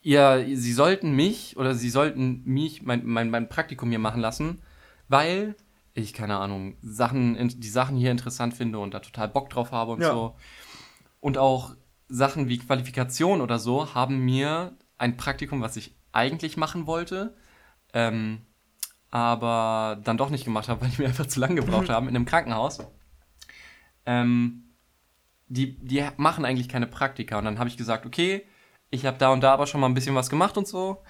[0.00, 4.62] ihr, sie sollten mich oder sie sollten mich, mein, mein, mein Praktikum hier machen lassen,
[5.08, 5.54] weil
[5.94, 9.92] ich, keine Ahnung, Sachen, die Sachen hier interessant finde und da total Bock drauf habe
[9.92, 10.10] und Ja.
[10.12, 10.34] so.
[11.20, 11.76] Und auch
[12.08, 17.34] Sachen wie Qualifikation oder so haben mir ein Praktikum, was ich eigentlich machen wollte,
[17.92, 18.42] ähm,
[19.12, 22.16] aber dann doch nicht gemacht habe, weil die mir einfach zu lange gebraucht haben, in
[22.16, 22.80] einem Krankenhaus.
[24.04, 24.64] Ähm,
[25.46, 27.38] die, die machen eigentlich keine Praktika.
[27.38, 28.44] Und dann habe ich gesagt, okay,
[28.90, 31.02] ich habe da und da aber schon mal ein bisschen was gemacht und so.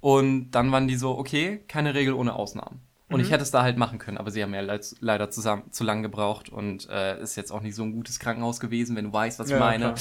[0.00, 2.80] Und dann waren die so, okay, keine Regel ohne Ausnahmen.
[3.08, 5.72] Und ich hätte es da halt machen können, aber sie haben ja leid, leider zusammen,
[5.72, 9.06] zu lang gebraucht und äh, ist jetzt auch nicht so ein gutes Krankenhaus gewesen, wenn
[9.06, 9.94] du weißt, was ich Ja, meine.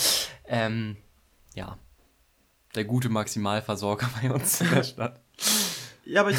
[0.46, 0.96] Ähm,
[1.56, 1.80] ja,
[2.76, 5.20] der gute Maximalversorger bei uns in der Stadt.
[6.06, 6.38] Ja, aber ich,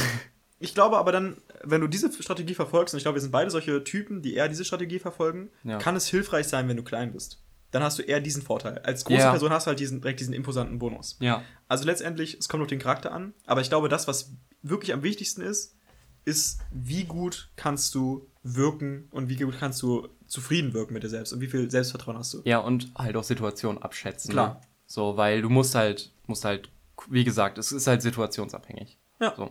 [0.61, 3.51] ich glaube aber dann, wenn du diese Strategie verfolgst, und ich glaube, wir sind beide
[3.51, 5.79] solche Typen, die eher diese Strategie verfolgen, Ja.
[5.79, 7.43] kann es hilfreich sein, wenn du klein bist.
[7.73, 8.79] Dann hast du eher diesen Vorteil.
[8.79, 9.31] Als große Ja.
[9.31, 11.17] Person hast du halt diesen, direkt diesen imposanten Bonus.
[11.21, 14.33] Ja, Also letztendlich, es kommt auf den Charakter an, aber ich glaube, das, was
[14.63, 15.77] wirklich am wichtigsten ist,
[16.25, 21.09] ist, wie gut kannst du wirken und wie gut kannst du zufrieden wirken mit dir
[21.09, 22.43] selbst und wie viel Selbstvertrauen hast du.
[22.45, 24.31] ja, und halt auch Situationen abschätzen.
[24.33, 24.55] Klar.
[24.55, 24.61] Ne?
[24.87, 26.69] So, weil du musst halt, musst halt,
[27.09, 28.99] wie gesagt, es ist halt situationsabhängig.
[29.21, 29.35] Ja.
[29.37, 29.51] So.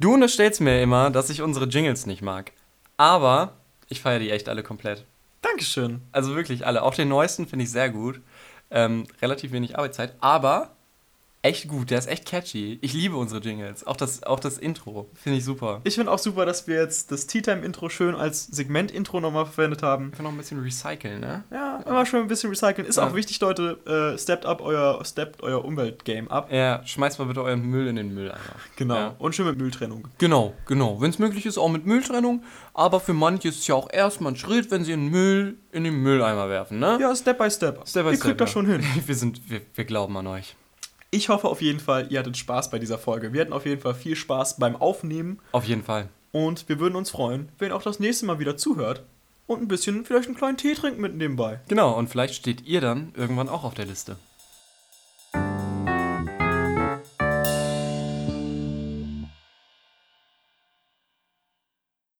[0.00, 2.52] Du unterstellst mir immer, dass ich unsere Jingles nicht mag.
[2.96, 3.54] Aber
[3.88, 5.04] ich feiere die echt alle komplett.
[5.40, 6.02] Dankeschön.
[6.10, 6.82] Also wirklich alle.
[6.82, 8.20] Auch den neuesten finde ich sehr gut.
[8.70, 10.73] Ähm, relativ wenig Arbeitszeit, aber
[11.44, 11.90] echt gut.
[11.90, 12.78] Der ist echt catchy.
[12.80, 13.86] Ich liebe unsere Jingles.
[13.86, 15.80] Auch das, auch das Intro finde ich super.
[15.84, 19.46] Ich finde auch super, dass wir jetzt das Tea Time Intro schön als Segment-Intro nochmal
[19.46, 20.08] verwendet haben.
[20.10, 21.44] Ich kann noch ein bisschen recyceln, ne?
[21.52, 22.86] Ja, immer schön ein bisschen recyceln.
[22.86, 23.06] Ist Ja.
[23.08, 23.78] auch wichtig, Leute.
[24.14, 26.50] Äh, steppt up euer, steppt euer Umweltgame ab.
[26.50, 28.38] Ja, schmeißt mal bitte euren Müll in den Mülleimer.
[28.76, 28.94] Genau.
[28.94, 29.14] Ja.
[29.18, 30.08] Und schön mit Mülltrennung.
[30.18, 31.00] Genau, genau.
[31.00, 32.42] Wenn es möglich ist, auch mit Mülltrennung.
[32.72, 35.84] Aber für manche ist es ja auch erstmal ein Schritt, wenn sie den Müll in
[35.84, 36.98] den Mülleimer werfen, ne?
[37.00, 37.86] Ja, Step by Step.
[37.86, 38.82] Step by Ihr step, kriegt das schon hin.
[39.06, 40.56] Wir, sind, wir, wir glauben an euch.
[41.14, 43.32] Ich hoffe auf jeden Fall, ihr hattet Spaß bei dieser Folge.
[43.32, 45.38] Wir hatten auf jeden Fall viel Spaß beim Aufnehmen.
[45.52, 46.08] Auf jeden Fall.
[46.32, 49.04] Und wir würden uns freuen, wenn ihr auch das nächste Mal wieder zuhört.
[49.46, 51.60] Und ein bisschen, vielleicht einen kleinen Tee trinken mit nebenbei.
[51.68, 54.16] Genau, und vielleicht steht ihr dann irgendwann auch auf der Liste.